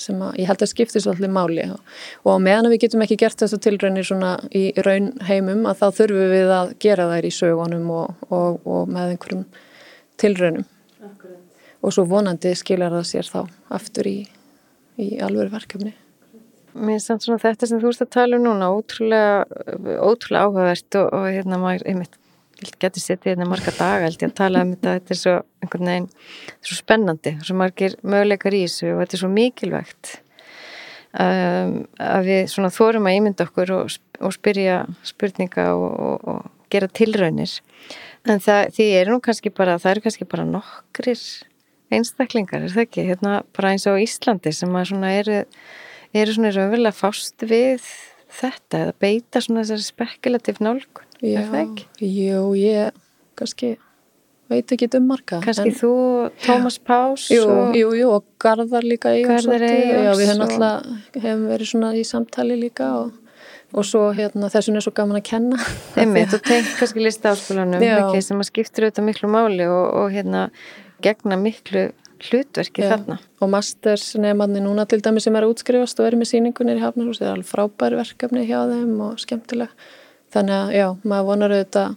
sem 0.00 0.20
að 0.24 0.38
ég 0.40 0.48
held 0.48 0.62
að 0.64 0.70
skipti 0.70 1.02
svolítið 1.02 1.32
máli. 1.34 1.64
Og, 1.74 1.94
og 2.24 2.38
meðan 2.40 2.70
við 2.72 2.86
getum 2.86 3.04
ekki 3.04 3.18
gert 3.20 3.42
þessu 3.42 3.60
tilraunir 3.60 4.06
svona 4.08 4.32
í 4.56 4.70
raun 4.86 5.12
heimum 5.28 5.66
að 5.68 5.82
þá 5.82 5.86
þurfum 6.00 6.32
við 6.32 6.52
að 6.56 6.74
gera 6.80 7.08
þær 7.10 7.28
í 7.28 7.32
sögunum 7.36 7.90
og, 7.98 8.26
og, 8.32 8.60
og 8.64 8.88
með 8.88 9.14
einhverjum 9.14 9.44
tilraunum. 10.20 10.68
Akkurat. 11.04 11.66
og 11.84 11.96
svo 11.96 12.06
vonandi 12.08 12.54
skiljar 12.56 12.96
það 12.96 13.08
sér 13.12 13.28
þá 13.28 13.40
aftur 13.76 14.08
í, 14.08 14.18
í 15.00 15.12
alveg 15.24 15.52
verkefni 15.52 15.94
Mér 16.74 16.96
finnst 16.96 17.10
það 17.10 17.24
svona 17.24 17.42
þetta 17.42 17.68
sem 17.68 17.82
þú 17.82 17.90
veist 17.90 18.04
að 18.04 18.12
tala 18.14 18.38
um 18.38 18.46
núna 18.46 18.70
ótrúlega, 18.70 19.44
ótrúlega 20.06 20.42
áhugavert 20.46 20.98
og, 21.00 21.12
og 21.18 21.26
hérna 21.28 21.58
maður, 21.60 21.86
einmitt, 21.90 22.18
getur 22.80 23.02
setið 23.02 23.32
hérna 23.32 23.48
marga 23.48 23.72
daga 23.74 24.06
held 24.06 24.20
ég 24.20 24.30
að 24.30 24.38
tala 24.38 24.64
um 24.64 24.74
þetta 24.74 24.96
þetta 24.98 25.14
er 25.14 25.20
svo 25.20 25.36
einhvern 25.64 25.90
veginn 25.90 26.08
svo 26.60 26.76
spennandi, 26.76 27.34
svo 27.46 27.56
margir 27.58 27.96
möguleikar 28.04 28.56
í 28.56 28.64
þessu 28.66 28.90
og 28.92 29.02
þetta 29.02 29.16
er 29.16 29.22
svo 29.22 29.30
mikilvægt 29.32 30.12
um, 31.24 31.74
að 32.04 32.30
við 32.30 32.42
svona 32.52 32.72
þórum 32.76 33.08
að 33.08 33.18
ímynda 33.18 33.48
okkur 33.48 33.74
og, 33.78 33.98
og 34.20 34.36
spyrja 34.36 34.82
spurninga 35.08 35.70
og, 35.72 36.28
og 36.34 36.48
gera 36.70 36.90
tilraunir 37.00 37.56
en 38.28 38.42
það, 38.44 38.74
því 38.76 38.90
er 39.00 39.12
nú 39.12 39.20
kannski 39.24 39.52
bara 39.54 39.78
það 39.80 39.96
eru 39.96 40.04
kannski 40.06 40.28
bara 40.28 40.48
nokkrir 40.48 41.22
einstaklingar, 41.90 42.64
er 42.64 42.74
það 42.74 42.84
ekki? 42.84 43.06
Hérna 43.08 43.40
bara 43.56 43.72
eins 43.74 43.86
og 43.90 44.00
Íslandi 44.02 44.52
sem 44.54 44.74
að 44.76 44.90
svona 44.92 45.12
eru, 45.18 45.40
eru 46.14 46.34
svona 46.34 46.50
raunverulega 46.54 46.96
fást 46.96 47.44
við 47.46 47.84
þetta 48.40 48.80
eða 48.84 48.96
beita 49.02 49.42
svona 49.44 49.62
þessari 49.66 49.86
spekulatív 49.86 50.60
nálgun, 50.62 51.06
Já, 51.20 51.40
er 51.42 51.46
það 51.50 51.62
ekki? 51.64 51.86
Jú, 52.06 52.42
ég 52.58 52.98
kannski 53.38 53.70
veit 54.50 54.72
ekki 54.74 54.88
um 54.98 55.06
marga. 55.06 55.38
Kannski 55.44 55.70
en, 55.70 55.76
þú, 55.78 55.90
Tómas 56.42 56.78
Pás 56.82 57.28
Jú, 57.30 57.44
og 57.46 57.76
jú, 57.78 57.92
jú, 57.94 58.10
og 58.16 58.24
Garðar 58.42 58.86
líka 58.86 59.12
Eyjólfs 59.14 59.46
Garðar 59.46 59.62
svolítið. 59.62 59.80
Já, 59.86 59.96
Eyjólfs 60.00 60.20
við 60.20 60.30
höfum 60.32 60.42
og- 60.42 60.50
alltaf, 60.50 61.22
hefum 61.22 61.44
verið 61.52 61.70
svona 61.70 61.90
í 61.94 62.04
samtali 62.08 62.58
líka 62.58 62.88
og, 62.98 63.12
og 63.70 63.86
svo 63.86 64.02
hérna 64.16 64.50
þessum 64.50 64.76
er 64.80 64.86
svo 64.86 64.94
gaman 64.96 65.20
að 65.20 65.26
kenna. 65.30 65.60
einmitt 66.02 66.34
og 66.34 66.42
tengt 66.42 66.74
kannski 66.80 67.04
lista 67.04 67.34
áskólanum 67.34 67.82
Já. 67.84 67.96
ekki, 68.02 68.22
sem 68.26 68.42
að 68.42 68.50
skiptir 68.50 68.88
auðvitað 68.88 69.06
miklu 69.10 69.30
máli 69.30 69.66
og, 69.70 69.86
og 70.02 70.10
hérna 70.14 70.48
gegna 71.00 71.38
miklu 71.38 71.90
hlutverki 72.28 72.82
Já. 72.84 72.90
þarna. 72.94 73.18
Og 73.40 73.50
masters 73.52 74.04
nefnarnir 74.20 74.62
núna 74.64 74.84
til 74.88 75.00
dæmi 75.04 75.20
sem 75.24 75.36
er 75.36 75.46
að 75.46 75.54
útskrifast 75.54 76.00
og 76.02 76.06
eru 76.10 76.20
með 76.20 76.30
síningunir 76.34 76.76
í 76.80 76.84
Hafnarhús, 76.84 77.18
það 77.20 77.28
er 77.30 77.34
alveg 77.38 77.50
frábær 77.50 77.96
verkefni 78.00 78.44
hjá 78.48 78.60
þeim 78.70 78.94
og 79.06 79.18
skemmtileg. 79.22 79.68
Þannig 80.34 80.56
að 80.60 80.74
já, 80.76 80.86
maður 81.04 81.28
vonar 81.30 81.54
auðvitað 81.56 81.96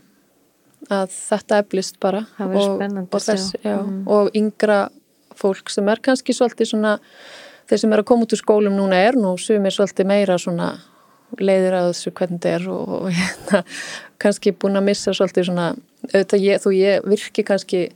að 0.94 1.14
þetta 1.16 1.60
eflist 1.64 2.00
bara. 2.04 2.26
Það 2.38 2.50
verður 2.54 2.70
og, 2.70 2.78
spennandi 2.80 3.14
og, 3.20 3.22
þess, 3.28 3.56
já, 3.64 3.76
Mhm. 3.84 4.08
og 4.08 4.32
yngra 4.36 4.80
fólk 5.36 5.70
sem 5.70 5.88
er 5.90 6.00
kannski 6.04 6.34
svolítið 6.34 6.68
svona, 6.74 7.00
þeir 7.68 7.80
sem 7.80 7.94
er 7.94 8.00
að 8.00 8.06
koma 8.06 8.24
út 8.26 8.34
úr 8.34 8.42
skólum 8.42 8.76
núna 8.78 8.94
er 9.08 9.14
nú 9.14 9.36
sumir 9.40 9.72
svolítið 9.72 10.06
meira 10.06 10.36
svona 10.38 10.80
leiðir 11.40 11.74
að 11.74 11.88
þessu 11.94 12.12
hvernig 12.14 12.40
þetta 12.42 12.50
er 12.60 12.68
og, 12.70 12.90
og 12.90 13.08
hérna, 13.12 13.64
kannski 14.20 14.52
búin 14.54 14.78
að 14.78 14.84
missa 14.84 15.12
svolítið 15.12 15.48
svona, 15.50 15.76
auðvitað 16.14 16.44
ég, 16.44 16.62
þú 16.62 16.74
ég 16.78 17.08
virki 17.10 17.44
kannski 17.48 17.90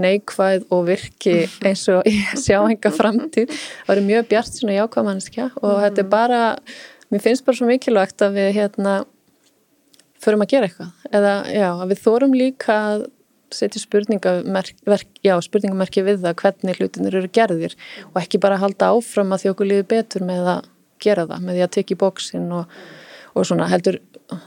neikvæð 0.00 0.66
og 0.72 0.84
virki 0.88 1.36
eins 1.64 1.84
og 1.92 2.06
ég 2.08 2.34
sjá 2.40 2.58
enga 2.60 2.92
framtíð. 2.94 3.52
Það 3.86 3.96
eru 3.96 4.04
mjög 4.08 4.28
bjart 4.30 4.58
svona 4.58 4.76
jákvæðmannskja 4.78 5.48
og 5.60 5.80
þetta 5.84 6.04
er 6.04 6.12
bara, 6.12 6.42
mér 7.12 7.24
finnst 7.24 7.46
bara 7.46 7.58
svo 7.58 7.70
mikilvægt 7.70 8.24
að 8.24 8.38
við 8.38 8.52
hérna 8.58 9.00
förum 10.22 10.44
að 10.44 10.54
gera 10.54 10.68
eitthvað. 10.68 10.94
Eða 11.10 11.34
já, 11.50 11.68
að 11.72 11.92
við 11.92 12.06
þórum 12.06 12.38
líka 12.38 12.78
að 12.92 13.06
setja 13.52 13.82
spurningamerki, 13.82 16.02
við 16.06 16.22
það 16.22 16.38
hvernig 16.40 16.78
hlutinir 16.80 17.18
eru 17.20 17.32
gerðir 17.36 17.74
og 18.12 18.22
ekki 18.22 18.40
bara 18.40 18.60
halda 18.62 18.94
áfram 18.94 19.34
að 19.34 19.42
okkur 19.52 19.68
líður 19.68 19.90
betur 19.90 20.24
með 20.24 20.48
að 20.54 20.70
gera 21.02 21.26
það, 21.28 21.42
með 21.44 21.58
því 21.58 21.64
að 21.66 21.74
tekja 21.76 21.94
í 21.94 22.00
bóksinn 22.00 22.48
og, 22.56 22.78
og 23.34 23.48
svona. 23.48 23.68
Heldur 23.68 23.98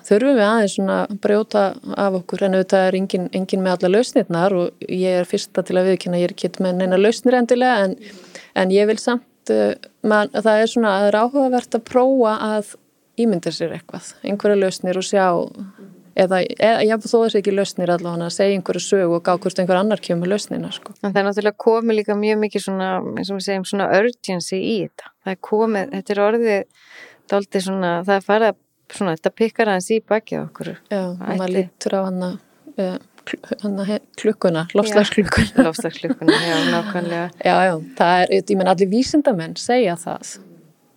þurfum 0.08 0.38
við 0.38 0.46
aðeins 0.48 0.76
svona 0.78 0.98
brjóta 1.24 1.66
af 2.06 2.20
okkur 2.22 2.46
en 2.48 2.58
auðvitað 2.58 2.88
er 2.88 2.98
engin, 3.00 3.28
engin 3.36 3.64
með 3.66 3.78
alla 3.78 3.92
lausnirnar 3.98 4.58
og 4.58 4.88
ég 4.90 5.22
er 5.22 5.30
fyrsta 5.30 5.64
til 5.66 5.80
að 5.80 5.92
viðkynna 5.92 6.22
ég 6.22 6.30
er 6.30 6.36
ekki 6.36 6.52
með 6.66 6.80
neina 6.82 7.00
lausnir 7.00 7.40
endilega 7.40 7.88
en, 7.88 7.98
en 8.56 8.74
ég 8.74 8.90
vil 8.92 9.00
samt 9.02 9.54
uh, 9.54 9.74
man, 10.06 10.32
það 10.36 10.62
er 10.62 10.72
svona, 10.72 10.96
það 11.02 11.10
er 11.12 11.20
áhugavert 11.22 11.80
að 11.80 11.88
prófa 11.92 12.38
að 12.52 12.74
ímynda 13.22 13.54
sér 13.56 13.78
eitthvað 13.78 14.14
einhverja 14.26 14.60
lausnir 14.60 15.00
og 15.00 15.08
sjá 15.08 15.28
eða, 16.16 16.42
ég 16.86 17.06
þó 17.06 17.18
þessi 17.26 17.40
ekki 17.42 17.54
lausnir 17.54 17.92
allavega 17.92 18.30
að 18.30 18.36
segja 18.36 18.58
einhverju 18.58 18.84
sög 18.84 19.16
og 19.18 19.24
gá 19.26 19.34
hvort 19.36 19.62
einhver 19.62 19.80
annar 19.80 20.02
kemur 20.04 20.32
lausnina 20.32 20.72
sko. 20.74 20.96
Það 21.02 21.20
er 21.22 21.28
náttúrulega 21.28 21.62
komið 21.66 22.00
líka 22.00 22.18
mjög 22.20 22.42
mikið 22.44 22.66
svona, 22.68 22.90
eins 23.16 23.32
og 23.32 23.40
við 23.40 23.48
segjum, 23.50 23.66
svona 23.72 23.90
urgency 24.00 24.60
í 24.62 24.76
þetta. 24.86 25.12
Það 25.26 25.34
er 25.34 25.42
komið, 25.50 25.90
þetta 25.96 26.16
er 26.16 26.24
orðið 26.26 27.66
svona, 27.66 27.92
það 28.08 28.16
er 28.16 28.28
farið 28.30 28.54
að 28.54 28.62
svona, 28.94 29.16
þetta 29.18 29.32
pikkar 29.42 29.72
aðeins 29.74 29.92
í 29.96 30.00
bakið 30.06 30.42
okkur. 30.44 30.72
Já, 30.92 31.02
maður 31.20 31.54
lítur 31.56 31.96
á 31.98 32.02
hana, 32.06 32.30
uh, 32.78 32.98
hana 33.64 33.86
he- 33.90 34.02
klukkuna, 34.22 34.68
lofslagsklukkuna 34.78 35.64
Lofslagsklukkuna, 35.70 36.42
já, 36.46 36.58
nákvæmlega. 36.74 37.30
Já, 37.42 37.56
já, 37.70 37.74
það 37.98 38.26
er, 38.26 38.36
ég 38.38 38.54
menn 38.60 38.74
allir 38.74 38.92
vísindamenn 38.92 39.56
segja 39.58 39.96
það 39.98 40.36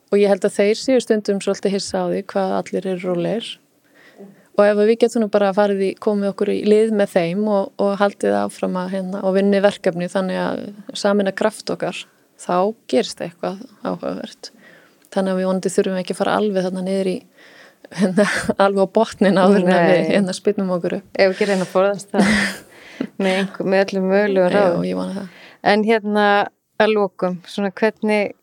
og 0.09 0.17
ég 0.17 0.31
held 0.33 0.45
að 0.49 0.55
þeir 0.57 0.79
séu 0.81 1.01
stundum 1.05 1.41
svolítið 1.45 1.75
hissa 1.77 2.05
á 2.05 2.07
því 2.09 2.21
hvað 2.33 2.53
allir 2.59 2.87
eru 2.95 3.11
rólegir 3.13 3.49
og 4.59 4.65
ef 4.67 4.79
við 4.81 4.95
getum 5.05 5.27
bara 5.31 5.51
farið 5.55 5.83
í, 5.87 5.91
komið 6.03 6.33
okkur 6.33 6.51
í 6.51 6.61
lið 6.67 6.95
með 6.99 7.13
þeim 7.15 7.43
og, 7.47 7.69
og 7.79 7.93
haldið 8.01 8.37
áfram 8.41 8.79
að 8.81 8.95
hérna 8.97 9.21
og 9.23 9.37
vinni 9.37 9.61
verkefni 9.63 10.09
þannig 10.11 10.41
að 10.43 10.63
samina 10.99 11.33
kraft 11.37 11.71
okkar, 11.71 12.01
þá 12.41 12.75
gerist 12.91 13.23
eitthvað 13.23 13.61
áhugavert. 13.87 14.51
Þannig 15.15 15.33
að 15.33 15.39
við 15.39 15.49
vonandi 15.49 15.73
þurfum 15.77 16.01
ekki 16.01 16.17
að 16.17 16.21
fara 16.23 16.35
alveg 16.41 16.67
þarna 16.67 16.83
niður 16.89 17.13
í 17.13 17.17
alveg 18.63 18.83
á 18.85 18.89
botnin 18.99 19.41
áður 19.41 19.65
en 19.65 19.71
við 19.89 20.11
hérna 20.13 20.35
spynnum 20.37 20.73
okkur 20.77 20.99
upp. 20.99 21.07
Ef 21.15 21.35
ekki 21.35 21.49
reyna 21.49 21.67
að 21.67 21.73
forðast 21.73 22.13
það 22.13 22.33
með, 23.23 23.33
einhver, 23.33 23.71
með 23.71 23.85
öllum 23.87 24.11
mögulega 24.13 24.51
Já, 24.53 24.97
vona 24.99 25.15
það. 25.17 25.31
En 25.73 25.87
hérna 25.87 26.27
að 26.79 26.93
lókum, 26.95 27.41
svona 27.49 27.73
hvernig 27.75 28.35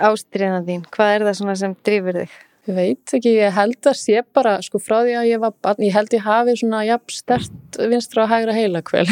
ástriðan 0.00 0.64
þín, 0.68 0.86
hvað 0.94 1.14
er 1.14 1.26
það 1.28 1.36
svona 1.40 1.56
sem 1.60 1.74
drifur 1.84 2.22
þig? 2.22 2.38
Ég 2.70 2.76
veit 2.76 3.14
ekki, 3.16 3.30
ég 3.34 3.54
held 3.56 3.86
að 3.90 3.96
sé 3.98 4.20
bara, 4.36 4.52
sko 4.62 4.78
frá 4.78 5.00
því 5.02 5.14
að 5.18 5.28
ég 5.32 5.40
var 5.42 5.54
barn, 5.64 5.82
ég 5.82 5.94
held 5.96 6.12
ég 6.14 6.22
hafi 6.22 6.54
svona 6.60 6.84
jafn 6.86 7.14
stert 7.16 7.78
vinstra 7.90 8.22
og 8.22 8.30
hægra 8.30 8.54
heila 8.54 8.82
kvel. 8.86 9.06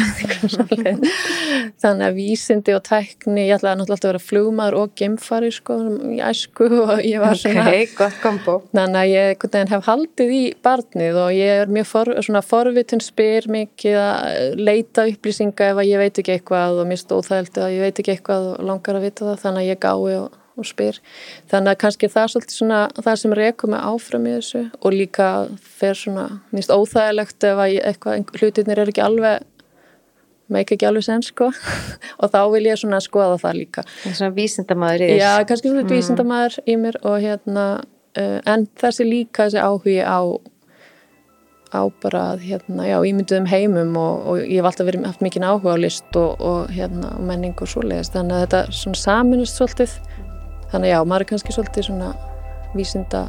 Þannig 1.81 2.05
að 2.05 2.15
vísindi 2.15 2.75
og 2.77 2.83
tækni, 2.87 3.49
ég 3.49 3.57
ætlaði 3.57 3.81
náttúrulega 3.81 3.99
að 3.99 4.09
vera 4.13 4.23
flugmaður 4.23 4.77
og 4.79 4.95
geimfari, 4.99 5.51
sko, 5.51 5.77
í 6.15 6.21
æsku 6.23 6.69
og 6.85 6.95
ég 7.03 7.19
var 7.23 7.35
svona, 7.39 7.67
Ok, 7.67 7.95
gott 7.99 8.19
kombo. 8.23 8.57
þannig 8.71 9.01
að 9.01 9.13
ég 9.13 9.69
hef 9.73 9.89
haldið 9.91 10.35
í 10.35 10.41
barnið 10.63 11.21
og 11.25 11.31
ég 11.35 11.63
er 11.65 11.73
mjög 11.75 11.89
for, 11.91 12.13
svona 12.25 12.43
forvitun 12.45 13.03
spyr 13.03 13.49
mikið 13.51 13.99
að 14.05 14.59
leita 14.59 15.07
upplýsinga 15.11 15.73
ef 15.73 15.81
að 15.83 15.91
ég 15.91 16.03
veit 16.05 16.21
ekki 16.23 16.37
eitthvað 16.37 16.79
og 16.83 16.91
mér 16.91 17.03
stóð 17.03 17.27
það 17.27 17.65
að 17.65 17.75
ég 17.75 17.87
veit 17.87 17.99
ekki 18.03 18.15
eitthvað 18.15 18.53
og 18.53 18.69
langar 18.71 18.99
að 18.99 19.09
vita 19.09 19.27
það, 19.27 19.41
þannig 19.43 19.65
að 19.65 19.73
ég 19.73 19.83
gái 19.83 20.19
og 20.19 20.38
og 20.59 20.67
spyr. 20.67 20.99
Þannig 21.51 21.73
að 21.73 21.79
kannski 21.83 22.09
það 22.11 22.25
er 22.25 22.33
svolítið 22.33 22.57
svona 22.57 22.81
það 22.97 23.21
sem 23.23 23.37
rekur 23.39 23.73
mig 23.73 23.85
áfram 23.91 24.27
í 24.27 24.33
þessu 24.37 24.65
og 24.79 24.95
líka 24.95 25.29
fer 25.79 25.97
svona, 25.97 26.27
minnst 26.53 26.73
óþægilegt 26.73 27.47
ef 27.49 27.63
eitthvað, 27.63 28.35
hlutirnir 28.39 28.83
eru 28.83 28.93
ekki 28.93 29.05
alveg 29.05 29.47
meik 30.49 30.71
ekki 30.73 30.87
alveg 30.89 31.05
sen 31.05 31.23
sko 31.25 31.51
og 32.21 32.31
þá 32.33 32.39
vil 32.55 32.65
ég 32.69 32.79
svona 32.81 33.01
skoða 33.05 33.39
það 33.41 33.59
líka. 33.63 33.85
Það 34.03 34.11
er 34.11 34.19
svona 34.21 34.37
vísindamaður 34.37 35.05
í 35.05 35.09
þér. 35.11 35.23
Já, 35.23 35.33
kannski 35.49 35.71
svona 35.73 35.85
mm. 35.85 35.91
vísindamæður 35.95 36.61
í 36.65 36.77
mér 36.83 37.01
og 37.05 37.19
hérna 37.25 37.65
uh, 37.79 38.39
en 38.49 38.65
þessi 38.81 39.09
líka 39.09 39.49
þessi 39.49 39.61
áhugi 39.65 39.99
á 40.03 40.21
á 41.69 41.85
bara 42.01 42.21
að, 42.33 42.45
hérna, 42.49 42.85
já, 42.87 42.97
ímynduðum 43.05 43.47
heimum 43.49 43.97
og, 43.99 44.23
og 44.25 44.39
ég 44.41 44.57
hef 44.57 44.69
alltaf 44.71 44.87
verið 44.89 45.05
haft 45.05 45.21
mikið 45.25 45.45
áhuga 45.45 45.75
á 45.77 45.83
list 45.83 46.17
og, 46.17 46.41
og 46.41 46.71
hérna, 46.73 47.11
menning 47.21 47.53
og 47.61 47.69
svoleiðist, 47.69 48.15
þannig 48.15 48.37
að 48.37 48.45
þetta 48.45 48.79
svona 48.79 49.01
saminust 49.03 49.59
svolítið 49.59 49.93
þannig 50.73 50.93
já, 50.95 50.99
maður 51.03 51.25
er 51.27 51.29
kannski 51.33 51.55
svolítið 51.59 51.87
svona 51.91 52.09
vísinda, 52.75 53.27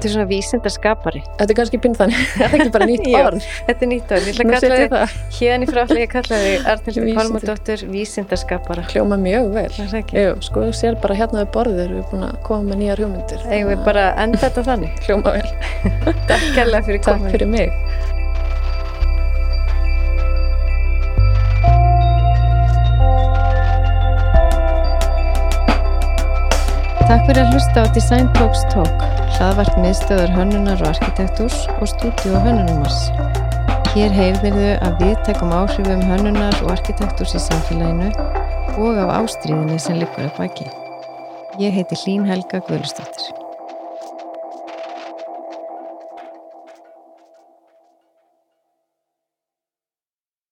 Þetta 0.00 0.08
er 0.08 0.12
svona 0.14 0.28
vísindaskapari. 0.30 1.20
þetta 1.38 1.52
er 1.52 1.56
kannski 1.58 1.78
pinn 1.80 1.94
þannig 1.96 2.20
þetta 2.32 2.46
er 2.56 2.60
ekki 2.60 2.72
bara 2.72 2.86
nýtt 2.88 3.06
Já, 3.10 3.18
orð 3.28 3.46
Þetta 3.66 3.84
er 3.84 3.90
nýtt 3.90 4.12
orð. 4.16 4.28
Ég 4.30 4.38
ætla 4.40 4.44
að 4.44 4.64
kalla 4.64 4.78
það. 4.94 5.14
hérna 5.36 5.66
í 5.66 5.68
frá 5.70 5.80
ætla 5.84 5.98
ég 6.00 6.06
að 6.08 6.14
kalla 6.14 6.38
þig 6.44 6.68
Arnildur 6.72 7.04
Vísindi. 7.04 7.16
Pálmadóttur 7.20 7.84
vísindaskapara. 7.94 8.84
hljóma 8.94 9.18
mjög 9.20 9.50
vel 9.56 9.66
Það 9.76 9.84
er 9.90 9.98
ekki. 10.00 10.24
Jú, 10.24 10.34
sko, 10.48 10.64
þú 10.68 10.76
sér 10.80 10.96
bara 11.04 11.18
hérna 11.20 11.42
við 11.44 11.50
borðið 11.58 11.82
erum 11.84 11.98
við 12.00 12.06
búin 12.14 12.26
að 12.30 12.38
koma 12.48 12.68
með 12.70 12.80
nýjar 12.84 13.04
hugmyndir 13.04 13.44
Eigum 13.50 13.72
við 13.74 13.84
bara 13.90 14.06
enda 14.24 14.40
þetta 14.46 14.66
þannig. 14.70 15.02
hljóma 15.08 15.36
vel, 15.36 15.52
Takk 16.30 18.09
takk 27.10 27.24
fyrir 27.26 27.42
að 27.42 27.54
hlusta 27.56 27.82
á 27.82 27.86
Design 27.90 28.28
Talks 28.36 28.60
Talk, 28.70 29.00
hlaðvart 29.34 29.78
miðstöðar 29.82 30.30
hönnunar 30.30 30.78
og 30.84 30.92
arkitektúrs 30.92 31.56
og 31.80 31.90
stúdíu 31.90 32.36
og 32.38 32.46
hönnunumars. 32.46 33.00
Hér 33.96 34.14
heyrðir 34.14 34.54
þau 34.54 34.86
af 34.86 35.02
viðtækum 35.02 35.56
áhrifum 35.56 36.06
hönnunar 36.06 36.54
og 36.62 36.70
arkitektúrs 36.76 37.34
í 37.34 37.42
samfélaginu 37.48 38.12
og 38.78 39.02
af 39.08 39.12
ástríðinni 39.24 39.82
sem 39.82 39.98
liggur 39.98 40.28
að 40.28 40.38
baki. 40.38 40.70
Ég 41.58 41.74
heiti 41.80 41.98
Hlín 42.04 42.30
Helga 42.30 42.62
Guðlustóttir. 42.70 43.39